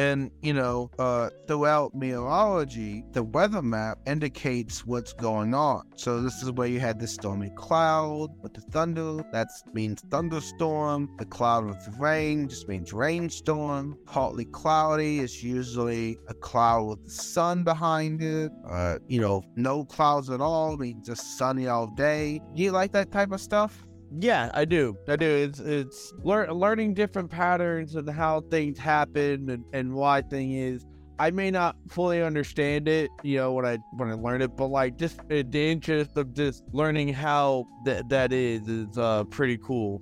And, 0.00 0.30
you 0.40 0.54
know, 0.54 0.90
uh, 0.98 1.28
throughout 1.46 1.94
meteorology, 1.94 3.04
the 3.12 3.22
weather 3.22 3.60
map 3.60 3.98
indicates 4.06 4.86
what's 4.86 5.12
going 5.12 5.52
on. 5.52 5.82
So 5.94 6.22
this 6.22 6.42
is 6.42 6.50
where 6.52 6.68
you 6.68 6.80
had 6.80 6.98
the 6.98 7.06
stormy 7.06 7.50
cloud 7.54 8.30
with 8.40 8.54
the 8.54 8.62
thunder. 8.62 9.22
That 9.32 9.48
means 9.74 10.00
thunderstorm. 10.10 11.10
The 11.18 11.26
cloud 11.26 11.66
with 11.66 11.86
rain 11.98 12.48
just 12.48 12.66
means 12.66 12.94
rainstorm. 12.94 13.98
Partly 14.06 14.46
cloudy 14.46 15.18
is 15.18 15.44
usually 15.44 16.16
a 16.28 16.34
cloud 16.34 16.84
with 16.88 17.04
the 17.04 17.10
sun 17.10 17.62
behind 17.62 18.22
it. 18.22 18.50
Uh, 18.66 19.00
you 19.06 19.20
know, 19.20 19.42
no 19.54 19.84
clouds 19.84 20.30
at 20.30 20.40
all 20.40 20.78
means 20.78 21.06
just 21.08 21.36
sunny 21.36 21.68
all 21.68 21.88
day. 21.88 22.40
Do 22.54 22.62
you 22.62 22.72
like 22.72 22.92
that 22.92 23.12
type 23.12 23.32
of 23.32 23.40
stuff? 23.42 23.86
Yeah, 24.18 24.50
I 24.54 24.64
do. 24.64 24.96
I 25.08 25.16
do. 25.16 25.26
It's 25.26 25.60
it's 25.60 26.12
lear- 26.22 26.52
learning 26.52 26.94
different 26.94 27.30
patterns 27.30 27.94
and 27.94 28.08
how 28.08 28.40
things 28.50 28.78
happen 28.78 29.50
and, 29.50 29.64
and 29.72 29.94
why 29.94 30.22
thing 30.22 30.52
is. 30.52 30.84
I 31.18 31.30
may 31.30 31.50
not 31.50 31.76
fully 31.90 32.22
understand 32.22 32.88
it, 32.88 33.10
you 33.22 33.36
know, 33.36 33.52
when 33.52 33.66
I 33.66 33.78
when 33.96 34.08
I 34.08 34.14
learn 34.14 34.40
it, 34.40 34.56
but 34.56 34.68
like 34.68 34.96
just 34.96 35.20
the 35.28 35.44
interest 35.52 36.16
of 36.16 36.32
just 36.32 36.64
learning 36.72 37.12
how 37.12 37.66
that 37.84 38.08
that 38.08 38.32
is 38.32 38.66
is 38.66 38.96
uh 38.96 39.24
pretty 39.24 39.58
cool. 39.58 40.00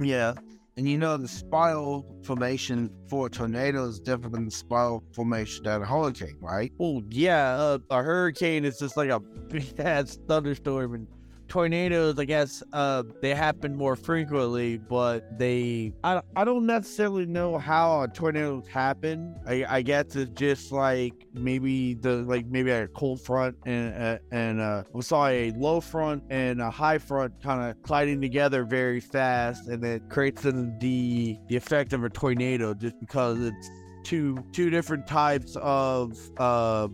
Yeah. 0.00 0.34
And 0.76 0.88
you 0.88 0.96
know, 0.96 1.16
the 1.16 1.26
spiral 1.26 2.06
formation 2.22 2.88
for 3.08 3.26
a 3.26 3.30
tornado 3.30 3.88
is 3.88 3.98
different 3.98 4.32
than 4.32 4.44
the 4.44 4.50
spiral 4.52 5.02
formation 5.12 5.66
at 5.66 5.82
a 5.82 5.84
hurricane, 5.84 6.36
right? 6.40 6.72
Oh 6.80 7.02
yeah, 7.10 7.56
uh, 7.56 7.78
a 7.90 8.00
hurricane 8.00 8.64
is 8.64 8.78
just 8.78 8.96
like 8.96 9.10
a 9.10 9.18
big 9.18 9.74
ass 9.80 10.20
thunderstorm, 10.28 10.94
and 10.94 11.08
tornadoes, 11.48 12.18
I 12.18 12.24
guess, 12.24 12.62
uh, 12.72 13.02
they 13.20 13.34
happen 13.34 13.74
more 13.74 13.96
frequently, 13.96 14.78
but 14.78 15.38
they, 15.38 15.92
I, 16.04 16.20
I 16.36 16.44
don't 16.44 16.66
necessarily 16.66 17.26
know 17.26 17.58
how 17.58 18.06
tornadoes 18.06 18.66
happen. 18.68 19.34
I, 19.46 19.64
I 19.68 19.82
guess 19.82 20.14
it's 20.14 20.30
just 20.38 20.72
like 20.72 21.14
maybe 21.32 21.94
the, 21.94 22.16
like 22.18 22.46
maybe 22.46 22.70
a 22.70 22.86
cold 22.88 23.20
front 23.20 23.56
and, 23.66 23.94
uh, 24.02 24.18
and, 24.30 24.60
uh, 24.60 24.84
we 24.92 25.02
saw 25.02 25.26
a 25.28 25.50
low 25.52 25.80
front 25.80 26.22
and 26.30 26.60
a 26.60 26.70
high 26.70 26.98
front 26.98 27.42
kind 27.42 27.70
of 27.70 27.82
colliding 27.82 28.20
together 28.20 28.64
very 28.64 29.00
fast, 29.00 29.68
and 29.68 29.84
it 29.84 30.08
creates 30.08 30.42
the, 30.42 31.36
the 31.48 31.56
effect 31.56 31.92
of 31.92 32.04
a 32.04 32.10
tornado 32.10 32.74
just 32.74 32.98
because 33.00 33.40
it's 33.40 33.70
two, 34.04 34.44
two 34.52 34.70
different 34.70 35.06
types 35.06 35.56
of, 35.60 36.18
uh, 36.38 36.88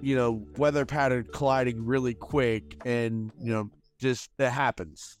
you 0.00 0.14
know, 0.14 0.44
weather 0.56 0.84
pattern 0.84 1.26
colliding 1.32 1.84
really 1.84 2.14
quick 2.14 2.76
and, 2.84 3.30
you 3.40 3.52
know, 3.52 3.70
just 4.02 4.30
it 4.38 4.50
happens. 4.50 5.16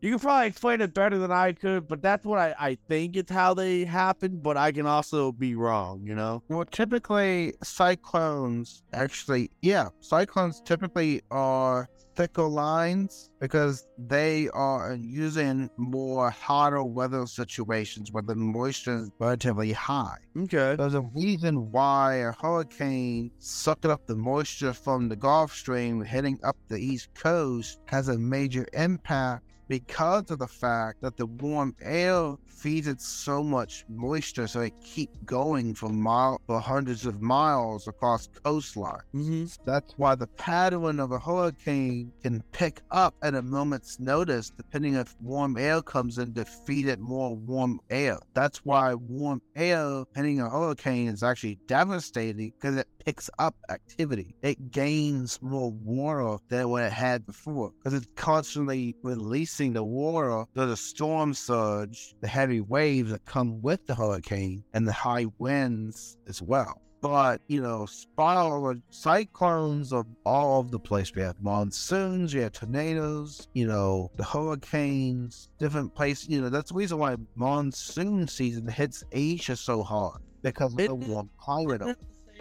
You 0.00 0.10
can 0.10 0.18
probably 0.18 0.48
explain 0.48 0.80
it 0.80 0.94
better 0.94 1.18
than 1.18 1.30
I 1.30 1.52
could, 1.52 1.86
but 1.86 2.02
that's 2.02 2.24
what 2.24 2.38
I, 2.38 2.54
I 2.58 2.78
think 2.88 3.16
it's 3.16 3.30
how 3.30 3.54
they 3.54 3.84
happen, 3.84 4.38
but 4.38 4.56
I 4.56 4.72
can 4.72 4.84
also 4.86 5.30
be 5.30 5.54
wrong, 5.54 6.02
you 6.04 6.16
know? 6.16 6.42
Well, 6.48 6.64
typically, 6.64 7.54
cyclones 7.62 8.82
actually, 8.92 9.50
yeah, 9.60 9.90
cyclones 10.00 10.60
typically 10.64 11.22
are 11.30 11.88
thicker 12.14 12.44
lines 12.44 13.30
because 13.40 13.86
they 13.98 14.48
are 14.50 14.94
using 14.94 15.70
more 15.76 16.30
hotter 16.30 16.82
weather 16.82 17.26
situations 17.26 18.12
where 18.12 18.22
the 18.22 18.34
moisture 18.34 18.98
is 18.98 19.10
relatively 19.18 19.72
high. 19.72 20.18
Okay. 20.36 20.76
There's 20.76 20.94
a 20.94 21.00
reason 21.00 21.70
why 21.70 22.16
a 22.16 22.32
hurricane 22.32 23.30
sucking 23.38 23.90
up 23.90 24.06
the 24.06 24.16
moisture 24.16 24.72
from 24.72 25.08
the 25.08 25.16
Gulf 25.16 25.52
Stream 25.54 26.02
heading 26.02 26.38
up 26.42 26.56
the 26.68 26.78
East 26.78 27.08
Coast 27.14 27.78
has 27.86 28.08
a 28.08 28.18
major 28.18 28.66
impact 28.72 29.44
because 29.68 30.30
of 30.30 30.38
the 30.38 30.46
fact 30.46 31.00
that 31.02 31.16
the 31.16 31.26
warm 31.26 31.74
air 31.80 32.34
feeds 32.46 32.86
it 32.86 33.00
so 33.00 33.42
much 33.42 33.84
moisture, 33.88 34.46
so 34.46 34.60
it 34.60 34.74
keeps 34.82 35.18
going 35.24 35.74
for 35.74 35.88
mile 35.88 36.40
for 36.46 36.60
hundreds 36.60 37.06
of 37.06 37.20
miles 37.20 37.88
across 37.88 38.28
coastline. 38.44 39.00
Mm-hmm. 39.14 39.46
That's 39.64 39.94
why 39.96 40.14
the 40.14 40.28
pattern 40.28 41.00
of 41.00 41.10
a 41.10 41.18
hurricane 41.18 42.12
can 42.22 42.42
pick 42.52 42.82
up 42.90 43.14
at 43.22 43.34
a 43.34 43.42
moment's 43.42 43.98
notice, 43.98 44.50
depending 44.50 44.94
if 44.94 45.16
warm 45.20 45.56
air 45.56 45.82
comes 45.82 46.18
in 46.18 46.34
to 46.34 46.44
feed 46.44 46.86
it 46.86 47.00
more 47.00 47.34
warm 47.34 47.80
air. 47.90 48.18
That's 48.34 48.64
why 48.64 48.94
warm 48.94 49.42
air 49.56 50.04
hitting 50.14 50.40
a 50.40 50.48
hurricane 50.48 51.08
is 51.08 51.22
actually 51.22 51.58
devastating 51.66 52.52
because 52.60 52.76
it 52.76 52.88
picks 53.04 53.28
up 53.38 53.54
activity. 53.68 54.34
It 54.42 54.70
gains 54.70 55.40
more 55.42 55.70
water 55.70 56.42
than 56.48 56.68
what 56.68 56.84
it 56.84 56.92
had 56.92 57.26
before 57.26 57.72
because 57.78 57.94
it's 57.94 58.08
constantly 58.16 58.94
releasing 59.02 59.72
the 59.72 59.84
water 59.84 60.44
to 60.54 60.66
the 60.66 60.76
storm 60.76 61.34
surge, 61.34 62.14
the 62.20 62.28
heavy 62.28 62.60
waves 62.60 63.10
that 63.10 63.24
come 63.24 63.60
with 63.62 63.86
the 63.86 63.94
hurricane, 63.94 64.64
and 64.72 64.86
the 64.86 64.92
high 64.92 65.26
winds 65.38 66.16
as 66.28 66.40
well. 66.40 66.80
But, 67.00 67.40
you 67.48 67.60
know, 67.60 67.84
spiral 67.86 68.76
cyclones 68.90 69.92
are 69.92 70.06
all 70.24 70.60
over 70.60 70.70
the 70.70 70.78
place. 70.78 71.12
We 71.12 71.22
have 71.22 71.42
monsoons, 71.42 72.32
we 72.32 72.42
have 72.42 72.52
tornadoes, 72.52 73.48
you 73.54 73.66
know, 73.66 74.12
the 74.14 74.22
hurricanes, 74.22 75.50
different 75.58 75.96
places. 75.96 76.28
You 76.28 76.42
know, 76.42 76.48
that's 76.48 76.70
the 76.70 76.76
reason 76.76 76.98
why 76.98 77.16
monsoon 77.34 78.28
season 78.28 78.68
hits 78.68 79.02
Asia 79.10 79.56
so 79.56 79.82
hard 79.82 80.20
because 80.42 80.72
of 80.72 80.78
the 80.78 80.94
warm 80.94 81.28
climate. 81.38 81.96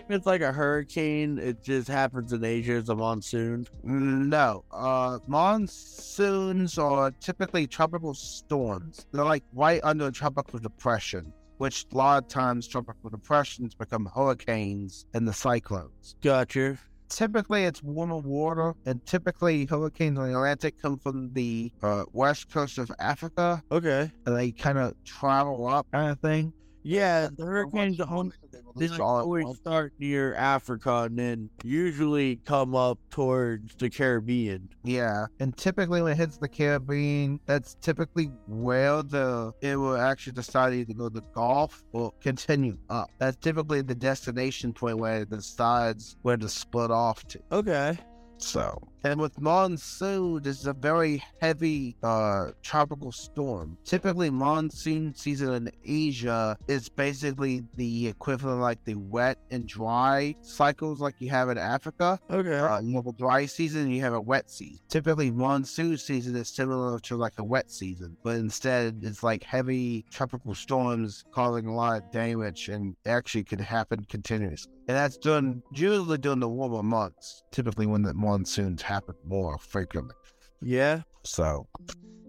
It's 0.09 0.25
like 0.25 0.41
a 0.41 0.51
hurricane, 0.51 1.37
it 1.37 1.63
just 1.63 1.87
happens 1.87 2.33
in 2.33 2.43
Asia 2.43 2.73
as 2.73 2.89
a 2.89 2.95
monsoon. 2.95 3.65
No, 3.83 4.65
uh, 4.71 5.19
monsoons 5.27 6.77
are 6.77 7.11
typically 7.11 7.67
tropical 7.67 8.13
storms. 8.13 9.05
They're 9.11 9.23
like 9.23 9.43
right 9.53 9.79
under 9.83 10.07
a 10.07 10.11
tropical 10.11 10.59
depression, 10.59 11.31
which 11.57 11.85
a 11.91 11.97
lot 11.97 12.23
of 12.23 12.29
times 12.29 12.67
tropical 12.67 13.09
depressions 13.09 13.73
become 13.73 14.09
hurricanes 14.13 15.05
and 15.13 15.27
the 15.27 15.33
cyclones. 15.33 16.15
Gotcha. 16.21 16.77
Typically, 17.07 17.65
it's 17.65 17.83
warmer 17.83 18.17
water, 18.17 18.73
and 18.85 19.05
typically 19.05 19.65
hurricanes 19.65 20.17
in 20.17 20.23
the 20.25 20.33
Atlantic 20.33 20.81
come 20.81 20.97
from 20.97 21.31
the 21.33 21.69
uh, 21.83 22.05
west 22.13 22.49
coast 22.49 22.77
of 22.77 22.89
Africa, 22.99 23.61
Okay. 23.71 24.09
and 24.25 24.35
they 24.37 24.51
kind 24.51 24.77
of 24.77 24.93
travel 25.03 25.67
up, 25.67 25.87
kind 25.91 26.11
of 26.11 26.19
thing. 26.21 26.53
Yeah, 26.83 27.29
the 27.35 27.45
hurricanes 27.45 27.97
They 27.97 28.87
They 28.87 28.87
like 28.87 28.99
always 28.99 29.45
once. 29.45 29.57
start 29.57 29.93
near 29.99 30.33
Africa 30.35 31.03
and 31.03 31.17
then 31.17 31.49
usually 31.63 32.37
come 32.37 32.75
up 32.75 32.99
towards 33.09 33.75
the 33.75 33.89
Caribbean. 33.89 34.69
Yeah, 34.83 35.25
and 35.39 35.55
typically 35.55 36.01
when 36.01 36.13
it 36.13 36.17
hits 36.17 36.37
the 36.37 36.47
Caribbean, 36.47 37.39
that's 37.45 37.75
typically 37.81 38.31
where 38.47 39.03
the 39.03 39.51
it 39.61 39.75
will 39.75 39.97
actually 39.97 40.33
decide 40.33 40.73
either 40.73 40.85
to 40.85 40.93
go 40.93 41.09
to 41.09 41.19
the 41.19 41.27
Gulf 41.33 41.83
or 41.91 42.11
continue 42.21 42.77
up. 42.89 43.09
That's 43.19 43.37
typically 43.37 43.81
the 43.81 43.95
destination 43.95 44.73
point 44.73 44.97
where 44.97 45.21
it 45.21 45.29
decides 45.29 46.17
where 46.21 46.37
to 46.37 46.49
split 46.49 46.91
off 46.91 47.25
to. 47.27 47.39
Okay. 47.51 47.97
So, 48.37 48.81
and 49.03 49.19
with 49.19 49.41
monsoon, 49.41 50.43
this 50.43 50.59
is 50.59 50.67
a 50.67 50.73
very 50.73 51.23
heavy 51.41 51.95
uh, 52.03 52.51
tropical 52.61 53.11
storm. 53.11 53.77
Typically, 53.83 54.29
monsoon 54.29 55.15
season 55.15 55.53
in 55.53 55.71
Asia 55.83 56.55
is 56.67 56.87
basically 56.87 57.63
the 57.75 58.07
equivalent 58.07 58.61
like 58.61 58.83
the 58.85 58.95
wet 58.95 59.39
and 59.49 59.67
dry 59.67 60.35
cycles 60.41 61.01
like 61.01 61.15
you 61.19 61.29
have 61.29 61.49
in 61.49 61.57
Africa. 61.57 62.19
Okay. 62.29 62.57
Uh, 62.57 62.79
you 62.81 62.95
have 62.95 63.07
a 63.07 63.13
dry 63.13 63.45
season 63.45 63.83
and 63.83 63.95
you 63.95 64.01
have 64.01 64.13
a 64.13 64.21
wet 64.21 64.51
season. 64.51 64.79
Typically, 64.87 65.31
monsoon 65.31 65.97
season 65.97 66.35
is 66.35 66.49
similar 66.49 66.99
to 66.99 67.15
like 67.15 67.33
a 67.39 67.43
wet 67.43 67.71
season, 67.71 68.15
but 68.23 68.35
instead 68.35 68.99
it's 69.01 69.23
like 69.23 69.43
heavy 69.43 70.05
tropical 70.11 70.53
storms 70.53 71.23
causing 71.31 71.65
a 71.65 71.73
lot 71.73 72.03
of 72.03 72.11
damage 72.11 72.69
and 72.69 72.95
actually 73.07 73.43
can 73.43 73.59
happen 73.59 74.05
continuously. 74.05 74.71
And 74.87 74.97
that's 74.97 75.17
done 75.17 75.63
usually 75.71 76.17
during 76.17 76.39
the 76.39 76.49
warmer 76.49 76.83
months, 76.83 77.43
typically 77.51 77.85
when 77.85 78.01
the 78.01 78.13
monsoons 78.13 78.81
happen 78.81 78.90
more 79.25 79.57
frequently. 79.57 80.15
yeah. 80.61 81.01
So, 81.23 81.67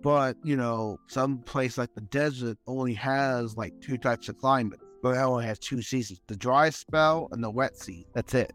but 0.02 0.36
you 0.44 0.56
know, 0.56 0.98
some 1.08 1.38
place 1.38 1.78
like 1.78 1.94
the 1.94 2.00
desert 2.02 2.58
only 2.66 2.94
has 2.94 3.56
like 3.56 3.72
two 3.80 3.96
types 3.96 4.28
of 4.28 4.36
climate, 4.38 4.80
but 5.02 5.16
it 5.16 5.20
only 5.20 5.46
has 5.46 5.58
two 5.58 5.80
seasons: 5.82 6.20
the 6.26 6.36
dry 6.36 6.68
spell 6.70 7.28
and 7.32 7.42
the 7.42 7.50
wet 7.50 7.76
season. 7.78 8.04
That's 8.14 8.34
it. 8.34 8.52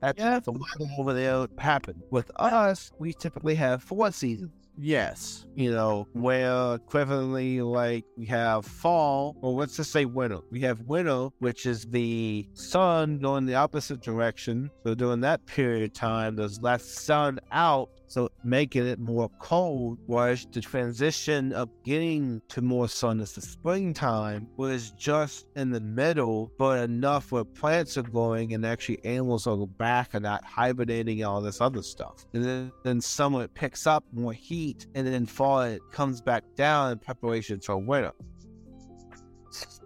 That's 0.00 0.18
Yeah. 0.18 0.40
the 0.40 0.50
weather 0.52 0.90
over 0.98 1.12
there 1.14 1.46
happen. 1.58 2.02
With 2.10 2.30
us, 2.36 2.90
we 2.98 3.12
typically 3.12 3.54
have 3.54 3.82
four 3.84 4.10
seasons. 4.10 4.50
Yes. 4.78 5.46
You 5.54 5.70
know, 5.70 6.08
where 6.12 6.78
equivalently, 6.78 7.62
like 7.62 8.04
we 8.16 8.26
have 8.26 8.64
fall, 8.64 9.36
or 9.42 9.52
let's 9.52 9.76
just 9.76 9.92
say 9.92 10.04
winter. 10.06 10.38
We 10.50 10.60
have 10.60 10.80
winter, 10.82 11.28
which 11.40 11.66
is 11.66 11.84
the 11.84 12.48
sun 12.54 13.18
going 13.18 13.46
the 13.46 13.54
opposite 13.54 14.00
direction. 14.00 14.70
So 14.84 14.94
during 14.94 15.20
that 15.20 15.44
period 15.46 15.84
of 15.84 15.92
time, 15.92 16.36
there's 16.36 16.60
less 16.62 16.84
sun 16.84 17.38
out 17.50 17.90
so 18.12 18.28
making 18.44 18.86
it 18.86 18.98
more 18.98 19.30
cold 19.38 19.98
was 20.06 20.46
the 20.52 20.60
transition 20.60 21.50
of 21.54 21.70
getting 21.82 22.42
to 22.48 22.60
more 22.60 22.86
sun 22.86 23.20
as 23.20 23.32
the 23.32 23.40
springtime 23.40 24.48
was 24.58 24.90
just 24.90 25.46
in 25.56 25.70
the 25.70 25.80
middle, 25.80 26.52
but 26.58 26.78
enough 26.80 27.32
where 27.32 27.44
plants 27.44 27.96
are 27.96 28.02
growing 28.02 28.52
and 28.52 28.66
actually 28.66 29.02
animals 29.06 29.46
are 29.46 29.66
back 29.66 30.10
and 30.12 30.24
not 30.24 30.44
hibernating 30.44 31.22
and 31.22 31.26
all 31.26 31.40
this 31.40 31.62
other 31.62 31.82
stuff. 31.82 32.26
And 32.34 32.44
then, 32.44 32.72
then 32.84 33.00
summer 33.00 33.44
it 33.44 33.54
picks 33.54 33.86
up 33.86 34.04
more 34.12 34.34
heat, 34.34 34.86
and 34.94 35.06
then 35.06 35.24
fall 35.24 35.62
it 35.62 35.80
comes 35.90 36.20
back 36.20 36.44
down 36.54 36.92
in 36.92 36.98
preparation 36.98 37.60
for 37.60 37.78
winter. 37.78 38.12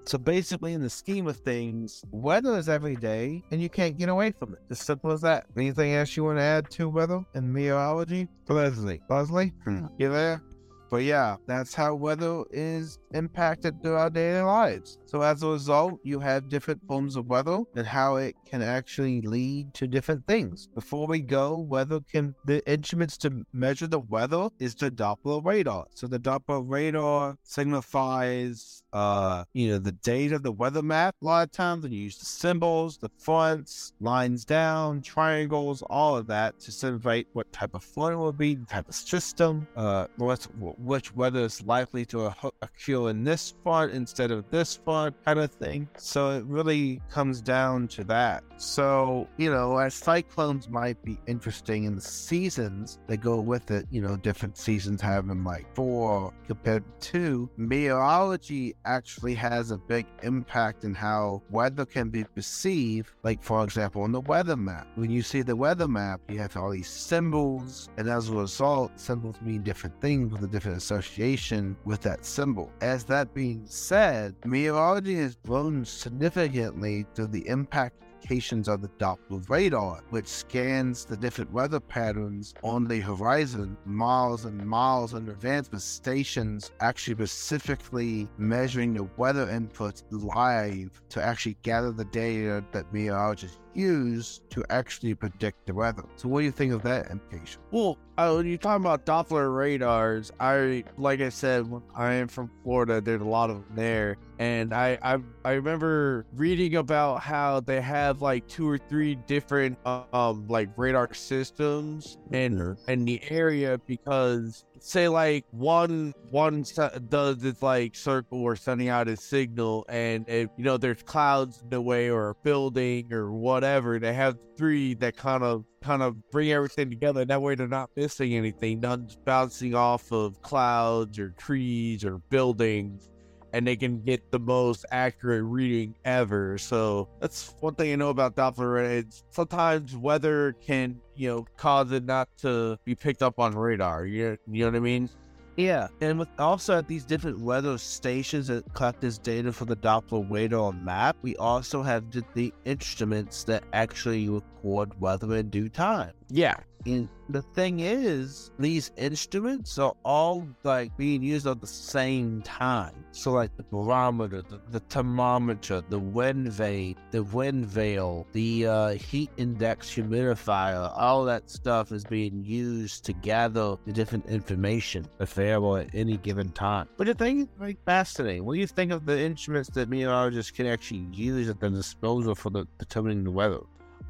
So 0.05 0.19
basically, 0.19 0.73
in 0.73 0.83
the 0.83 0.91
scheme 0.91 1.27
of 1.27 1.37
things, 1.39 2.05
weather 2.11 2.57
is 2.57 2.69
every 2.69 2.97
day, 2.97 3.43
and 3.51 3.61
you 3.61 3.69
can't 3.69 3.99
get 3.99 4.09
away 4.09 4.31
from 4.31 4.55
it. 4.55 4.61
As 4.71 4.81
simple 4.81 5.11
as 5.11 5.21
that. 5.23 5.47
Anything 5.57 5.95
else 5.95 6.17
you 6.17 6.25
want 6.25 6.39
to 6.39 6.43
add 6.43 6.71
to 6.73 6.89
weather 6.89 7.25
and 7.35 7.53
meteorology? 7.53 8.29
Leslie. 8.49 9.01
Leslie? 9.09 9.53
Hmm. 9.65 9.87
You 9.99 10.11
there? 10.11 10.43
But 10.89 11.03
yeah, 11.03 11.37
that's 11.47 11.75
how 11.75 11.95
weather 11.95 12.45
is 12.51 12.99
impacted 13.13 13.83
through 13.83 13.95
our 13.95 14.11
daily 14.11 14.43
lives. 14.43 14.99
So 15.07 15.23
as 15.23 15.43
a 15.43 15.49
result, 15.49 16.01
you 16.03 16.21
have 16.21 16.49
different 16.49 16.87
forms 16.87 17.17
of 17.17 17.27
weather 17.27 17.61
and 17.75 17.87
how 17.87 18.17
it 18.17 18.37
can 18.45 18.63
actually 18.63 19.21
lead 19.23 19.75
to 19.75 19.87
different 19.87 20.27
things. 20.27 20.69
Before 20.75 21.07
we 21.07 21.21
go, 21.21 21.59
weather 21.59 22.01
can 22.13 22.35
the 22.45 22.67
instruments 22.71 23.17
to 23.19 23.45
measure 23.53 23.87
the 23.87 24.01
weather 24.01 24.49
is 24.59 24.75
the 24.75 24.91
Doppler 24.91 25.45
radar. 25.45 25.87
So 25.95 26.07
the 26.07 26.19
Doppler 26.19 26.63
radar 26.65 27.37
signifies 27.43 28.83
uh 28.93 29.45
you 29.53 29.69
know 29.69 29.79
the 29.79 29.93
date 29.93 30.33
of 30.33 30.43
the 30.43 30.53
weather 30.53 30.83
map 30.83 31.15
a 31.21 31.25
lot 31.25 31.43
of 31.43 31.53
times 31.53 31.83
when 31.83 31.93
you 31.93 32.01
use 32.03 32.19
the 32.19 32.25
symbols, 32.25 32.99
the 32.99 33.11
fonts, 33.19 33.93
lines 34.01 34.45
down, 34.45 35.03
triangles, 35.03 35.83
all 35.83 36.17
of 36.17 36.27
that 36.29 36.59
to 36.61 36.73
simulate 36.73 37.27
what 37.33 37.51
type 37.53 37.75
of 37.75 37.83
flooding 37.83 38.19
will 38.19 38.33
be, 38.33 38.55
the 38.55 38.67
type 38.67 38.89
of 38.89 38.95
system, 38.95 39.67
uh 39.77 40.07
what's 40.17 40.49
which 40.79 41.15
weather 41.15 41.41
is 41.41 41.63
likely 41.63 42.05
to 42.07 42.33
occur 42.63 43.11
in 43.11 43.25
this 43.25 43.55
front 43.63 43.93
instead 43.93 44.31
of 44.31 44.49
this 44.51 44.77
front, 44.85 45.15
kind 45.25 45.39
of 45.39 45.51
thing. 45.51 45.89
So 45.97 46.31
it 46.31 46.45
really 46.45 47.01
comes 47.11 47.41
down 47.41 47.89
to 47.89 48.05
that. 48.05 48.45
So, 48.59 49.29
you 49.37 49.51
know, 49.51 49.77
as 49.79 49.95
cyclones 49.95 50.69
might 50.69 51.03
be 51.03 51.19
interesting 51.27 51.85
in 51.85 51.95
the 51.95 52.01
seasons 52.01 52.99
that 53.07 53.19
go 53.19 53.41
with 53.41 53.71
it, 53.71 53.87
you 53.91 54.01
know, 54.01 54.17
different 54.17 54.57
seasons 54.57 55.01
having 55.01 55.45
like 55.45 55.67
four 55.75 56.33
compared 56.47 56.85
to 57.01 57.13
two, 57.13 57.51
meteorology 57.57 58.75
actually 58.85 59.35
has 59.35 59.71
a 59.71 59.79
big 59.79 60.07
impact 60.23 60.85
in 60.85 60.95
how 60.95 61.43
weather 61.51 61.85
can 61.85 62.09
be 62.09 62.25
perceived. 62.25 63.11
Like, 63.23 63.43
for 63.43 63.63
example, 63.65 64.03
on 64.03 64.13
the 64.13 64.21
weather 64.21 64.57
map, 64.57 64.87
when 64.95 65.11
you 65.11 65.23
see 65.23 65.43
the 65.43 65.57
weather 65.57 65.89
map, 65.89 66.21
you 66.29 66.39
have 66.39 66.57
all 66.57 66.71
these 66.71 66.89
symbols, 66.89 67.89
and 67.97 68.09
as 68.09 68.29
a 68.29 68.35
result, 68.35 68.99
symbols 68.99 69.37
mean 69.43 69.63
different 69.63 70.01
things 70.01 70.33
with 70.33 70.43
a 70.43 70.47
different 70.47 70.66
different 70.67 70.83
association 70.83 71.77
with 71.85 72.01
that 72.03 72.25
symbol. 72.25 72.73
As 72.81 73.05
that 73.05 73.33
being 73.33 73.63
said, 73.67 74.35
meteorology 74.45 75.15
has 75.17 75.37
grown 75.47 75.85
significantly 75.85 77.07
through 77.15 77.29
the 77.29 77.47
impact 77.47 78.03
applications 78.27 78.67
of 78.67 78.83
the 78.83 78.89
Doppler 78.99 79.49
radar, 79.49 80.03
which 80.11 80.27
scans 80.27 81.05
the 81.05 81.17
different 81.17 81.53
weather 81.53 81.79
patterns 81.79 82.55
on 82.65 82.85
the 82.89 82.99
horizon 82.99 83.77
miles 83.85 84.45
and 84.45 84.67
miles 84.67 85.15
in 85.15 85.29
advance, 85.29 85.71
with 85.71 85.83
stations 85.83 86.73
actually 86.81 87.15
specifically 87.15 88.29
measuring 88.37 88.95
the 88.95 89.05
weather 89.17 89.47
inputs 89.47 90.03
live 90.11 90.91
to 91.09 91.23
actually 91.23 91.57
gather 91.63 91.93
the 91.93 92.05
data 92.07 92.65
that 92.73 92.93
meteorologists 92.93 93.59
use 93.77 94.41
to 94.51 94.65
actually 94.71 95.15
predict 95.15 95.67
the 95.67 95.75
weather. 95.75 96.05
So, 96.17 96.29
what 96.29 96.41
do 96.41 96.47
you 96.47 96.53
think 96.53 96.73
of 96.73 96.83
that 96.83 97.11
implication? 97.11 97.61
Well, 97.71 97.99
uh, 98.19 98.33
when 98.35 98.47
you 98.47 98.57
talk 98.57 98.81
about 98.81 99.05
Doppler 99.05 99.55
radars, 99.55 100.33
I 100.41 100.85
like 100.97 101.21
I 101.21 101.29
said, 101.29 101.71
I 101.95 102.15
am 102.15 102.29
from 102.29 102.51
Florida. 102.63 103.01
There's 103.01 103.21
a 103.21 103.25
lot 103.25 103.51
of 103.51 103.57
them 103.57 103.77
there, 103.77 104.17
and 104.39 104.73
I 104.73 104.99
I, 105.03 105.19
I 105.45 105.53
remember 105.53 106.27
reading 106.35 106.77
about 106.77 107.21
how 107.21 107.61
they 107.61 107.81
have 107.81 108.23
like 108.23 108.47
two 108.49 108.69
or 108.69 108.79
three 108.79 109.17
different 109.27 109.79
um 109.85 110.47
like 110.49 110.71
radar 110.77 111.13
systems 111.13 112.19
in 112.33 112.77
in 112.89 113.05
the 113.05 113.21
area 113.31 113.79
because 113.87 114.65
say 114.79 115.09
like 115.09 115.45
one 115.51 116.13
one 116.31 116.65
does 117.09 117.39
this 117.39 117.63
like 117.63 117.95
circle 117.95 118.43
or 118.43 118.57
sending 118.57 118.89
out 118.89 119.09
a 119.09 119.17
signal 119.17 119.85
and 119.89 120.29
if 120.29 120.49
you 120.57 120.65
know 120.65 120.77
there's 120.77 121.03
clouds 121.03 121.63
in 121.63 121.69
the 121.71 121.81
way 121.81 122.11
or 122.11 122.31
a 122.31 122.35
building 122.37 123.13
or 123.13 123.33
whatever 123.33 123.99
they 123.99 124.13
have 124.13 124.37
three 124.57 124.95
that 124.95 125.17
kind 125.17 125.43
of 125.43 125.65
kind 125.87 126.03
of 126.03 126.31
bring 126.31 126.51
everything 126.51 126.91
together. 126.91 127.25
That 127.25 127.41
way 127.41 127.55
they're 127.55 127.69
not 127.69 127.91
missing 127.95 128.35
anything. 128.35 128.81
None's 128.81 129.17
bouncing 129.25 129.75
off 129.75 130.11
of 130.11 130.43
clouds 130.43 131.19
or 131.19 131.31
trees 131.31 132.05
or 132.05 132.19
buildings 132.31 133.09
and 133.53 133.67
they 133.67 133.77
can 133.77 134.03
get 134.03 134.31
the 134.31 134.39
most 134.39 134.85
accurate 134.91 135.45
reading 135.45 135.95
ever. 136.05 136.59
So 136.59 137.09
that's 137.21 137.55
one 137.61 137.75
thing 137.75 137.93
I 137.93 137.97
know 137.97 138.11
about 138.11 138.37
Doppler. 138.37 138.99
It's 138.99 139.25
sometimes 139.31 139.97
weather 139.97 140.55
can, 140.65 141.01
you 141.15 141.29
know, 141.29 141.47
cause 141.57 141.93
it 141.93 142.05
not 142.05 142.29
to 142.39 142.79
be 142.85 142.95
picked 142.95 143.23
up 143.23 143.39
on 143.39 143.55
radar. 143.55 144.07
You, 144.07 144.37
you 144.51 144.65
know 144.65 144.71
what 144.71 144.77
I 144.77 144.81
mean? 144.81 145.09
Yeah, 145.57 145.89
and 146.03 146.19
with 146.19 146.29
also 146.39 146.77
at 146.77 146.87
these 146.87 147.07
different 147.07 147.39
weather 147.39 147.79
stations 147.79 148.49
that 148.49 148.71
collect 148.75 149.01
this 149.01 149.17
data 149.17 149.51
for 149.53 149.65
the 149.65 149.77
Doppler 149.77 150.31
radar 150.31 150.73
map, 150.73 151.17
we 151.23 151.35
also 151.37 151.83
have 151.83 152.11
the, 152.11 152.23
the 152.35 152.53
instruments 152.67 153.43
that 153.45 153.65
actually 153.73 154.29
record 154.29 155.01
weather 155.01 155.35
in 155.37 155.49
due 155.49 155.71
time. 155.71 156.13
Yeah, 156.29 156.57
and 156.87 157.09
the 157.29 157.43
thing 157.43 157.81
is, 157.81 158.53
these 158.59 158.93
instruments 158.97 159.79
are 159.79 159.95
all 160.05 160.47
like 160.63 160.97
being 160.97 161.23
used 161.23 161.47
at 161.47 161.61
the 161.61 161.67
same 161.67 162.43
time. 162.43 163.05
So, 163.11 163.33
like 163.33 163.57
the 163.57 163.65
barometer, 163.65 164.43
the, 164.43 164.61
the 164.71 164.81
thermometer, 164.81 165.83
the 165.89 165.99
wind 165.99 166.53
vane, 166.53 166.97
the 167.11 167.25
wind 167.25 167.67
veil, 167.67 168.27
the 168.33 168.67
uh, 168.67 168.89
heat 168.91 169.31
index 169.37 169.91
humidifier, 169.91 170.93
all 170.97 171.25
that 171.25 171.51
stuff 171.51 171.91
is 171.91 172.05
being 172.05 172.45
used 172.45 173.05
to 173.07 173.13
gather 173.13 173.77
the 173.87 173.93
different 173.93 174.27
information 174.27 175.07
available 175.19 175.77
at 175.77 175.89
any 175.95 176.19
given 176.19 176.51
time. 176.51 176.89
But 176.97 177.09
the 177.09 177.15
thing 177.15 177.41
is 177.41 177.49
very 177.59 177.77
fascinating. 177.85 178.45
What 178.45 178.55
do 178.55 178.61
you 178.61 178.67
think 178.67 178.93
of 178.93 179.07
the 179.07 179.19
instruments 179.19 179.71
that 179.71 179.89
meteorologists 179.89 180.51
can 180.51 180.67
actually 180.67 181.07
use 181.13 181.49
at 181.49 181.61
their 181.61 181.71
disposal 181.71 182.35
for 182.35 182.51
the, 182.51 182.67
determining 182.79 183.25
the 183.25 183.31
weather? 183.31 183.61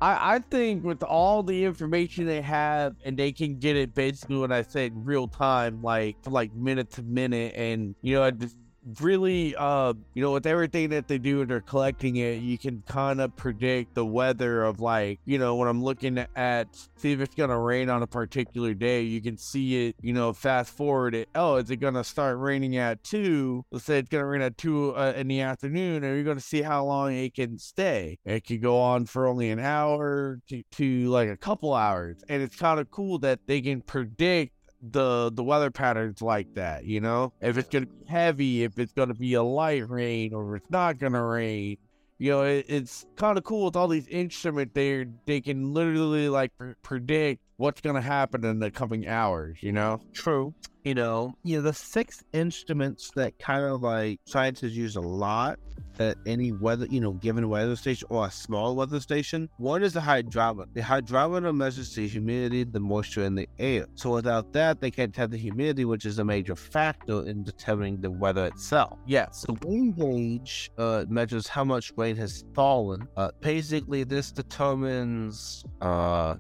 I, 0.01 0.35
I 0.35 0.39
think 0.41 0.85
with 0.85 1.03
all 1.03 1.43
the 1.43 1.65
information 1.65 2.27
they 2.27 2.43
have 2.43 2.97
and 3.05 3.17
they 3.17 3.33
can 3.33 3.59
get 3.59 3.77
it 3.77 3.95
basically 3.95 4.37
what 4.37 4.53
I 4.53 4.63
said 4.63 4.93
real 4.95 5.27
time, 5.27 5.83
like 5.83 6.17
like 6.27 6.55
minute 6.55 6.91
to 6.93 7.03
minute, 7.03 7.55
and 7.57 7.95
you 8.03 8.17
know, 8.17 8.31
really 9.01 9.55
uh 9.57 9.93
you 10.15 10.23
know 10.23 10.33
with 10.33 10.47
everything 10.47 10.91
that 10.91 11.09
they 11.09 11.19
do 11.19 11.41
and 11.41 11.51
they're 11.51 11.61
collecting 11.61 12.17
it 12.17 12.41
you 12.41 12.57
can 12.57 12.83
kind 12.87 13.21
of 13.21 13.35
predict 13.37 13.95
the 13.95 14.05
weather 14.05 14.63
of 14.63 14.81
like 14.81 15.19
you 15.25 15.39
know 15.39 15.57
when 15.57 15.69
i'm 15.69 15.83
looking 15.83 16.25
at 16.37 16.69
see 16.97 17.13
if 17.13 17.21
it's 17.21 17.35
gonna 17.35 17.59
rain 17.59 17.91
on 17.91 18.03
a 18.03 18.07
particular 18.07 18.75
day 18.75 19.03
you 19.03 19.21
can 19.21 19.37
see 19.37 19.89
it 19.89 19.97
you 20.01 20.13
know 20.13 20.33
fast 20.33 20.71
forward 20.71 21.15
it 21.15 21.29
oh 21.35 21.57
is 21.57 21.71
it 21.71 21.77
gonna 21.77 22.05
start 22.05 22.39
raining 22.39 22.77
at 22.77 23.03
two? 23.03 23.65
Let's 23.71 23.85
say 23.85 23.99
it's 23.99 24.09
gonna 24.09 24.27
rain 24.27 24.43
at 24.43 24.57
two 24.57 24.95
uh, 24.97 25.13
in 25.17 25.29
the 25.29 25.41
afternoon 25.41 26.05
and 26.05 26.15
you're 26.15 26.25
gonna 26.25 26.41
see 26.41 26.63
how 26.63 26.85
long 26.85 27.15
it 27.15 27.35
can 27.35 27.59
stay? 27.59 28.19
It 28.25 28.47
could 28.47 28.63
go 28.63 28.79
on 28.79 29.07
for 29.07 29.27
only 29.27 29.51
an 29.51 29.59
hour 29.59 30.41
to, 30.49 30.63
to 30.73 31.09
like 31.09 31.29
a 31.29 31.37
couple 31.37 31.75
hours 31.75 32.19
and 32.29 32.43
it's 32.43 32.57
kind 32.57 32.81
of 32.81 32.91
cool 32.91 33.19
that 33.21 33.47
they 33.47 33.61
can 33.61 33.81
predict 33.81 34.53
the 34.93 35.31
the 35.33 35.43
weather 35.43 35.71
patterns 35.71 36.23
like 36.23 36.55
that, 36.55 36.85
you 36.85 37.01
know? 37.01 37.33
If 37.41 37.59
it's 37.59 37.69
gonna 37.69 37.87
be 37.87 38.07
heavy, 38.07 38.65
if 38.65 38.79
it's 38.79 38.93
gonna 38.93 39.15
be 39.15 39.35
a 39.35 39.43
light 39.43 39.89
rain, 39.89 40.35
or 40.35 40.57
it's 40.57 40.71
not 40.71 40.99
gonna 40.99 41.23
rain. 41.23 41.79
You 42.19 42.31
know, 42.31 42.43
it, 42.43 42.65
it's 42.69 43.05
kind 43.17 43.37
of 43.37 43.45
cool 43.45 43.67
with 43.67 43.77
all 43.77 43.89
these 43.89 44.09
instruments. 44.09 44.73
They 44.75 45.07
they 45.27 45.41
can 45.41 45.75
literally 45.75 46.29
like 46.29 46.57
pr- 46.57 46.73
predict 46.83 47.43
what's 47.57 47.81
gonna 47.81 48.01
happen 48.01 48.45
in 48.45 48.59
the 48.59 48.71
coming 48.71 49.07
hours. 49.07 49.59
You 49.61 49.73
know? 49.73 50.01
True 50.13 50.55
you 50.87 50.95
know, 50.95 51.35
you 51.43 51.57
know, 51.57 51.63
the 51.63 51.73
six 51.73 52.23
instruments 52.33 53.11
that 53.17 53.37
kind 53.41 53.65
of 53.65 53.83
like 53.83 54.21
scientists 54.25 54.75
use 54.75 54.95
a 54.95 55.01
lot 55.01 55.59
at 56.01 56.17
any 56.27 56.53
weather, 56.53 56.87
you 56.91 57.01
know, 57.01 57.13
given 57.13 57.49
weather 57.49 57.77
station 57.77 58.07
or 58.11 58.27
a 58.27 58.31
small 58.31 58.77
weather 58.77 59.01
station. 59.01 59.49
One 59.59 59.83
is 59.83 59.93
the 59.93 60.01
hygrometer. 60.01 60.71
The 60.75 60.83
hygrometer 60.83 61.53
measures 61.53 61.95
the 61.95 62.07
humidity, 62.07 62.65
the 62.65 62.81
moisture 62.81 63.25
in 63.25 63.35
the 63.35 63.49
air. 63.59 63.87
So 63.95 64.11
without 64.11 64.53
that, 64.53 64.81
they 64.81 64.91
can't 64.91 65.15
have 65.17 65.31
the 65.31 65.39
humidity, 65.39 65.85
which 65.85 66.05
is 66.05 66.19
a 66.19 66.25
major 66.25 66.57
factor 66.57 67.27
in 67.27 67.45
determining 67.45 68.01
the 68.01 68.11
weather 68.11 68.47
itself. 68.47 68.99
Yeah. 69.07 69.31
So 69.31 69.57
rain 69.65 69.93
gauge 69.93 70.71
uh, 70.79 71.05
measures 71.09 71.47
how 71.47 71.65
much 71.65 71.93
rain 71.97 72.17
has 72.17 72.45
fallen. 72.55 73.09
Uh, 73.17 73.31
basically, 73.41 74.05
this 74.05 74.33
determines 74.33 75.65
uh, 75.81 76.37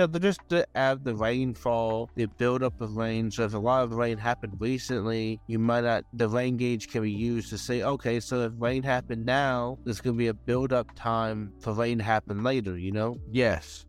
know, 0.00 0.06
they're 0.06 0.20
just 0.20 0.40
add 0.74 1.04
the 1.04 1.14
rainfall, 1.14 2.10
the 2.14 2.26
buildup 2.26 2.80
of 2.80 2.96
rain. 2.96 3.30
So 3.30 3.44
if 3.44 3.54
a 3.54 3.58
lot 3.58 3.84
of 3.84 3.92
rain 3.92 4.18
happened 4.18 4.54
recently, 4.58 5.40
you 5.46 5.58
might 5.58 5.82
not, 5.84 6.04
the 6.12 6.28
rain 6.28 6.56
gauge 6.56 6.88
can 6.88 7.02
be 7.02 7.10
used 7.10 7.50
to 7.50 7.58
say, 7.58 7.82
okay, 7.82 8.20
so 8.20 8.42
if 8.42 8.52
rain 8.58 8.82
happened 8.82 9.24
now, 9.26 9.78
there's 9.84 10.00
going 10.00 10.16
to 10.16 10.18
be 10.18 10.28
a 10.28 10.34
buildup 10.34 10.94
time 10.94 11.52
for 11.60 11.72
rain 11.72 11.98
to 11.98 12.04
happen 12.04 12.42
later, 12.42 12.76
you 12.78 12.92
know? 12.92 13.18
Yes. 13.30 13.84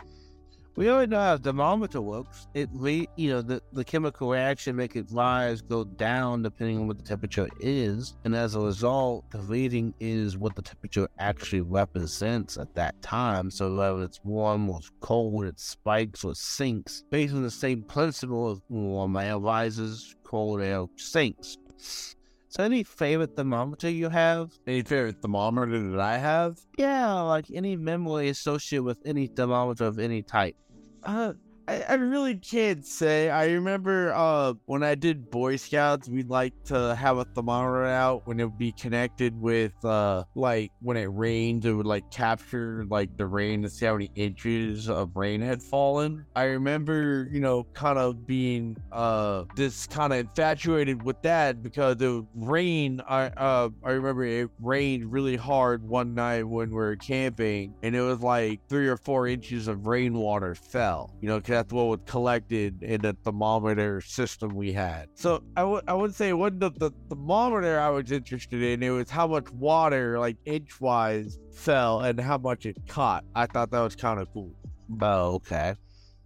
We 0.77 0.89
already 0.89 1.11
know 1.11 1.21
how 1.21 1.37
the 1.37 1.43
thermometer 1.43 2.01
works. 2.01 2.47
It 2.53 2.67
re, 2.73 3.07
you 3.15 3.29
know, 3.29 3.41
the, 3.41 3.61
the 3.71 3.85
chemical 3.85 4.29
reaction 4.29 4.75
make 4.75 4.97
it 4.97 5.05
rise, 5.09 5.61
go 5.61 5.85
down 5.85 6.43
depending 6.43 6.79
on 6.79 6.87
what 6.87 6.97
the 6.97 7.03
temperature 7.03 7.47
is, 7.61 8.17
and 8.25 8.35
as 8.35 8.55
a 8.55 8.59
result, 8.59 9.23
the 9.31 9.39
reading 9.39 9.93
is 10.01 10.37
what 10.37 10.53
the 10.57 10.61
temperature 10.61 11.07
actually 11.17 11.61
represents 11.61 12.57
at 12.57 12.75
that 12.75 13.01
time. 13.01 13.49
So 13.49 13.73
whether 13.73 14.03
it's 14.03 14.19
warm 14.25 14.69
or 14.69 14.81
cold, 14.99 15.45
it 15.45 15.61
spikes 15.61 16.25
or 16.25 16.35
sinks 16.35 17.05
based 17.09 17.33
on 17.33 17.43
the 17.43 17.51
same 17.51 17.83
principle 17.83 18.49
of 18.49 18.61
warm 18.67 19.15
air 19.15 19.39
rises, 19.39 20.13
cold 20.25 20.61
air 20.61 20.85
sinks. 20.97 21.57
So, 22.55 22.63
any 22.63 22.83
favorite 22.83 23.35
thermometer 23.35 23.89
you 23.89 24.07
have? 24.07 24.53
Any 24.65 24.81
favorite 24.81 25.21
thermometer 25.21 25.91
that 25.91 25.99
I 25.99 26.17
have? 26.17 26.57
Yeah, 26.77 27.19
like 27.19 27.47
any 27.53 27.75
memory 27.75 28.29
associated 28.29 28.83
with 28.83 28.99
any 29.05 29.27
thermometer 29.27 29.83
of 29.83 29.99
any 29.99 30.21
type. 30.21 30.55
Uh, 31.05 31.33
I, 31.67 31.81
I 31.89 31.93
really 31.95 32.35
can't 32.35 32.85
say. 32.85 33.29
I 33.29 33.47
remember 33.47 34.13
uh 34.13 34.53
when 34.65 34.83
I 34.83 34.93
did 34.93 35.31
Boy 35.31 35.55
Scouts, 35.55 36.07
we'd 36.07 36.29
like 36.29 36.53
to 36.65 36.93
have 36.95 37.17
a 37.17 37.25
thermometer 37.25 37.85
out 37.85 38.27
when 38.27 38.39
it 38.39 38.43
would 38.43 38.57
be 38.59 38.71
connected 38.71 39.39
with 39.39 39.73
uh 39.83 40.25
like 40.35 40.71
when 40.81 40.95
it 40.95 41.05
rained, 41.05 41.65
it 41.65 41.73
would 41.73 41.87
like 41.87 42.03
capture 42.11 42.85
like 42.87 43.17
the 43.17 43.25
rain 43.25 43.63
to 43.63 43.69
see 43.69 43.87
how 43.87 43.93
many 43.93 44.11
inches 44.15 44.87
of 44.89 45.15
rain 45.15 45.41
had 45.41 45.63
fallen. 45.63 46.25
I 46.35 46.43
remember, 46.43 47.27
you 47.31 47.39
know, 47.39 47.63
kind 47.73 47.97
of 47.97 48.27
being 48.27 48.77
uh 48.91 49.45
this 49.55 49.87
kind 49.87 50.13
of 50.13 50.19
infatuated 50.19 51.01
with 51.01 51.19
that 51.23 51.63
because 51.63 51.97
the 51.97 52.27
rain. 52.35 53.01
I 53.07 53.25
uh 53.37 53.69
I 53.83 53.91
remember 53.91 54.23
it 54.23 54.49
rained 54.61 55.11
really 55.11 55.35
hard 55.35 55.81
one 55.87 56.13
night 56.13 56.43
when 56.43 56.69
we 56.69 56.75
were 56.75 56.95
camping, 56.95 57.73
and 57.81 57.95
it 57.95 58.01
was 58.01 58.19
like 58.19 58.59
three 58.69 58.87
or 58.87 58.97
four 58.97 59.27
inches 59.27 59.67
of 59.67 59.87
rainwater 59.87 60.53
fell. 60.53 61.11
You 61.21 61.29
know, 61.29 61.41
'cause 61.41 61.54
that's 61.55 61.71
what 61.73 61.87
was 61.93 61.99
collected 62.05 62.83
in 62.83 63.01
the 63.01 63.13
thermometer 63.23 64.01
system 64.01 64.49
we 64.55 64.69
had. 64.73 65.07
So 65.15 65.29
I 65.55 65.63
would 65.63 65.83
I 65.87 65.93
would 65.93 66.13
say 66.13 66.29
it 66.29 66.37
wasn't 66.43 66.59
the, 66.65 66.71
the 66.71 66.91
thermometer 67.09 67.79
I 67.79 67.89
was 67.89 68.11
interested 68.11 68.61
in. 68.61 68.83
It 68.83 68.89
was 68.99 69.09
how 69.09 69.27
much 69.35 69.47
water, 69.51 70.19
like 70.19 70.37
inch 70.45 70.79
wise, 70.81 71.39
fell 71.53 72.01
and 72.01 72.19
how 72.19 72.37
much 72.37 72.65
it 72.65 72.77
caught. 72.87 73.23
I 73.35 73.45
thought 73.45 73.71
that 73.71 73.81
was 73.87 73.95
kind 73.95 74.19
of 74.19 74.27
cool. 74.33 74.51
Oh, 75.01 75.35
okay. 75.39 75.75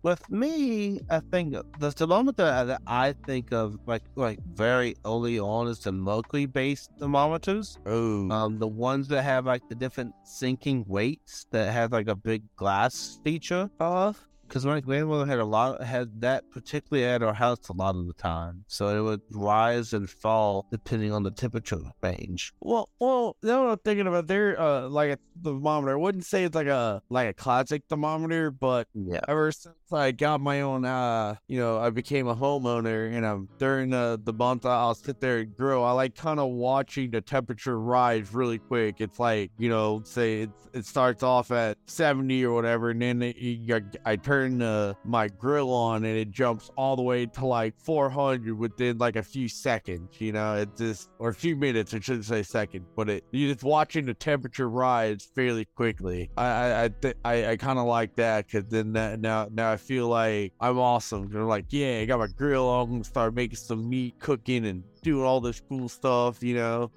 With 0.02 0.24
me, 0.32 1.02
I 1.10 1.20
think 1.32 1.56
the 1.84 1.92
thermometer 1.92 2.46
that 2.70 2.82
I 2.88 3.08
think 3.28 3.52
of 3.52 3.78
like 3.86 4.04
like 4.16 4.40
very 4.54 4.96
early 5.06 5.38
on 5.40 5.68
is 5.68 5.80
the 5.80 5.92
mercury 5.92 6.46
based 6.46 6.90
thermometers. 7.00 7.78
Oh, 7.86 8.30
Um, 8.32 8.60
the 8.60 8.68
ones 8.68 9.10
that 9.10 9.24
have 9.24 9.46
like 9.46 9.64
the 9.68 9.76
different 9.76 10.14
sinking 10.24 10.86
weights 10.88 11.46
that 11.52 11.74
have 11.74 11.92
like 11.92 12.08
a 12.08 12.16
big 12.16 12.44
glass 12.56 13.20
feature. 13.26 13.70
uh, 13.82 14.14
Because 14.50 14.66
my 14.66 14.80
grandmother 14.82 15.28
had 15.28 15.38
a 15.38 15.46
lot 15.46 15.84
had 15.84 16.22
that 16.22 16.50
particularly 16.52 17.08
at 17.08 17.22
our 17.22 17.36
house 17.36 17.70
a 17.70 17.74
lot 17.74 17.96
of 17.96 18.08
the 18.08 18.14
time, 18.14 18.66
so 18.68 18.88
it 18.98 19.02
would 19.02 19.22
rise 19.32 19.94
and 19.94 20.10
fall 20.10 20.66
depending 20.72 21.14
on 21.14 21.22
the 21.22 21.30
temperature 21.30 21.80
range. 22.02 22.52
Well, 22.60 22.90
well, 23.00 23.38
now 23.44 23.66
what 23.66 23.72
I'm 23.74 23.78
thinking 23.86 24.08
about 24.08 24.26
there, 24.26 24.60
uh, 24.60 24.90
like 24.90 25.12
a 25.12 25.20
thermometer. 25.44 25.94
I 25.94 26.02
wouldn't 26.02 26.26
say 26.26 26.46
it's 26.46 26.56
like 26.56 26.66
a 26.68 27.04
like 27.10 27.30
a 27.30 27.34
classic 27.34 27.84
thermometer, 27.90 28.50
but 28.50 28.88
Yeah. 28.96 29.20
ever 29.28 29.52
since 29.52 29.76
I 29.94 30.12
got 30.12 30.42
my 30.42 30.62
own, 30.62 30.86
uh, 30.86 31.36
you 31.48 31.60
know, 31.60 31.80
I 31.80 31.90
became 31.90 32.28
a 32.28 32.36
homeowner, 32.36 33.14
and 33.14 33.26
um, 33.26 33.50
during 33.58 33.90
the 33.90 34.20
the 34.24 34.34
month 34.34 34.66
I'll 34.66 34.96
sit 34.96 35.20
there 35.20 35.40
and 35.40 35.56
grill. 35.56 35.84
I 35.84 35.92
like 35.92 36.16
kind 36.16 36.40
of 36.40 36.50
watching 36.52 37.12
the 37.12 37.22
temperature 37.22 37.80
rise 37.80 38.34
really 38.34 38.60
quick. 38.60 39.02
It's 39.02 39.20
like 39.20 39.52
you 39.58 39.70
know, 39.70 40.02
say 40.04 40.44
it 40.44 40.50
it 40.74 40.86
starts 40.86 41.24
off 41.24 41.52
at 41.52 41.78
70 41.88 42.46
or 42.46 42.54
whatever, 42.54 42.92
and 42.92 43.02
then 43.02 43.22
it, 43.22 43.38
you, 43.38 43.82
I 44.06 44.16
turn 44.16 44.62
uh, 44.62 44.94
my 45.04 45.28
grill 45.28 45.72
on, 45.74 46.06
and 46.06 46.18
it 46.18 46.32
jumps 46.32 46.70
all 46.76 46.96
the 46.96 47.02
way 47.02 47.26
to 47.26 47.46
like 47.46 47.74
400 47.80 48.58
within 48.58 48.98
like 48.98 49.16
a 49.16 49.24
few 49.24 49.48
seconds. 49.50 50.20
You 50.20 50.34
know, 50.34 50.56
it 50.56 50.70
just 50.78 51.10
or 51.20 51.30
a 51.30 51.34
few 51.34 51.56
minutes. 51.56 51.94
I 51.94 52.00
shouldn't 52.00 52.26
say 52.26 52.44
seconds, 52.44 52.88
but 52.96 53.10
it 53.10 53.24
you 53.32 53.52
just 53.52 53.64
watching 53.64 54.06
the 54.06 54.14
temperature 54.14 54.70
rise 54.70 55.28
fairly 55.36 55.66
quickly. 55.76 56.30
I 56.38 56.46
I 56.46 56.84
I, 56.84 56.90
th- 56.90 57.18
I, 57.26 57.48
I 57.48 57.58
kind 57.58 57.80
of 57.80 57.86
like 57.86 58.16
that 58.16 58.46
because 58.46 58.66
then 58.70 58.94
that, 58.94 59.20
now 59.20 59.48
now 59.52 59.72
I 59.72 59.78
feel 59.80 60.08
like 60.08 60.54
I'm 60.60 60.78
awesome. 60.78 61.30
They're 61.30 61.44
like, 61.44 61.66
yeah, 61.70 62.00
I 62.02 62.06
got 62.06 62.20
my 62.20 62.28
grill 62.28 62.68
on, 62.68 62.84
I'm 62.84 62.92
gonna 62.92 63.04
start 63.04 63.34
making 63.34 63.58
some 63.58 63.90
meat, 63.90 64.20
cooking, 64.20 64.66
and 64.66 64.84
doing 65.02 65.26
all 65.26 65.42
this 65.42 65.62
cool 65.68 65.90
stuff. 65.90 66.44
You 66.44 66.56
know. 66.56 66.92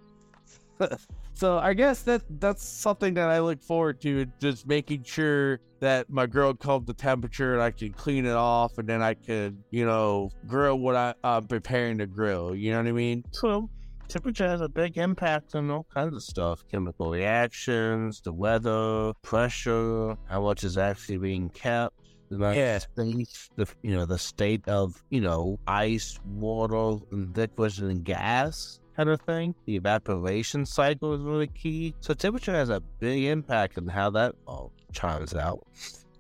so 1.35 1.59
I 1.59 1.75
guess 1.75 2.03
that 2.03 2.23
that's 2.41 2.67
something 2.67 3.15
that 3.15 3.29
I 3.29 3.41
look 3.41 3.63
forward 3.63 4.01
to, 4.03 4.27
just 4.41 4.67
making 4.67 5.05
sure 5.05 5.61
that 5.81 6.09
my 6.09 6.27
grill 6.27 6.55
comes 6.55 6.87
to 6.87 6.95
temperature 6.95 7.55
and 7.55 7.63
I 7.63 7.73
can 7.73 7.93
clean 7.93 8.25
it 8.25 8.35
off, 8.35 8.79
and 8.79 8.89
then 8.89 9.03
I 9.03 9.15
can, 9.15 9.65
you 9.71 9.85
know, 9.85 10.31
grill 10.47 10.79
what 10.79 10.95
I, 10.95 11.15
I'm 11.25 11.47
preparing 11.47 11.99
to 11.99 12.07
grill. 12.07 12.55
You 12.55 12.71
know 12.71 12.79
what 12.79 12.87
I 12.87 12.93
mean? 12.93 13.25
So, 13.33 13.69
temperature 14.09 14.47
has 14.47 14.61
a 14.61 14.69
big 14.69 14.97
impact 14.97 15.55
on 15.57 15.71
all 15.71 15.87
kinds 15.93 16.15
of 16.15 16.23
stuff 16.23 16.65
chemical 16.71 17.11
reactions, 17.11 18.21
the 18.21 18.33
weather, 18.33 19.13
pressure, 19.23 20.17
how 20.29 20.43
much 20.43 20.63
is 20.63 20.79
actually 20.79 21.19
being 21.19 21.49
kept. 21.49 21.97
The 22.33 22.55
Yeah. 22.57 22.79
space, 22.79 23.51
the 23.57 23.67
you 23.83 23.95
know 23.95 24.07
the 24.07 24.19
state 24.19 24.67
of 24.67 25.03
you 25.11 25.21
know 25.21 25.59
ice, 25.67 26.19
water, 26.25 27.05
and 27.13 27.37
liquids 27.37 27.79
and 27.79 28.03
gas 28.05 28.81
kind 28.97 29.09
of 29.11 29.21
thing. 29.23 29.55
The 29.67 29.77
evaporation 29.77 30.65
cycle 30.65 31.13
is 31.15 31.21
really 31.23 31.49
key. 31.49 31.95
So 32.01 32.15
temperature 32.15 32.53
has 32.53 32.71
a 32.71 32.81
big 33.01 33.25
impact 33.25 33.77
on 33.79 33.87
how 33.87 34.11
that 34.11 34.35
all 34.47 34.73
chimes 34.93 35.35
out. 35.35 35.61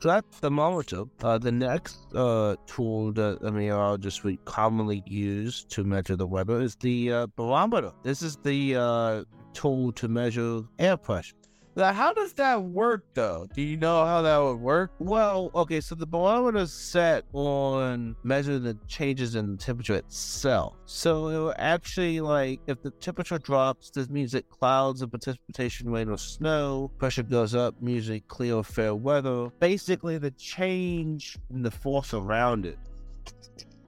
So 0.00 0.08
that's 0.08 0.38
thermometer. 0.38 1.04
Uh, 1.22 1.38
the 1.38 1.52
next 1.52 1.98
uh, 2.14 2.56
tool 2.66 3.12
that 3.12 3.38
a 3.42 3.50
meteorologist 3.52 4.24
would 4.24 4.44
commonly 4.44 5.02
use 5.06 5.64
to 5.70 5.84
measure 5.84 6.16
the 6.16 6.26
weather 6.26 6.60
is 6.60 6.76
the 6.76 7.12
uh, 7.12 7.26
barometer. 7.36 7.92
This 8.02 8.20
is 8.20 8.36
the 8.42 8.76
uh, 8.76 9.24
tool 9.54 9.92
to 9.92 10.08
measure 10.08 10.62
air 10.78 10.96
pressure. 10.96 11.36
Now, 11.74 11.92
how 11.94 12.12
does 12.12 12.34
that 12.34 12.62
work, 12.62 13.02
though? 13.14 13.48
Do 13.54 13.62
you 13.62 13.78
know 13.78 14.04
how 14.04 14.20
that 14.20 14.36
would 14.36 14.60
work? 14.60 14.92
Well, 14.98 15.50
okay, 15.54 15.80
so 15.80 15.94
the 15.94 16.06
barometer 16.06 16.58
is 16.58 16.72
set 16.72 17.24
on 17.32 18.14
measuring 18.24 18.62
the 18.62 18.76
changes 18.88 19.36
in 19.36 19.52
the 19.52 19.56
temperature 19.56 19.94
itself. 19.94 20.76
So 20.84 21.28
it 21.28 21.38
will 21.38 21.54
actually, 21.56 22.20
like, 22.20 22.60
if 22.66 22.82
the 22.82 22.90
temperature 22.90 23.38
drops, 23.38 23.88
this 23.88 24.10
means 24.10 24.32
that 24.32 24.50
clouds 24.50 25.00
of 25.00 25.10
precipitation, 25.10 25.88
rain, 25.88 26.10
or 26.10 26.18
snow, 26.18 26.90
pressure 26.98 27.22
goes 27.22 27.54
up, 27.54 27.74
usually 27.80 28.20
clear 28.20 28.56
or 28.56 28.64
fair 28.64 28.94
weather. 28.94 29.48
Basically, 29.58 30.18
the 30.18 30.32
change 30.32 31.38
in 31.50 31.62
the 31.62 31.70
force 31.70 32.12
around 32.12 32.66
it. 32.66 32.78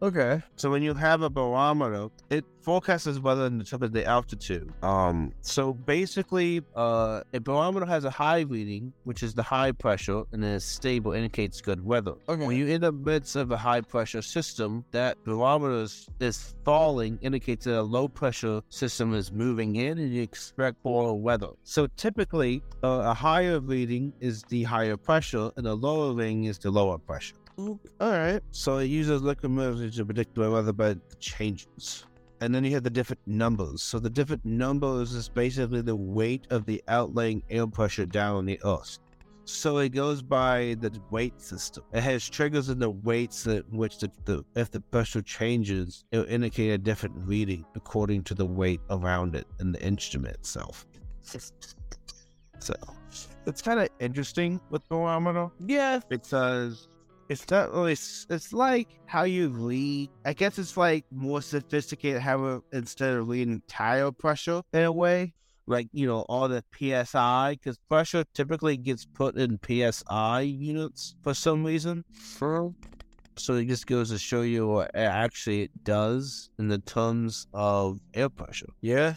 Okay. 0.04 0.42
So 0.56 0.70
when 0.70 0.82
you 0.82 0.92
have 0.92 1.22
a 1.22 1.30
barometer, 1.30 2.08
it 2.28 2.44
forecasts 2.60 3.18
weather 3.18 3.46
in 3.46 3.56
the 3.56 3.64
terms 3.64 3.84
of 3.84 3.92
the 3.92 4.04
altitude. 4.04 4.70
Um, 4.82 5.32
so 5.40 5.72
basically, 5.72 6.60
uh, 6.76 7.22
a 7.32 7.40
barometer 7.40 7.86
has 7.86 8.04
a 8.04 8.10
high 8.10 8.40
reading, 8.40 8.92
which 9.04 9.22
is 9.22 9.32
the 9.32 9.42
high 9.42 9.72
pressure, 9.72 10.24
and 10.32 10.42
then 10.42 10.56
it's 10.56 10.66
stable, 10.66 11.12
indicates 11.12 11.62
good 11.62 11.82
weather. 11.82 12.12
Okay. 12.28 12.46
When 12.46 12.54
you're 12.54 12.68
in 12.68 12.82
the 12.82 12.92
midst 12.92 13.34
of 13.34 13.50
a 13.50 13.56
high 13.56 13.80
pressure 13.80 14.20
system, 14.20 14.84
that 14.90 15.16
barometer 15.24 15.84
is, 15.84 16.06
is 16.20 16.54
falling, 16.66 17.18
indicates 17.22 17.64
that 17.64 17.80
a 17.80 17.82
low 17.82 18.06
pressure 18.06 18.60
system 18.68 19.14
is 19.14 19.32
moving 19.32 19.76
in, 19.76 19.96
and 19.98 20.12
you 20.12 20.20
expect 20.20 20.82
poorer 20.82 21.14
weather. 21.14 21.48
So 21.62 21.86
typically, 21.96 22.62
uh, 22.82 23.04
a 23.06 23.14
higher 23.14 23.58
reading 23.58 24.12
is 24.20 24.42
the 24.42 24.64
higher 24.64 24.98
pressure, 24.98 25.50
and 25.56 25.66
a 25.66 25.72
lower 25.72 26.12
reading 26.12 26.44
is 26.44 26.58
the 26.58 26.70
lower 26.70 26.98
pressure. 26.98 27.36
All 27.56 27.78
right. 28.00 28.40
So 28.50 28.78
it 28.78 28.86
uses 28.86 29.22
liquid 29.22 29.52
mirrors 29.52 29.96
to 29.96 30.04
predict 30.04 30.34
the 30.34 30.50
weather 30.50 30.72
by 30.72 30.94
the 30.94 31.16
changes. 31.20 32.04
And 32.40 32.54
then 32.54 32.64
you 32.64 32.72
have 32.72 32.82
the 32.82 32.90
different 32.90 33.20
numbers. 33.26 33.82
So 33.82 33.98
the 33.98 34.10
different 34.10 34.44
numbers 34.44 35.12
is 35.12 35.28
basically 35.28 35.80
the 35.82 35.96
weight 35.96 36.46
of 36.50 36.66
the 36.66 36.82
outlying 36.88 37.42
air 37.48 37.66
pressure 37.66 38.06
down 38.06 38.36
on 38.36 38.44
the 38.46 38.60
earth. 38.64 38.98
So 39.46 39.78
it 39.78 39.90
goes 39.90 40.22
by 40.22 40.76
the 40.80 40.90
weight 41.10 41.40
system. 41.40 41.84
It 41.92 42.02
has 42.02 42.28
triggers 42.28 42.70
in 42.70 42.78
the 42.78 42.90
weights 42.90 43.44
that 43.44 43.70
which 43.72 43.98
the, 43.98 44.10
the 44.24 44.42
if 44.56 44.70
the 44.70 44.80
pressure 44.80 45.20
changes, 45.22 46.04
it 46.12 46.18
will 46.18 46.26
indicate 46.26 46.70
a 46.70 46.78
different 46.78 47.14
reading 47.18 47.64
according 47.76 48.24
to 48.24 48.34
the 48.34 48.46
weight 48.46 48.80
around 48.90 49.34
it 49.36 49.46
and 49.60 49.74
the 49.74 49.82
instrument 49.82 50.34
itself. 50.34 50.86
So 52.58 52.74
it's 53.46 53.60
kind 53.60 53.80
of 53.80 53.88
interesting 54.00 54.60
with 54.70 54.88
barometer 54.88 55.50
Yeah. 55.66 56.00
because 56.08 56.88
it's 57.28 57.48
not 57.50 57.72
really 57.72 57.92
it's 57.92 58.52
like 58.52 58.88
how 59.06 59.22
you 59.22 59.48
read 59.48 60.10
i 60.24 60.32
guess 60.32 60.58
it's 60.58 60.76
like 60.76 61.04
more 61.10 61.40
sophisticated 61.42 62.20
how 62.20 62.44
it- 62.46 62.62
instead 62.72 63.14
of 63.14 63.28
reading 63.28 63.62
tire 63.68 64.12
pressure 64.12 64.62
in 64.72 64.82
a 64.84 64.92
way 64.92 65.32
like 65.66 65.88
you 65.92 66.06
know 66.06 66.20
all 66.28 66.48
the 66.48 66.62
psi 66.78 67.52
because 67.54 67.78
pressure 67.88 68.24
typically 68.34 68.76
gets 68.76 69.06
put 69.06 69.36
in 69.36 69.58
psi 69.66 70.40
units 70.40 71.14
for 71.22 71.32
some 71.32 71.64
reason. 71.64 72.04
So 73.36 73.54
it 73.54 73.66
just 73.66 73.86
goes 73.86 74.10
to 74.10 74.18
show 74.18 74.42
you 74.42 74.66
what 74.68 74.94
actually 74.94 75.62
it 75.62 75.84
does 75.84 76.50
in 76.58 76.68
the 76.68 76.78
terms 76.78 77.46
of 77.52 77.98
air 78.14 78.28
pressure. 78.28 78.68
Yeah. 78.80 79.14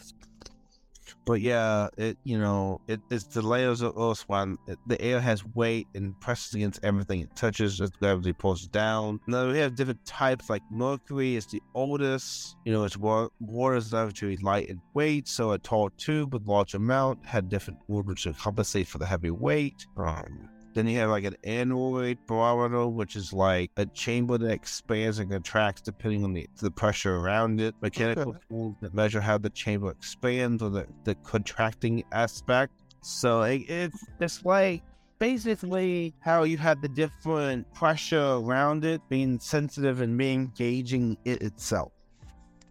But 1.24 1.40
yeah, 1.40 1.88
it 1.96 2.18
you 2.24 2.38
know 2.38 2.80
it, 2.88 3.00
it's 3.10 3.24
the 3.24 3.42
layers 3.42 3.82
of 3.82 3.96
Earth 3.98 4.28
one. 4.28 4.58
The 4.86 5.00
air 5.00 5.20
has 5.20 5.44
weight 5.44 5.86
and 5.94 6.18
presses 6.20 6.54
against 6.54 6.84
everything 6.84 7.20
it 7.20 7.34
touches 7.36 7.80
as 7.80 7.90
gravity 7.90 8.32
pulls 8.32 8.64
it 8.64 8.72
down. 8.72 9.20
Now 9.26 9.50
we 9.50 9.58
have 9.58 9.74
different 9.74 10.04
types 10.04 10.50
like 10.50 10.62
Mercury 10.70 11.36
is 11.36 11.46
the 11.46 11.62
oldest. 11.74 12.56
You 12.64 12.72
know, 12.72 12.84
it's 12.84 12.96
wa- 12.96 13.28
water 13.40 13.76
is 13.76 13.94
actually 13.94 14.36
light 14.38 14.68
in 14.68 14.80
weight, 14.94 15.28
so 15.28 15.52
a 15.52 15.58
tall 15.58 15.90
tube 15.90 16.32
with 16.32 16.46
large 16.46 16.74
amount 16.74 17.24
had 17.24 17.48
different 17.48 17.80
movements 17.88 18.22
to 18.22 18.32
compensate 18.32 18.88
for 18.88 18.98
the 18.98 19.06
heavy 19.06 19.30
weight. 19.30 19.86
Um, 19.96 20.48
then 20.78 20.86
you 20.86 20.98
have 21.00 21.10
like 21.10 21.24
an 21.24 21.36
aneroid 21.44 22.18
barometer, 22.26 22.86
which 22.86 23.16
is 23.16 23.32
like 23.32 23.70
a 23.76 23.86
chamber 23.86 24.38
that 24.38 24.50
expands 24.50 25.18
and 25.18 25.30
contracts 25.30 25.82
depending 25.82 26.22
on 26.22 26.32
the, 26.32 26.46
the 26.60 26.70
pressure 26.70 27.16
around 27.16 27.60
it. 27.60 27.74
Mechanical 27.82 28.36
tools 28.48 28.76
that 28.80 28.94
measure 28.94 29.20
how 29.20 29.38
the 29.38 29.50
chamber 29.50 29.90
expands 29.90 30.62
or 30.62 30.70
the, 30.70 30.86
the 31.02 31.16
contracting 31.16 32.04
aspect. 32.12 32.72
So 33.02 33.42
it, 33.42 33.68
it's 33.68 34.04
it's 34.20 34.44
like 34.44 34.82
basically 35.18 36.14
how 36.20 36.44
you 36.44 36.56
have 36.58 36.80
the 36.80 36.88
different 36.88 37.72
pressure 37.74 38.36
around 38.36 38.84
it 38.84 39.00
being 39.08 39.40
sensitive 39.40 40.00
and 40.00 40.16
being 40.16 40.52
gauging 40.54 41.16
it 41.24 41.42
itself. 41.42 41.92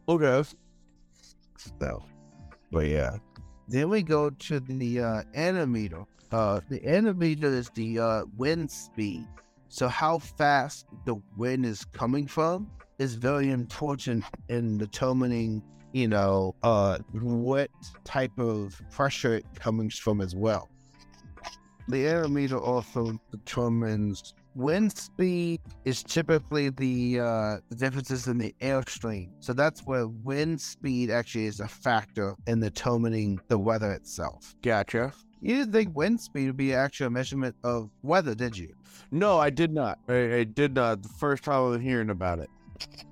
Okay. 0.08 0.44
So, 1.58 2.04
but 2.72 2.88
yeah. 2.88 3.18
Then 3.68 3.90
we 3.90 4.02
go 4.02 4.30
to 4.30 4.62
the 4.62 5.02
uh, 5.02 5.24
anemometer. 5.36 6.06
Uh, 6.32 6.60
the 6.70 6.86
anemometer 6.86 7.48
is 7.48 7.70
the 7.72 8.00
uh, 8.00 8.24
wind 8.38 8.70
speed. 8.70 9.26
So 9.70 9.88
how 9.88 10.20
fast 10.20 10.86
the 11.06 11.22
wind 11.36 11.66
is 11.66 11.86
coming 11.86 12.28
from 12.28 12.70
is 13.00 13.16
very 13.16 13.52
important 13.52 14.24
in 14.50 14.78
determining, 14.78 15.62
you 15.94 16.08
know, 16.08 16.56
uh, 16.64 17.00
what 17.14 17.70
type 18.04 18.38
of 18.40 18.82
pressure 18.92 19.36
it 19.36 19.46
comes 19.56 19.98
from 19.98 20.22
as 20.22 20.36
well. 20.36 20.70
The 21.90 22.08
anemometer 22.08 22.58
also 22.58 23.18
determines 23.32 24.34
wind 24.56 24.92
speed 24.98 25.62
is 25.86 26.04
typically 26.04 26.70
the 26.70 27.20
uh, 27.20 27.58
differences 27.76 28.28
in 28.28 28.38
the 28.38 28.54
airstream. 28.60 29.30
So 29.40 29.54
that's 29.54 29.82
where 29.82 30.08
wind 30.08 30.60
speed 30.60 31.12
actually 31.12 31.46
is 31.46 31.60
a 31.60 31.68
factor 31.68 32.36
in 32.48 32.60
determining 32.60 33.40
the 33.48 33.58
weather 33.58 33.92
itself. 33.92 34.56
Gotcha. 34.62 35.14
You 35.42 35.58
didn't 35.58 35.72
think 35.72 35.96
wind 35.96 36.20
speed 36.20 36.48
would 36.48 36.58
be 36.58 36.74
actually 36.74 37.08
a 37.08 37.12
measurement 37.12 37.56
of 37.64 37.90
weather, 38.04 38.34
did 38.34 38.58
you? 38.58 38.74
No, 39.12 39.40
I 39.40 39.50
did 39.50 39.72
not. 39.72 40.00
I, 40.08 40.36
I 40.36 40.44
did 40.44 40.74
not. 40.74 41.04
The 41.04 41.10
first 41.10 41.44
time 41.44 41.56
I 41.56 41.60
was 41.60 41.82
hearing 41.82 42.10
about 42.10 42.40
it. 42.40 42.50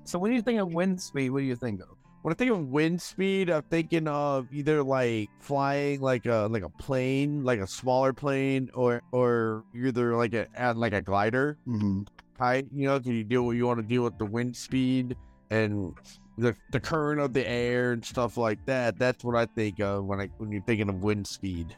So 0.04 0.20
when 0.20 0.32
you 0.32 0.42
think 0.42 0.60
of 0.60 0.74
wind 0.74 1.02
speed, 1.02 1.30
what 1.30 1.40
do 1.40 1.46
you 1.46 1.56
think 1.56 1.82
of? 1.82 1.90
When 2.22 2.34
I 2.34 2.36
think 2.36 2.52
of 2.52 2.70
wind 2.70 3.02
speed, 3.02 3.52
I'm 3.52 3.62
thinking 3.64 4.08
of 4.08 4.48
either 4.52 4.82
like 4.82 5.30
flying 5.40 6.02
like 6.02 6.26
a 6.26 6.48
like 6.50 6.64
a 6.64 6.70
plane, 6.70 7.44
like 7.44 7.60
a 7.60 7.68
smaller 7.68 8.14
plane, 8.14 8.72
or 8.74 9.04
or 9.12 9.64
either 9.76 10.16
like 10.16 10.34
a 10.34 10.74
like 10.76 10.94
a 10.94 11.02
glider. 11.02 11.58
Mm-hmm. 11.68 12.02
Right? 12.40 12.66
You 12.74 12.88
know, 12.88 13.00
can 13.00 13.14
you 13.14 13.24
deal 13.24 13.44
with 13.44 13.58
you 13.58 13.68
want 13.68 13.80
to 13.80 13.86
deal 13.86 14.04
with 14.04 14.18
the 14.18 14.26
wind 14.26 14.56
speed 14.56 15.16
and 15.52 15.94
the 16.38 16.56
the 16.72 16.80
current 16.80 17.22
of 17.22 17.34
the 17.34 17.48
air 17.48 17.92
and 17.92 18.04
stuff 18.04 18.38
like 18.38 18.66
that. 18.66 18.98
That's 18.98 19.24
what 19.24 19.36
I 19.36 19.46
think 19.46 19.80
of 19.80 20.06
when 20.06 20.20
I 20.20 20.30
when 20.38 20.52
you're 20.52 20.64
thinking 20.64 20.90
of 20.90 21.04
wind 21.04 21.28
speed. 21.28 21.76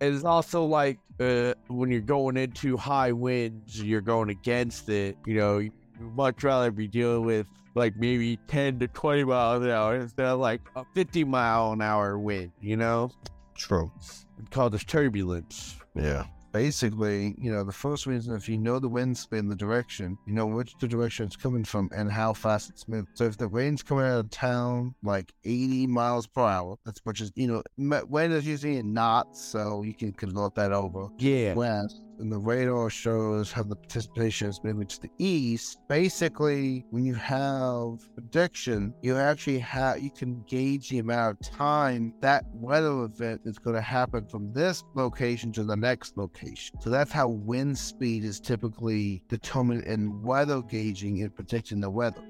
It's 0.00 0.24
also 0.24 0.64
like 0.64 0.98
uh, 1.18 1.54
when 1.68 1.90
you're 1.90 2.00
going 2.00 2.36
into 2.36 2.76
high 2.76 3.12
winds, 3.12 3.82
you're 3.82 4.00
going 4.00 4.30
against 4.30 4.88
it. 4.88 5.16
You 5.26 5.34
know, 5.34 5.58
you 5.58 5.72
much 6.00 6.42
rather 6.42 6.70
be 6.70 6.88
dealing 6.88 7.24
with 7.24 7.46
like 7.74 7.96
maybe 7.96 8.38
10 8.48 8.78
to 8.80 8.88
20 8.88 9.24
miles 9.24 9.62
an 9.62 9.70
hour 9.70 9.96
instead 9.96 10.26
of 10.26 10.40
like 10.40 10.60
a 10.76 10.84
50 10.94 11.24
mile 11.24 11.72
an 11.72 11.82
hour 11.82 12.18
wind, 12.18 12.52
you 12.60 12.76
know? 12.76 13.10
True. 13.54 13.92
It's 13.98 14.48
called 14.50 14.72
this 14.72 14.84
turbulence. 14.84 15.76
Yeah. 15.94 16.24
Basically, 16.52 17.34
you 17.38 17.52
know, 17.52 17.64
the 17.64 17.72
first 17.72 18.06
reason 18.06 18.34
if 18.34 18.48
you 18.48 18.58
know 18.58 18.78
the 18.78 18.88
wind 18.88 19.16
speed 19.16 19.38
and 19.38 19.50
the 19.50 19.56
direction, 19.56 20.18
you 20.26 20.32
know 20.32 20.46
which 20.46 20.74
the 20.80 20.88
direction 20.88 21.26
it's 21.26 21.36
coming 21.36 21.64
from 21.64 21.90
and 21.94 22.10
how 22.10 22.32
fast 22.32 22.70
it's 22.70 22.88
moving. 22.88 23.08
So 23.14 23.24
if 23.24 23.36
the 23.36 23.48
wind's 23.48 23.82
coming 23.82 24.04
out 24.04 24.20
of 24.20 24.30
town 24.30 24.94
like 25.02 25.32
80 25.44 25.86
miles 25.86 26.26
per 26.26 26.42
hour, 26.42 26.76
that's 26.84 27.00
which 27.04 27.20
is, 27.20 27.32
you 27.34 27.46
know, 27.46 27.62
wind 28.06 28.32
is 28.32 28.46
usually 28.46 28.76
in 28.78 28.92
knots, 28.92 29.42
so 29.42 29.82
you 29.82 29.94
can 29.94 30.12
convert 30.12 30.54
that 30.56 30.72
over. 30.72 31.08
Yeah. 31.18 31.54
West 31.54 32.02
and 32.20 32.30
the 32.30 32.38
radar 32.38 32.90
shows 32.90 33.50
how 33.50 33.62
the 33.62 33.76
precipitation 33.76 34.48
is 34.48 34.62
moving 34.62 34.86
to 34.86 35.00
the 35.00 35.10
east. 35.18 35.78
Basically, 35.88 36.84
when 36.90 37.04
you 37.04 37.14
have 37.14 38.08
prediction, 38.14 38.94
you 39.02 39.16
actually 39.16 39.58
have 39.58 40.00
you 40.00 40.10
can 40.10 40.42
gauge 40.46 40.90
the 40.90 40.98
amount 40.98 41.40
of 41.40 41.50
time 41.50 42.14
that 42.20 42.44
weather 42.54 43.04
event 43.04 43.40
is 43.44 43.58
going 43.58 43.76
to 43.76 43.82
happen 43.82 44.26
from 44.26 44.52
this 44.52 44.84
location 44.94 45.52
to 45.52 45.64
the 45.64 45.76
next 45.76 46.16
location. 46.16 46.80
So 46.80 46.90
that's 46.90 47.12
how 47.12 47.28
wind 47.28 47.76
speed 47.78 48.24
is 48.24 48.38
typically 48.38 49.22
determined 49.28 49.84
in 49.84 50.22
weather 50.22 50.62
gauging 50.62 51.22
and 51.22 51.34
predicting 51.34 51.80
the 51.80 51.90
weather. 51.90 52.22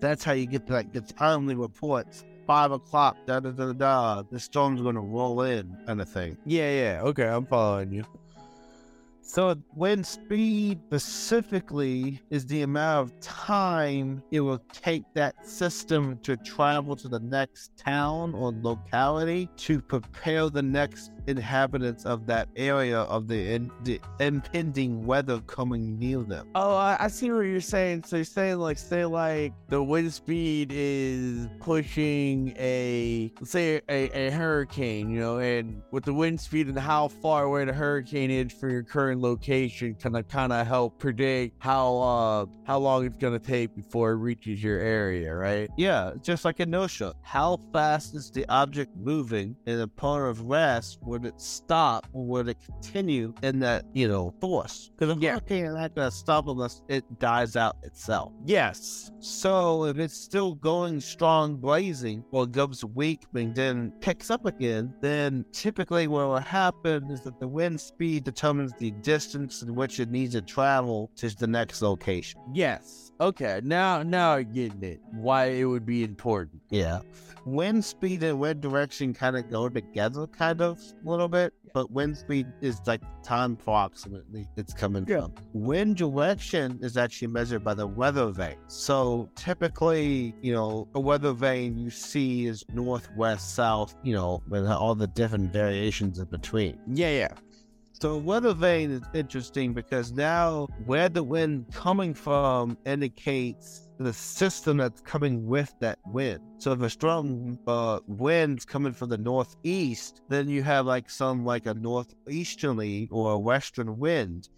That's 0.00 0.22
how 0.22 0.32
you 0.32 0.46
get 0.46 0.68
like 0.70 0.92
the 0.92 1.00
timely 1.00 1.54
reports 1.54 2.24
five 2.48 2.72
o'clock, 2.72 3.14
da 3.26 3.40
da 3.40 3.50
da 3.50 3.72
da, 3.72 4.22
the 4.22 4.40
storm's 4.40 4.80
gonna 4.80 5.00
roll 5.00 5.42
in, 5.42 5.76
kind 5.86 6.00
of 6.00 6.08
thing. 6.08 6.36
Yeah, 6.46 6.70
yeah. 6.70 7.00
Okay, 7.02 7.28
I'm 7.28 7.44
following 7.44 7.92
you. 7.92 8.04
So 9.28 9.54
wind 9.76 10.06
speed 10.06 10.80
specifically 10.86 12.22
is 12.30 12.46
the 12.46 12.62
amount 12.62 13.10
of 13.10 13.20
time 13.20 14.22
it 14.30 14.40
will 14.40 14.62
take 14.72 15.04
that 15.12 15.46
system 15.46 16.18
to 16.22 16.38
travel 16.38 16.96
to 16.96 17.08
the 17.08 17.20
next 17.20 17.76
town 17.76 18.34
or 18.34 18.52
locality 18.52 19.50
to 19.58 19.82
prepare 19.82 20.48
the 20.48 20.62
next 20.62 21.10
inhabitants 21.28 22.04
of 22.04 22.26
that 22.26 22.48
area 22.56 23.00
of 23.00 23.28
the, 23.28 23.54
in, 23.54 23.70
the 23.84 24.00
impending 24.20 25.06
weather 25.06 25.40
coming 25.42 25.98
near 25.98 26.22
them. 26.22 26.48
Oh, 26.54 26.74
I, 26.74 26.96
I 26.98 27.08
see 27.08 27.30
what 27.30 27.40
you're 27.40 27.60
saying. 27.60 28.04
So 28.04 28.16
you're 28.16 28.24
saying 28.24 28.58
like, 28.58 28.78
say 28.78 29.04
like 29.04 29.52
the 29.68 29.82
wind 29.82 30.12
speed 30.12 30.72
is 30.74 31.48
pushing 31.60 32.54
a, 32.58 33.32
let's 33.40 33.50
say 33.50 33.80
a, 33.88 34.28
a 34.28 34.30
hurricane, 34.30 35.10
you 35.10 35.20
know, 35.20 35.38
and 35.38 35.82
with 35.90 36.04
the 36.04 36.14
wind 36.14 36.40
speed 36.40 36.66
and 36.68 36.78
how 36.78 37.08
far 37.08 37.44
away 37.44 37.64
the 37.64 37.72
hurricane 37.72 38.30
is 38.30 38.52
from 38.52 38.70
your 38.70 38.82
current 38.82 39.20
location, 39.20 39.94
can 39.94 40.16
I 40.16 40.22
kind 40.22 40.52
of 40.52 40.66
help 40.66 40.98
predict 40.98 41.56
how 41.58 41.98
uh 41.98 42.46
how 42.64 42.78
long 42.78 43.04
it's 43.04 43.16
gonna 43.16 43.38
take 43.38 43.74
before 43.74 44.12
it 44.12 44.16
reaches 44.16 44.62
your 44.62 44.78
area, 44.78 45.34
right? 45.34 45.68
Yeah, 45.76 46.12
just 46.22 46.44
like 46.44 46.60
inertia. 46.60 47.14
How 47.22 47.58
fast 47.72 48.14
is 48.14 48.30
the 48.30 48.46
object 48.48 48.96
moving 48.96 49.56
in 49.66 49.80
a 49.80 49.88
point 49.88 50.24
of 50.24 50.42
rest? 50.42 50.98
Would 51.18 51.26
it 51.34 51.40
stop 51.40 52.06
or 52.12 52.24
would 52.26 52.48
it 52.48 52.58
continue 52.64 53.34
in 53.42 53.58
that, 53.58 53.84
you 53.92 54.06
know, 54.06 54.32
force? 54.40 54.92
Because 54.96 55.16
a 55.16 55.20
Yeah. 55.20 55.32
hurricane 55.32 55.64
is 55.64 55.74
not 55.74 55.92
going 55.96 56.08
to 56.08 56.16
stop 56.16 56.46
unless 56.46 56.80
it 56.86 57.04
dies 57.18 57.56
out 57.56 57.76
itself. 57.82 58.32
Yes. 58.46 59.10
So 59.18 59.84
if 59.86 59.98
it's 59.98 60.14
still 60.16 60.54
going 60.54 61.00
strong 61.00 61.56
blazing 61.56 62.22
or 62.30 62.46
goes 62.46 62.84
weak 62.84 63.22
and 63.34 63.52
then 63.52 63.92
picks 64.00 64.30
up 64.30 64.46
again, 64.46 64.94
then 65.00 65.44
typically 65.50 66.06
what 66.06 66.28
will 66.28 66.36
happen 66.38 67.10
is 67.10 67.22
that 67.22 67.40
the 67.40 67.48
wind 67.48 67.80
speed 67.80 68.22
determines 68.22 68.72
the 68.78 68.92
distance 69.02 69.62
in 69.62 69.74
which 69.74 69.98
it 69.98 70.12
needs 70.12 70.34
to 70.34 70.42
travel 70.42 71.10
to 71.16 71.28
the 71.36 71.48
next 71.48 71.82
location. 71.82 72.40
Yes. 72.54 73.10
Okay. 73.20 73.60
Now 73.64 74.04
now 74.04 74.34
I'm 74.34 74.52
getting 74.52 74.84
it. 74.84 75.00
Why 75.10 75.46
it 75.46 75.64
would 75.64 75.84
be 75.84 76.04
important. 76.04 76.62
Yeah. 76.70 77.00
Wind 77.52 77.84
speed 77.84 78.22
and 78.22 78.38
wind 78.38 78.60
direction 78.60 79.14
kind 79.14 79.36
of 79.36 79.48
go 79.50 79.68
together, 79.68 80.26
kind 80.26 80.60
of 80.60 80.78
a 81.04 81.08
little 81.08 81.28
bit, 81.28 81.54
but 81.72 81.90
wind 81.90 82.16
speed 82.16 82.46
is 82.60 82.80
like 82.86 83.00
time 83.22 83.52
approximately 83.52 84.46
it's 84.56 84.74
coming 84.74 85.06
Yeah. 85.08 85.22
from. 85.22 85.34
Wind 85.54 85.96
direction 85.96 86.78
is 86.82 86.96
actually 86.96 87.28
measured 87.28 87.64
by 87.64 87.74
the 87.74 87.86
weather 87.86 88.26
vane. 88.30 88.56
So 88.66 89.30
typically, 89.34 90.34
you 90.42 90.52
know, 90.52 90.88
a 90.94 91.00
weather 91.00 91.32
vane 91.32 91.78
you 91.78 91.90
see 91.90 92.46
is 92.46 92.64
northwest, 92.72 93.54
south, 93.54 93.94
you 94.02 94.12
know, 94.14 94.42
with 94.48 94.66
all 94.66 94.94
the 94.94 95.06
different 95.06 95.52
variations 95.52 96.18
in 96.18 96.26
between. 96.26 96.78
Yeah, 96.86 97.10
yeah. 97.10 97.28
So 98.00 98.16
weather 98.16 98.54
vane 98.54 98.92
is 98.92 99.02
interesting 99.12 99.72
because 99.72 100.12
now 100.12 100.68
where 100.86 101.08
the 101.08 101.24
wind 101.24 101.66
coming 101.72 102.14
from 102.14 102.78
indicates 102.86 103.88
the 103.98 104.12
system 104.12 104.76
that's 104.76 105.00
coming 105.00 105.44
with 105.48 105.74
that 105.80 105.98
wind. 106.06 106.38
So 106.58 106.70
if 106.70 106.80
a 106.80 106.90
strong 106.90 107.58
uh, 107.66 107.98
wind's 108.06 108.64
coming 108.64 108.92
from 108.92 109.08
the 109.08 109.18
northeast, 109.18 110.22
then 110.28 110.48
you 110.48 110.62
have 110.62 110.86
like 110.86 111.10
some 111.10 111.44
like 111.44 111.66
a 111.66 111.74
northeasterly 111.74 113.08
or 113.10 113.32
a 113.32 113.38
western 113.38 113.98
wind. 113.98 114.48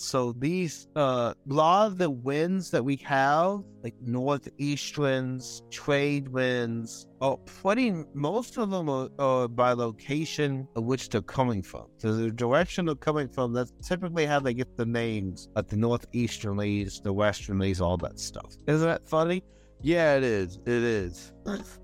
So 0.00 0.32
these 0.32 0.88
uh, 0.96 1.34
a 1.50 1.52
lot 1.52 1.86
of 1.88 1.98
the 1.98 2.08
winds 2.08 2.70
that 2.70 2.82
we 2.82 2.96
have, 3.04 3.62
like 3.84 3.94
northeast 4.00 4.96
winds, 4.96 5.62
trade 5.70 6.26
winds, 6.28 7.06
oh, 7.20 7.36
pretty 7.36 7.92
most 8.14 8.56
of 8.56 8.70
them 8.70 8.88
are, 8.88 9.10
are 9.18 9.46
by 9.46 9.74
location 9.74 10.66
of 10.74 10.84
which 10.84 11.10
they're 11.10 11.20
coming 11.20 11.62
from. 11.62 11.88
So 11.98 12.14
the 12.14 12.30
direction 12.30 12.86
they're 12.86 12.94
coming 12.94 13.28
from, 13.28 13.52
that's 13.52 13.72
typically 13.86 14.24
how 14.24 14.40
they 14.40 14.54
get 14.54 14.74
the 14.78 14.86
names, 14.86 15.48
like 15.54 15.68
the 15.68 15.76
northeasterlies, 15.76 17.02
the 17.02 17.12
westerlies, 17.12 17.82
all 17.82 17.98
that 17.98 18.18
stuff. 18.18 18.56
Isn't 18.66 18.88
that 18.88 19.06
funny? 19.06 19.44
Yeah, 19.82 20.16
it 20.16 20.24
is. 20.24 20.58
It 20.66 20.82
is. 20.82 21.32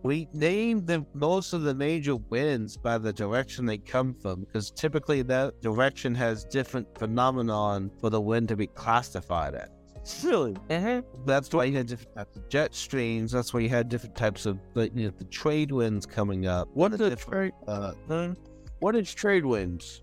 We 0.03 0.28
name 0.32 0.84
the 0.84 1.05
most 1.14 1.53
of 1.53 1.62
the 1.62 1.74
major 1.74 2.16
winds 2.16 2.76
by 2.76 2.99
the 2.99 3.12
direction 3.12 3.64
they 3.64 3.78
come 3.78 4.14
from 4.14 4.40
because 4.40 4.70
typically 4.70 5.22
that 5.22 5.61
direction 5.62 6.14
has 6.14 6.44
different 6.44 6.86
phenomenon 6.99 7.90
for 7.99 8.11
the 8.11 8.20
wind 8.20 8.49
to 8.49 8.57
be 8.57 8.66
classified 8.66 9.55
as. 9.55 9.70
Really? 10.22 10.53
Mm-hmm. 10.68 11.24
That's 11.24 11.53
why 11.53 11.64
you 11.64 11.76
had 11.76 11.86
different 11.86 12.14
types 12.14 12.36
of 12.36 12.49
jet 12.49 12.74
streams. 12.74 13.32
That's 13.32 13.53
why 13.53 13.61
you 13.61 13.68
had 13.68 13.88
different 13.88 14.14
types 14.14 14.47
of 14.47 14.59
the, 14.74 14.90
you 14.94 15.07
know, 15.07 15.12
the 15.18 15.24
trade 15.24 15.72
winds 15.72 16.07
coming 16.07 16.47
up. 16.47 16.68
What 16.74 16.92
is 16.92 17.18
trade? 17.18 17.53
Uh, 17.66 17.92
hmm? 18.09 18.32
What 18.78 18.94
is 18.94 19.12
trade 19.12 19.44
winds? 19.44 20.03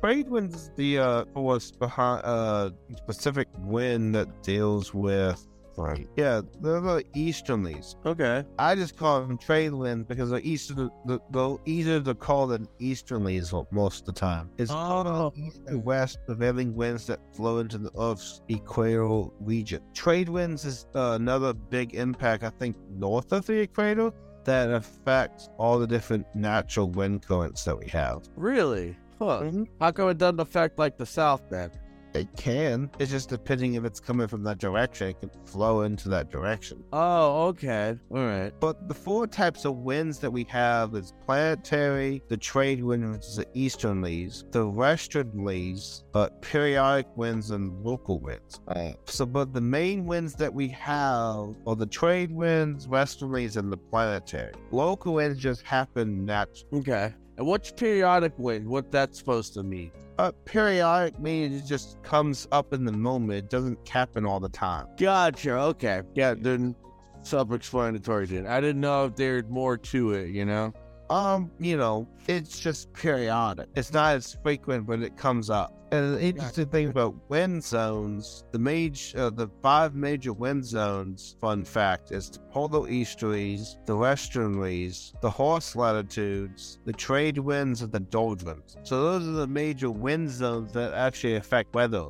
trade 0.00 0.28
winds 0.28 0.54
is 0.54 0.70
the 0.76 0.98
uh, 0.98 1.24
force 1.32 1.70
behind 1.70 2.20
uh, 2.24 2.70
specific 2.96 3.48
wind 3.60 4.14
that 4.14 4.42
deals 4.42 4.92
with. 4.92 5.46
Right. 5.76 6.06
Yeah, 6.16 6.40
they're 6.60 6.80
the 6.80 7.04
easterlies. 7.14 7.96
Okay. 8.06 8.44
I 8.58 8.74
just 8.74 8.96
call 8.96 9.20
them 9.20 9.36
trade 9.38 9.72
winds 9.72 10.06
because 10.06 10.30
they're 10.30 10.40
eastern. 10.40 10.90
The, 11.06 11.20
the 11.30 11.58
easier 11.66 12.00
to 12.00 12.14
call 12.14 12.46
than 12.46 12.68
easterlies 12.80 13.52
most 13.72 14.00
of 14.00 14.06
the 14.06 14.12
time. 14.12 14.50
It's 14.58 14.70
Oh. 14.72 15.32
east 15.36 15.60
and 15.66 15.84
west 15.84 16.18
prevailing 16.26 16.74
winds 16.74 17.06
that 17.06 17.20
flow 17.34 17.58
into 17.58 17.78
the 17.78 17.90
Earth's 17.98 18.42
equatorial 18.50 19.34
region. 19.40 19.80
Trade 19.94 20.28
winds 20.28 20.64
is 20.64 20.86
uh, 20.94 21.12
another 21.20 21.52
big 21.52 21.94
impact, 21.94 22.42
I 22.44 22.50
think, 22.50 22.76
north 22.90 23.32
of 23.32 23.46
the 23.46 23.60
equator 23.60 24.12
that 24.44 24.70
affects 24.70 25.48
all 25.58 25.78
the 25.78 25.86
different 25.86 26.26
natural 26.34 26.90
wind 26.90 27.26
currents 27.26 27.64
that 27.64 27.78
we 27.78 27.88
have. 27.88 28.22
Really? 28.36 28.96
Huh. 29.18 29.40
Mm-hmm. 29.42 29.64
How 29.80 29.90
come 29.92 30.08
it 30.10 30.18
doesn't 30.18 30.40
affect 30.40 30.78
like 30.78 30.98
the 30.98 31.06
South 31.06 31.42
then? 31.50 31.70
It 32.14 32.28
can. 32.36 32.90
It's 33.00 33.10
just 33.10 33.28
depending 33.28 33.74
if 33.74 33.84
it's 33.84 33.98
coming 33.98 34.28
from 34.28 34.44
that 34.44 34.58
direction, 34.58 35.08
it 35.08 35.20
can 35.20 35.30
flow 35.44 35.82
into 35.82 36.08
that 36.10 36.30
direction. 36.30 36.84
Oh, 36.92 37.46
okay. 37.48 37.98
All 38.10 38.24
right. 38.24 38.52
But 38.60 38.86
the 38.88 38.94
four 38.94 39.26
types 39.26 39.64
of 39.64 39.78
winds 39.78 40.20
that 40.20 40.30
we 40.30 40.44
have 40.44 40.94
is 40.94 41.12
planetary, 41.26 42.22
the 42.28 42.36
trade 42.36 42.84
wind, 42.84 43.10
which 43.10 43.26
is 43.26 43.36
the 43.36 43.46
easterlies, 43.46 44.50
the 44.52 44.60
westerlies, 44.60 46.04
but 46.12 46.40
periodic 46.40 47.08
winds 47.16 47.50
and 47.50 47.84
local 47.84 48.20
winds. 48.20 48.60
So, 49.06 49.26
but 49.26 49.52
the 49.52 49.60
main 49.60 50.06
winds 50.06 50.34
that 50.34 50.54
we 50.54 50.68
have 50.68 51.56
are 51.66 51.76
the 51.76 51.86
trade 51.86 52.30
winds, 52.30 52.86
westerlies, 52.86 53.56
and 53.56 53.72
the 53.72 53.76
planetary. 53.76 54.52
Local 54.70 55.14
winds 55.14 55.40
just 55.40 55.62
happen 55.62 56.24
naturally. 56.24 56.80
Okay. 56.80 57.12
And 57.36 57.46
what's 57.48 57.72
periodic 57.72 58.32
wind? 58.38 58.68
What 58.68 58.92
that's 58.92 59.18
supposed 59.18 59.54
to 59.54 59.64
mean? 59.64 59.90
Uh, 60.18 60.30
periodic 60.44 61.18
means 61.18 61.60
it 61.60 61.66
just 61.66 62.02
comes 62.02 62.46
up 62.52 62.72
in 62.72 62.84
the 62.84 62.92
moment. 62.92 63.38
It 63.38 63.50
doesn't 63.50 63.88
happen 63.88 64.24
all 64.24 64.38
the 64.40 64.48
time. 64.48 64.86
Gotcha. 64.96 65.52
Okay. 65.52 66.02
Yeah. 66.14 66.34
Then 66.34 66.76
self-explanatory. 67.22 68.26
Then 68.26 68.46
I 68.46 68.60
didn't 68.60 68.80
know 68.80 69.06
if 69.06 69.16
there's 69.16 69.44
more 69.48 69.76
to 69.76 70.12
it. 70.12 70.30
You 70.30 70.44
know. 70.44 70.72
Um, 71.10 71.50
you 71.58 71.76
know, 71.76 72.08
it's 72.26 72.58
just 72.58 72.92
periodic. 72.92 73.68
It's 73.76 73.92
not 73.92 74.14
as 74.14 74.36
frequent, 74.42 74.86
but 74.86 75.00
it 75.00 75.16
comes 75.16 75.50
up. 75.50 75.72
And 75.92 76.14
the 76.14 76.22
interesting 76.22 76.66
thing 76.66 76.88
about 76.88 77.14
wind 77.28 77.62
zones, 77.62 78.44
the 78.52 78.58
major, 78.58 79.18
uh, 79.18 79.30
the 79.30 79.48
five 79.62 79.94
major 79.94 80.32
wind 80.32 80.64
zones. 80.64 81.36
Fun 81.40 81.64
fact 81.64 82.10
is 82.10 82.30
the 82.30 82.38
polar 82.50 82.88
easterlies, 82.88 83.76
the 83.86 83.92
westerlies, 83.92 85.12
the 85.20 85.30
horse 85.30 85.76
latitudes, 85.76 86.78
the 86.84 86.92
trade 86.92 87.38
winds, 87.38 87.82
and 87.82 87.92
the 87.92 88.00
doldrums. 88.00 88.76
So 88.82 89.02
those 89.02 89.28
are 89.28 89.32
the 89.32 89.46
major 89.46 89.90
wind 89.90 90.30
zones 90.30 90.72
that 90.72 90.94
actually 90.94 91.36
affect 91.36 91.74
weather. 91.74 92.06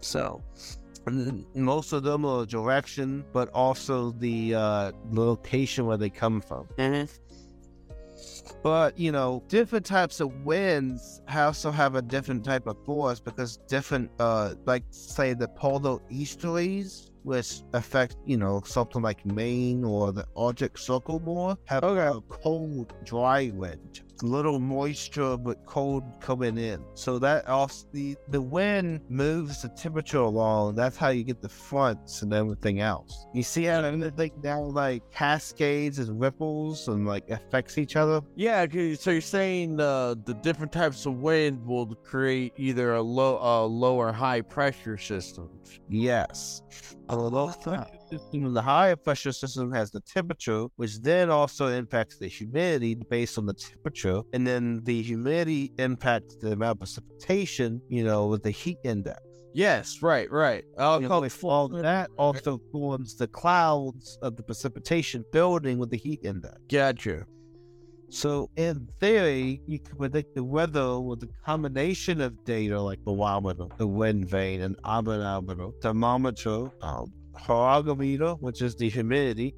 So. 0.00 0.42
Most 1.54 1.94
of 1.94 2.02
them 2.02 2.26
are 2.26 2.44
direction, 2.44 3.24
but 3.32 3.48
also 3.54 4.10
the 4.10 4.54
uh, 4.54 4.92
location 5.10 5.86
where 5.86 5.96
they 5.96 6.10
come 6.10 6.42
from. 6.42 6.68
But 8.62 8.98
you 8.98 9.10
know, 9.10 9.42
different 9.48 9.86
types 9.86 10.20
of 10.20 10.44
winds 10.44 11.22
also 11.32 11.70
have 11.70 11.94
a 11.94 12.02
different 12.02 12.44
type 12.44 12.66
of 12.66 12.76
force 12.84 13.18
because 13.18 13.56
different, 13.68 14.10
uh, 14.18 14.54
like 14.66 14.84
say 14.90 15.32
the 15.32 15.48
polar 15.48 15.98
easterlies, 16.10 17.10
which 17.22 17.62
affect 17.72 18.16
you 18.26 18.36
know 18.36 18.60
something 18.64 19.00
like 19.02 19.24
Maine 19.24 19.84
or 19.84 20.12
the 20.12 20.26
Arctic 20.36 20.76
Circle 20.76 21.20
more, 21.20 21.56
have 21.64 21.84
a 21.84 22.20
cold, 22.28 22.92
dry 23.04 23.50
wind. 23.54 24.02
Little 24.22 24.58
moisture 24.58 25.36
but 25.36 25.64
cold 25.66 26.04
coming 26.20 26.58
in. 26.58 26.84
So 26.94 27.18
that 27.20 27.48
also 27.48 27.86
the 27.92 28.16
the 28.28 28.40
wind 28.40 29.00
moves 29.08 29.62
the 29.62 29.68
temperature 29.68 30.18
along. 30.18 30.74
That's 30.74 30.96
how 30.96 31.08
you 31.08 31.24
get 31.24 31.40
the 31.40 31.48
fronts 31.48 32.22
and 32.22 32.32
everything 32.32 32.80
else. 32.80 33.26
You 33.34 33.42
see 33.42 33.64
how 33.64 33.80
everything 33.80 34.32
now 34.42 34.62
like 34.62 35.10
cascades 35.10 35.98
and 35.98 36.20
ripples 36.20 36.88
and 36.88 37.06
like 37.06 37.28
affects 37.30 37.78
each 37.78 37.96
other. 37.96 38.20
Yeah. 38.36 38.66
So 38.98 39.10
you're 39.10 39.20
saying 39.20 39.80
uh, 39.80 40.16
the 40.24 40.34
different 40.34 40.72
types 40.72 41.06
of 41.06 41.14
wind 41.14 41.64
will 41.64 41.86
create 41.86 42.52
either 42.56 42.94
a 42.94 43.02
low, 43.02 43.38
uh, 43.40 43.64
low 43.66 43.96
or 43.96 44.12
high 44.12 44.40
pressure 44.40 44.98
systems. 44.98 45.80
Yes. 45.88 46.62
A 47.10 47.16
low 47.16 47.48
pressure 47.48 47.98
system, 48.08 48.54
the 48.54 48.62
higher 48.62 48.94
pressure 48.94 49.32
system 49.32 49.72
has 49.72 49.90
the 49.90 50.00
temperature, 50.00 50.66
which 50.76 51.00
then 51.00 51.28
also 51.28 51.66
impacts 51.66 52.18
the 52.18 52.28
humidity 52.28 52.94
based 52.94 53.36
on 53.36 53.46
the 53.46 53.54
temperature. 53.54 54.22
And 54.32 54.46
then 54.46 54.80
the 54.84 55.02
humidity 55.02 55.72
impacts 55.78 56.36
the 56.36 56.52
amount 56.52 56.76
of 56.76 56.78
precipitation, 56.78 57.82
you 57.88 58.04
know, 58.04 58.28
with 58.28 58.44
the 58.44 58.52
heat 58.52 58.78
index. 58.84 59.18
Yes. 59.52 59.98
Right. 60.00 60.30
Right. 60.30 60.64
I'll 60.78 61.02
You 61.02 61.08
call 61.08 61.22
know, 61.22 61.26
it 61.26 61.42
all 61.42 61.68
that 61.68 62.10
also 62.16 62.60
forms 62.70 63.16
the 63.16 63.26
clouds 63.26 64.16
of 64.22 64.36
the 64.36 64.44
precipitation 64.44 65.24
building 65.32 65.78
with 65.78 65.90
the 65.90 65.96
heat 65.96 66.20
index. 66.22 66.58
Gotcha. 66.68 67.26
So, 68.10 68.50
in 68.56 68.88
theory, 68.98 69.62
you 69.66 69.78
can 69.78 69.96
predict 69.96 70.34
the 70.34 70.42
weather 70.42 70.98
with 70.98 71.22
a 71.22 71.28
combination 71.44 72.20
of 72.20 72.44
data 72.44 72.80
like 72.80 72.98
the 73.04 73.12
barometer, 73.12 73.66
the 73.78 73.86
wind 73.86 74.28
vane, 74.28 74.62
and 74.62 74.76
anemometer, 74.84 75.70
thermometer, 75.80 76.70
um, 76.82 77.12
hygrometer, 77.36 78.32
which 78.34 78.62
is 78.62 78.74
the 78.74 78.88
humidity, 78.88 79.54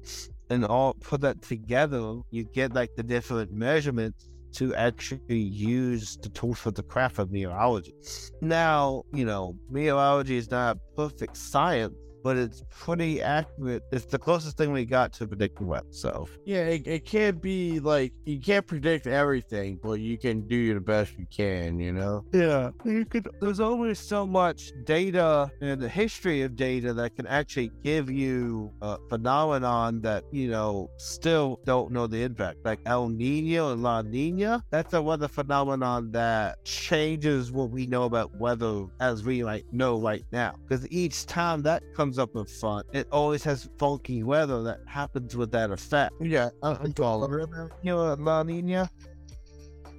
and 0.49 0.65
all 0.65 0.93
put 0.93 1.21
that 1.21 1.41
together, 1.41 2.19
you 2.29 2.43
get 2.43 2.73
like 2.73 2.91
the 2.95 3.03
different 3.03 3.51
measurements 3.51 4.29
to 4.53 4.75
actually 4.75 5.39
use 5.39 6.17
the 6.17 6.29
tools 6.29 6.59
for 6.59 6.69
the 6.69 6.83
craft 6.83 7.17
of 7.17 7.31
meteorology. 7.31 7.95
Now, 8.41 9.03
you 9.13 9.25
know, 9.25 9.55
meteorology 9.69 10.37
is 10.37 10.51
not 10.51 10.77
a 10.77 10.95
perfect 10.95 11.37
science, 11.37 11.95
but 12.23 12.37
it's 12.37 12.63
pretty 12.69 13.21
accurate. 13.21 13.83
It's 13.91 14.05
the 14.05 14.17
closest 14.17 14.57
thing 14.57 14.71
we 14.71 14.85
got 14.85 15.13
to 15.13 15.27
predicting 15.27 15.67
weather. 15.67 15.85
So, 15.91 16.27
Yeah, 16.45 16.61
it, 16.61 16.87
it 16.87 17.05
can't 17.05 17.41
be 17.41 17.79
like 17.79 18.13
you 18.25 18.39
can't 18.39 18.65
predict 18.65 19.07
everything, 19.07 19.79
but 19.83 19.93
you 19.93 20.17
can 20.17 20.47
do 20.47 20.73
the 20.73 20.79
best 20.79 21.17
you 21.17 21.27
can, 21.29 21.79
you 21.79 21.91
know. 21.91 22.25
Yeah, 22.33 22.71
you 22.85 23.05
could. 23.05 23.27
There's 23.41 23.59
always 23.59 23.99
so 23.99 24.25
much 24.25 24.71
data 24.85 25.51
and 25.61 25.81
the 25.81 25.89
history 25.89 26.41
of 26.41 26.55
data 26.55 26.93
that 26.93 27.15
can 27.15 27.27
actually 27.27 27.71
give 27.83 28.09
you 28.09 28.71
a 28.81 28.97
phenomenon 29.09 30.01
that 30.01 30.23
you 30.31 30.49
know 30.49 30.89
still 30.97 31.59
don't 31.65 31.91
know 31.91 32.07
the 32.07 32.23
impact, 32.23 32.59
like 32.63 32.79
El 32.85 33.09
Nino 33.09 33.71
and 33.73 33.83
La 33.83 34.01
Nina. 34.01 34.63
That's 34.69 34.93
a 34.93 35.01
weather 35.01 35.27
phenomenon 35.27 36.11
that 36.11 36.63
changes 36.65 37.51
what 37.51 37.69
we 37.69 37.85
know 37.85 38.03
about 38.03 38.35
weather 38.39 38.85
as 38.99 39.23
we 39.23 39.43
like 39.43 39.65
know 39.71 39.99
right 39.99 40.25
now. 40.31 40.55
Because 40.67 40.89
each 40.91 41.25
time 41.25 41.61
that 41.63 41.83
comes 41.95 42.12
up 42.19 42.35
in 42.35 42.45
front, 42.45 42.85
it 42.93 43.07
always 43.11 43.43
has 43.43 43.69
funky 43.77 44.23
weather 44.23 44.63
that 44.63 44.79
happens 44.85 45.35
with 45.35 45.51
that 45.51 45.71
effect. 45.71 46.13
Yeah, 46.19 46.49
I- 46.61 46.75
calling. 46.95 47.31
Remember 47.31 47.71
you 47.81 47.91
know, 47.91 48.13
La 48.13 48.43
Nina? 48.43 48.89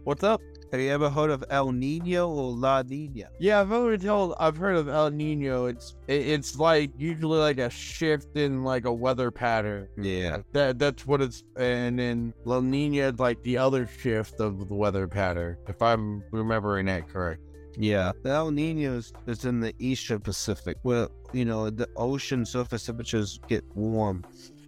What's 0.04 0.22
up? 0.22 0.40
Have 0.74 0.80
you 0.80 0.90
ever 0.90 1.08
heard 1.08 1.30
of 1.30 1.44
El 1.50 1.70
Nino 1.70 2.28
or 2.28 2.50
La 2.52 2.82
Nina? 2.82 3.28
Yeah, 3.38 3.60
I've 3.60 3.70
already 3.70 4.04
told. 4.04 4.34
I've 4.40 4.56
heard 4.56 4.74
of 4.76 4.88
El 4.88 5.10
Nino. 5.10 5.66
It's 5.66 5.94
it, 6.08 6.26
it's 6.26 6.58
like 6.58 6.90
usually 6.98 7.38
like 7.38 7.58
a 7.58 7.70
shift 7.70 8.36
in 8.36 8.64
like 8.64 8.84
a 8.84 8.92
weather 8.92 9.30
pattern. 9.30 9.86
Yeah. 9.96 10.38
That 10.52 10.80
that's 10.80 11.06
what 11.06 11.22
it's. 11.22 11.44
And 11.56 11.98
then 11.98 12.34
La 12.44 12.58
Nina 12.60 13.10
is 13.12 13.20
like 13.20 13.40
the 13.44 13.56
other 13.56 13.86
shift 13.86 14.40
of 14.40 14.68
the 14.68 14.74
weather 14.74 15.06
pattern. 15.06 15.58
If 15.68 15.80
I'm 15.80 16.24
remembering 16.32 16.86
that 16.86 17.08
correct. 17.08 17.40
Yeah, 17.76 18.12
the 18.22 18.30
El 18.30 18.50
Nino 18.50 18.96
is, 18.96 19.12
is 19.26 19.44
in 19.44 19.60
the 19.60 19.74
eastern 19.78 20.20
Pacific, 20.20 20.76
where 20.82 21.08
you 21.32 21.44
know 21.44 21.70
the 21.70 21.88
ocean 21.96 22.44
surface 22.44 22.86
temperatures 22.86 23.40
get 23.48 23.64
warm. 23.74 24.24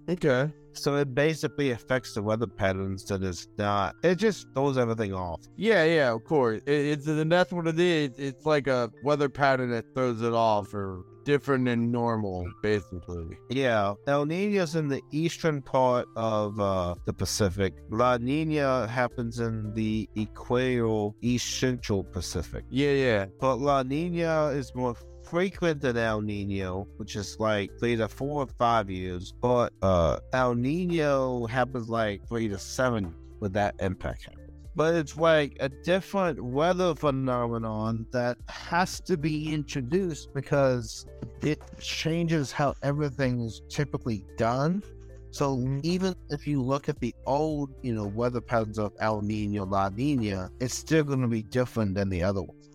Okay. 0.08 0.50
So 0.72 0.96
it 0.96 1.14
basically 1.14 1.70
affects 1.70 2.12
the 2.12 2.22
weather 2.22 2.46
patterns 2.46 3.04
that 3.04 3.22
it's 3.22 3.48
not. 3.56 3.96
It 4.02 4.16
just 4.16 4.46
throws 4.54 4.76
everything 4.76 5.14
off. 5.14 5.40
Yeah, 5.56 5.84
yeah, 5.84 6.12
of 6.12 6.24
course. 6.24 6.60
It, 6.66 6.72
it's 6.72 7.06
and 7.06 7.32
that's 7.32 7.50
what 7.50 7.66
it 7.66 7.80
is. 7.80 8.18
It's 8.18 8.44
like 8.44 8.66
a 8.66 8.90
weather 9.02 9.28
pattern 9.28 9.70
that 9.70 9.86
throws 9.94 10.20
it 10.20 10.34
off, 10.34 10.74
or 10.74 11.02
different 11.26 11.66
than 11.66 11.90
normal, 11.90 12.48
basically. 12.62 13.36
Yeah, 13.50 13.94
El 14.06 14.24
Nino's 14.24 14.76
in 14.76 14.88
the 14.88 15.02
eastern 15.10 15.60
part 15.60 16.06
of 16.16 16.58
uh, 16.58 16.94
the 17.04 17.12
Pacific. 17.12 17.74
La 17.90 18.16
Nina 18.16 18.86
happens 18.86 19.40
in 19.40 19.74
the 19.74 20.08
equatorial 20.16 21.14
east 21.20 21.58
central 21.58 22.04
Pacific. 22.04 22.64
Yeah, 22.70 22.92
yeah. 22.92 23.26
But 23.40 23.56
La 23.56 23.82
Nina 23.82 24.46
is 24.46 24.74
more 24.74 24.94
frequent 25.24 25.80
than 25.80 25.96
El 25.96 26.22
Nino, 26.22 26.86
which 26.96 27.16
is 27.16 27.36
like 27.40 27.70
three 27.78 27.96
to 27.96 28.08
four 28.08 28.44
or 28.44 28.48
five 28.58 28.88
years. 28.88 29.34
But 29.40 29.72
uh, 29.82 30.20
El 30.32 30.54
Nino 30.54 31.46
happens 31.46 31.88
like 31.88 32.26
three 32.28 32.48
to 32.48 32.58
seven 32.58 33.14
with 33.40 33.52
that 33.54 33.74
impact 33.80 34.24
happen. 34.24 34.45
But 34.76 34.94
it's 34.94 35.16
like 35.16 35.56
a 35.60 35.70
different 35.70 36.38
weather 36.38 36.94
phenomenon 36.94 38.06
that 38.12 38.36
has 38.48 39.00
to 39.00 39.16
be 39.16 39.52
introduced 39.52 40.34
because 40.34 41.06
it 41.40 41.58
changes 41.80 42.52
how 42.52 42.74
everything's 42.82 43.62
typically 43.70 44.22
done. 44.36 44.82
So 45.30 45.80
even 45.82 46.14
if 46.28 46.46
you 46.46 46.62
look 46.62 46.90
at 46.90 47.00
the 47.00 47.14
old, 47.26 47.70
you 47.82 47.94
know, 47.94 48.06
weather 48.06 48.42
patterns 48.42 48.78
of 48.78 48.92
El 49.00 49.22
Nino, 49.22 49.64
La 49.64 49.88
Nina, 49.88 50.50
it's 50.60 50.74
still 50.74 51.04
going 51.04 51.22
to 51.22 51.28
be 51.28 51.42
different 51.42 51.94
than 51.94 52.10
the 52.10 52.22
other 52.22 52.42
ones. 52.42 52.68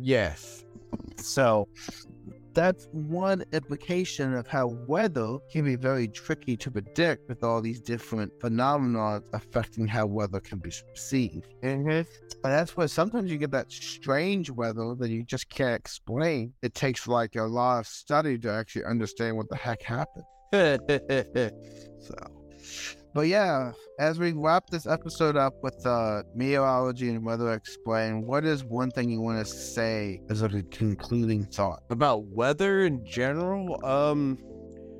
Yes. 0.00 0.64
So 1.16 1.68
that's 2.56 2.88
one 2.90 3.44
implication 3.52 4.32
of 4.32 4.46
how 4.46 4.68
weather 4.88 5.36
can 5.52 5.66
be 5.66 5.76
very 5.76 6.08
tricky 6.08 6.56
to 6.56 6.70
predict 6.70 7.28
with 7.28 7.44
all 7.44 7.60
these 7.60 7.80
different 7.80 8.32
phenomena 8.40 9.20
affecting 9.34 9.86
how 9.86 10.06
weather 10.06 10.40
can 10.40 10.58
be 10.58 10.72
perceived. 10.88 11.54
Mm-hmm. 11.62 11.90
And 11.90 12.06
that's 12.42 12.74
why 12.74 12.86
sometimes 12.86 13.30
you 13.30 13.36
get 13.36 13.50
that 13.50 13.70
strange 13.70 14.50
weather 14.50 14.94
that 14.94 15.10
you 15.10 15.22
just 15.22 15.50
can't 15.50 15.78
explain. 15.78 16.54
It 16.62 16.74
takes 16.74 17.06
like 17.06 17.36
a 17.36 17.42
lot 17.42 17.80
of 17.80 17.86
study 17.86 18.38
to 18.38 18.50
actually 18.50 18.86
understand 18.86 19.36
what 19.36 19.50
the 19.50 19.56
heck 19.56 19.82
happened. 19.82 20.24
so 20.52 22.14
but 23.16 23.28
yeah, 23.28 23.72
as 23.98 24.18
we 24.18 24.32
wrap 24.32 24.66
this 24.68 24.86
episode 24.86 25.38
up 25.38 25.54
with 25.62 25.86
uh, 25.86 26.22
meteorology 26.34 27.08
and 27.08 27.24
weather 27.24 27.50
explained, 27.54 28.26
what 28.26 28.44
is 28.44 28.62
one 28.62 28.90
thing 28.90 29.08
you 29.08 29.22
want 29.22 29.38
to 29.38 29.50
say 29.50 30.20
as 30.28 30.42
a 30.42 30.50
concluding 30.64 31.46
thought 31.46 31.82
about 31.88 32.26
weather 32.26 32.84
in 32.84 33.02
general? 33.06 33.82
Um, 33.86 34.36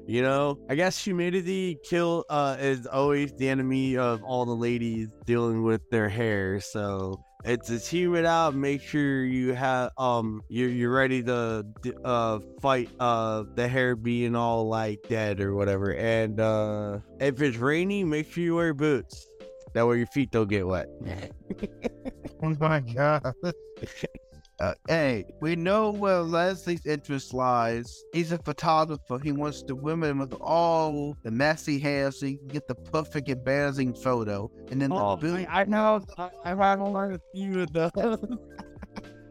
you 0.07 0.23
know, 0.23 0.59
I 0.71 0.77
guess 0.77 0.97
humidity 0.97 1.77
kill 1.85 2.25
uh, 2.31 2.57
is 2.59 2.87
always 2.87 3.35
the 3.35 3.51
enemy 3.51 3.99
of 3.99 4.23
all 4.25 4.47
the 4.47 4.57
ladies 4.57 5.09
dealing 5.27 5.63
with 5.63 5.83
their 5.91 6.09
hair. 6.09 6.59
So 6.59 7.23
it's 7.47 7.71
it's 7.71 7.89
humid 7.89 8.25
out. 8.25 8.55
Make 8.55 8.83
sure 8.83 9.25
you 9.25 9.55
have 9.55 9.93
um 9.97 10.43
you're 10.49 10.69
you're 10.69 10.93
ready 10.93 11.23
to 11.23 11.65
uh 12.05 12.41
fight 12.61 12.91
uh 12.99 13.45
the 13.55 13.69
hair 13.69 13.95
being 13.95 14.35
all 14.35 14.69
like 14.69 15.09
dead 15.09 15.41
or 15.41 15.55
whatever. 15.55 15.95
And 15.95 16.41
uh 16.41 16.99
if 17.21 17.41
it's 17.41 17.57
rainy, 17.57 18.05
make 18.05 18.31
sure 18.31 18.43
you 18.43 18.57
wear 18.57 18.75
boots. 18.75 19.29
That 19.75 19.87
way 19.87 19.99
your 19.99 20.07
feet 20.07 20.31
don't 20.31 20.49
get 20.49 20.67
wet. 20.67 20.89
oh 22.43 22.57
my 22.59 22.81
god. 22.81 23.35
Uh, 24.59 24.73
hey, 24.89 25.25
we 25.41 25.55
know 25.55 25.91
where 25.91 26.21
Leslie's 26.21 26.87
interest 26.87 27.35
lies. 27.35 28.05
He's 28.15 28.33
a 28.33 28.39
photographer. 28.39 29.19
He 29.23 29.31
wants 29.31 29.63
the 29.63 29.75
women 29.75 30.19
with 30.19 30.33
all 30.41 31.15
the 31.25 31.31
messy 31.31 31.79
hair 31.79 32.11
so 32.11 32.25
you 32.25 32.39
can 32.39 32.49
get 32.49 32.67
the 32.67 32.75
perfect 32.75 33.29
embarrassing 33.29 33.95
photo. 33.95 34.51
And 34.71 34.81
then 34.81 34.93
oh, 34.93 35.17
the 35.17 35.47
I, 35.51 35.61
I 35.61 35.65
know. 35.65 36.03
I, 36.17 36.31
I've 36.45 36.59
had 36.59 36.79
a 36.79 37.21
few 37.35 37.61
of 37.61 37.73
those. 37.73 37.93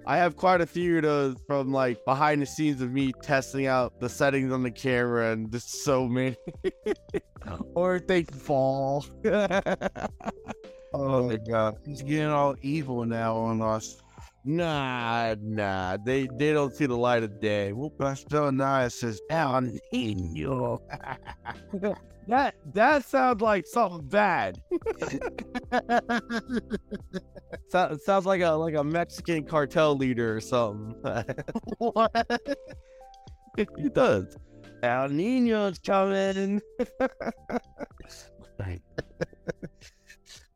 I 0.07 0.17
have 0.17 0.35
quite 0.35 0.61
a 0.61 0.67
few 0.67 0.97
of 0.97 1.03
those 1.03 1.35
from 1.47 1.71
like 1.71 2.05
behind 2.05 2.43
the 2.43 2.45
scenes 2.45 2.79
of 2.81 2.91
me 2.91 3.11
testing 3.23 3.65
out 3.65 3.99
the 3.99 4.07
settings 4.07 4.53
on 4.53 4.61
the 4.61 4.69
camera 4.69 5.31
and 5.31 5.51
just 5.51 5.83
so 5.83 6.07
many. 6.07 6.35
or 7.73 7.99
they 7.99 8.23
fall. 8.23 9.03
oh 10.93 11.27
my 11.27 11.37
god. 11.37 11.77
He's 11.83 12.03
getting 12.03 12.27
all 12.27 12.55
evil 12.61 13.03
now 13.05 13.35
on 13.35 13.63
us. 13.63 14.03
Nah, 14.47 15.33
nah, 15.41 15.97
they 15.97 16.27
they 16.37 16.53
don't 16.53 16.71
see 16.71 16.85
the 16.85 16.95
light 16.95 17.23
of 17.23 17.41
day. 17.41 17.73
Well, 17.73 17.89
Pastor 17.89 18.51
Naya 18.51 18.91
says, 18.91 19.19
El 19.31 19.71
Nino. 19.91 20.83
that 22.27 22.53
that 22.71 23.05
sounds 23.05 23.41
like 23.41 23.65
something 23.65 24.07
bad. 24.07 24.61
so, 27.69 27.97
sounds 28.05 28.27
like 28.27 28.41
a 28.41 28.51
like 28.51 28.75
a 28.75 28.83
Mexican 28.83 29.45
cartel 29.45 29.97
leader 29.97 30.37
or 30.37 30.41
something. 30.41 31.25
what? 31.79 32.41
it 33.57 33.93
does. 33.95 34.37
El 34.83 35.09
Nino's 35.09 35.79
coming. 35.79 36.61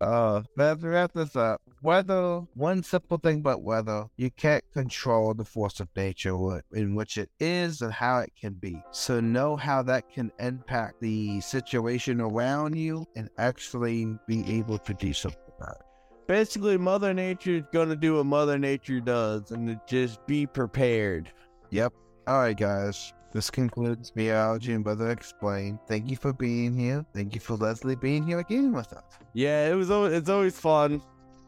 Uh, 0.01 0.41
let's 0.55 0.83
wrap 0.83 1.13
this 1.13 1.35
up 1.35 1.61
weather, 1.81 2.41
one 2.55 2.83
simple 2.83 3.17
thing 3.17 3.39
about 3.39 3.61
weather, 3.61 4.05
you 4.17 4.31
can't 4.31 4.63
control 4.73 5.33
the 5.33 5.45
force 5.45 5.79
of 5.79 5.87
nature 5.95 6.63
in 6.73 6.95
which 6.95 7.17
it 7.17 7.29
is 7.39 7.81
and 7.81 7.93
how 7.93 8.19
it 8.19 8.31
can 8.39 8.53
be. 8.53 8.81
So 8.91 9.19
know 9.19 9.55
how 9.55 9.81
that 9.83 10.11
can 10.11 10.31
impact 10.39 11.01
the 11.01 11.39
situation 11.41 12.21
around 12.21 12.75
you 12.75 13.05
and 13.15 13.29
actually 13.37 14.17
be 14.27 14.49
able 14.57 14.77
to 14.79 14.93
do 14.93 15.13
something 15.13 15.39
about 15.57 15.75
it. 15.75 15.85
Basically, 16.27 16.77
Mother 16.77 17.13
Nature 17.13 17.57
is 17.57 17.63
going 17.73 17.89
to 17.89 17.95
do 17.95 18.15
what 18.15 18.25
Mother 18.25 18.59
Nature 18.59 18.99
does 18.99 19.51
and 19.51 19.79
just 19.87 20.25
be 20.27 20.45
prepared. 20.45 21.31
Yep. 21.71 21.93
All 22.27 22.39
right, 22.39 22.55
guys. 22.55 23.13
This 23.31 23.51
concludes 23.51 24.11
Meteorology 24.15 24.73
and 24.73 24.83
Weather 24.83 25.11
Explained. 25.11 25.79
Thank 25.87 26.09
you 26.09 26.17
for 26.17 26.33
being 26.33 26.75
here. 26.75 27.05
Thank 27.13 27.35
you 27.35 27.41
for 27.41 27.55
Leslie 27.55 27.95
being 27.95 28.25
here 28.25 28.39
again 28.39 28.73
with 28.73 28.91
us. 28.91 29.03
Yeah, 29.33 29.69
it 29.69 29.75
was. 29.75 29.89
It's 29.89 30.29
always 30.29 30.57
fun. 30.57 31.01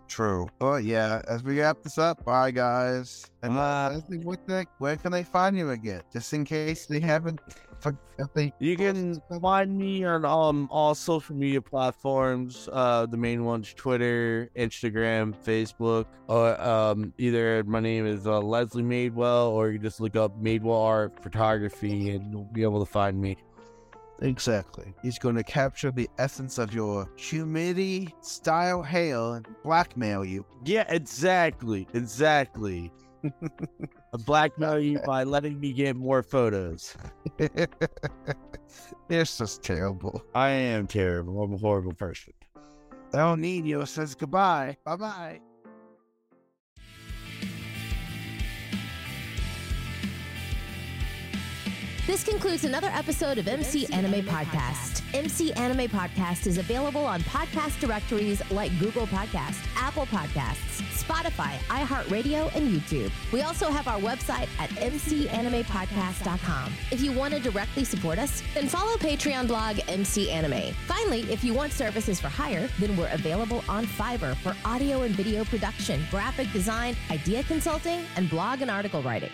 True. 0.08 0.50
But 0.60 0.84
yeah, 0.84 1.22
as 1.28 1.42
we 1.42 1.60
wrap 1.60 1.82
this 1.82 1.98
up, 1.98 2.24
bye 2.26 2.52
guys. 2.52 3.26
And 3.42 3.58
uh, 3.58 4.00
what 4.24 4.46
the, 4.46 4.68
where 4.78 4.98
can 4.98 5.12
they 5.12 5.24
find 5.24 5.58
you 5.58 5.72
again? 5.72 6.02
Just 6.12 6.34
in 6.34 6.46
case 6.46 6.86
they 6.86 7.00
haven't. 7.00 7.40
You 8.60 8.78
can 8.78 9.22
find 9.42 9.78
me 9.78 10.04
on 10.06 10.26
um 10.26 10.68
all 10.72 10.94
social 10.96 11.36
media 11.36 11.62
platforms. 11.62 12.70
Uh, 12.72 13.06
the 13.06 13.18
main 13.18 13.44
ones: 13.46 13.74
Twitter, 13.74 14.50
Instagram, 14.56 15.36
Facebook. 15.44 16.06
Or 16.28 16.60
um, 16.62 17.14
either 17.18 17.64
my 17.64 17.80
name 17.80 18.06
is 18.06 18.28
uh, 18.28 18.40
Leslie 18.40 18.84
Madewell, 18.84 19.50
or 19.50 19.72
you 19.72 19.80
just 19.80 20.00
look 20.00 20.16
up 20.16 20.42
Madewell 20.42 20.84
Art 20.86 21.22
Photography, 21.22 22.12
and 22.12 22.32
you'll 22.32 22.44
be 22.46 22.64
able 22.64 22.84
to 22.84 22.92
find 22.92 23.20
me. 23.20 23.38
Exactly. 24.22 24.94
He's 25.02 25.18
going 25.18 25.36
to 25.36 25.44
capture 25.44 25.92
the 25.92 26.08
essence 26.20 26.60
of 26.60 26.74
your 26.74 27.10
humidity 27.16 28.14
style 28.22 28.84
hair 28.84 29.18
and 29.36 29.48
blackmail 29.64 30.24
you. 30.24 30.46
Yeah, 30.64 30.86
exactly. 30.90 31.88
Exactly. 31.94 32.92
blackmail 34.18 34.80
you 34.80 35.00
by 35.06 35.24
letting 35.24 35.60
me 35.60 35.74
get 35.74 35.96
more 35.96 36.24
photos. 36.24 36.96
this 39.08 39.42
is 39.42 39.58
terrible. 39.60 40.24
I 40.36 40.50
am 40.50 40.88
terrible. 40.88 41.42
I'm 41.42 41.54
a 41.54 41.58
horrible 41.58 41.94
person. 41.94 42.34
El 43.14 43.38
Nino 43.38 43.86
says 43.86 44.16
goodbye. 44.16 44.78
Bye 44.86 44.96
bye. 44.96 45.42
This 52.08 52.24
concludes 52.24 52.66
another 52.66 52.88
episode 52.88 53.38
of 53.38 53.48
MC 53.48 53.86
Anime 53.94 54.26
Podcast. 54.26 55.04
MC 55.14 55.54
Anime 55.54 55.88
Podcast 55.88 56.48
is 56.48 56.58
available 56.58 57.06
on 57.06 57.22
podcast 57.22 57.80
directories 57.80 58.42
like 58.50 58.72
Google 58.80 59.06
Podcast, 59.06 59.64
Apple 59.76 60.08
Podcasts, 60.08 60.82
Spotify, 60.98 61.58
iHeartRadio, 61.68 62.52
and 62.56 62.72
YouTube. 62.72 63.12
We 63.32 63.44
also 63.44 63.70
have 63.70 63.88
our 63.88 64.00
website 64.00 64.48
at 64.58 64.72
mcanimepodcast.com. 64.72 66.74
If 66.90 67.02
you 67.02 67.12
want 67.12 67.36
to 67.36 67.40
directly 67.40 67.84
support 67.84 68.18
us, 68.18 68.42
then 68.56 68.68
follow 68.68 68.98
Patreon 68.98 69.46
blog 69.48 69.80
MC 69.88 70.32
Anime. 70.32 70.74
Finally, 70.88 71.32
if 71.32 71.44
you 71.44 71.54
want 71.54 71.72
services 71.72 72.20
for 72.20 72.30
hire, 72.30 72.68
then 72.80 72.98
we're 72.98 73.12
available 73.12 73.64
on 73.70 73.86
Fiverr 73.86 74.36
for 74.38 74.56
audio 74.66 75.04
and 75.04 75.14
video 75.14 75.44
production, 75.46 76.04
graphic 76.10 76.52
design, 76.52 76.96
idea 77.12 77.44
consulting, 77.44 78.04
and 78.16 78.28
blog 78.28 78.64
and 78.64 78.72
article 78.72 79.04
writing. 79.04 79.30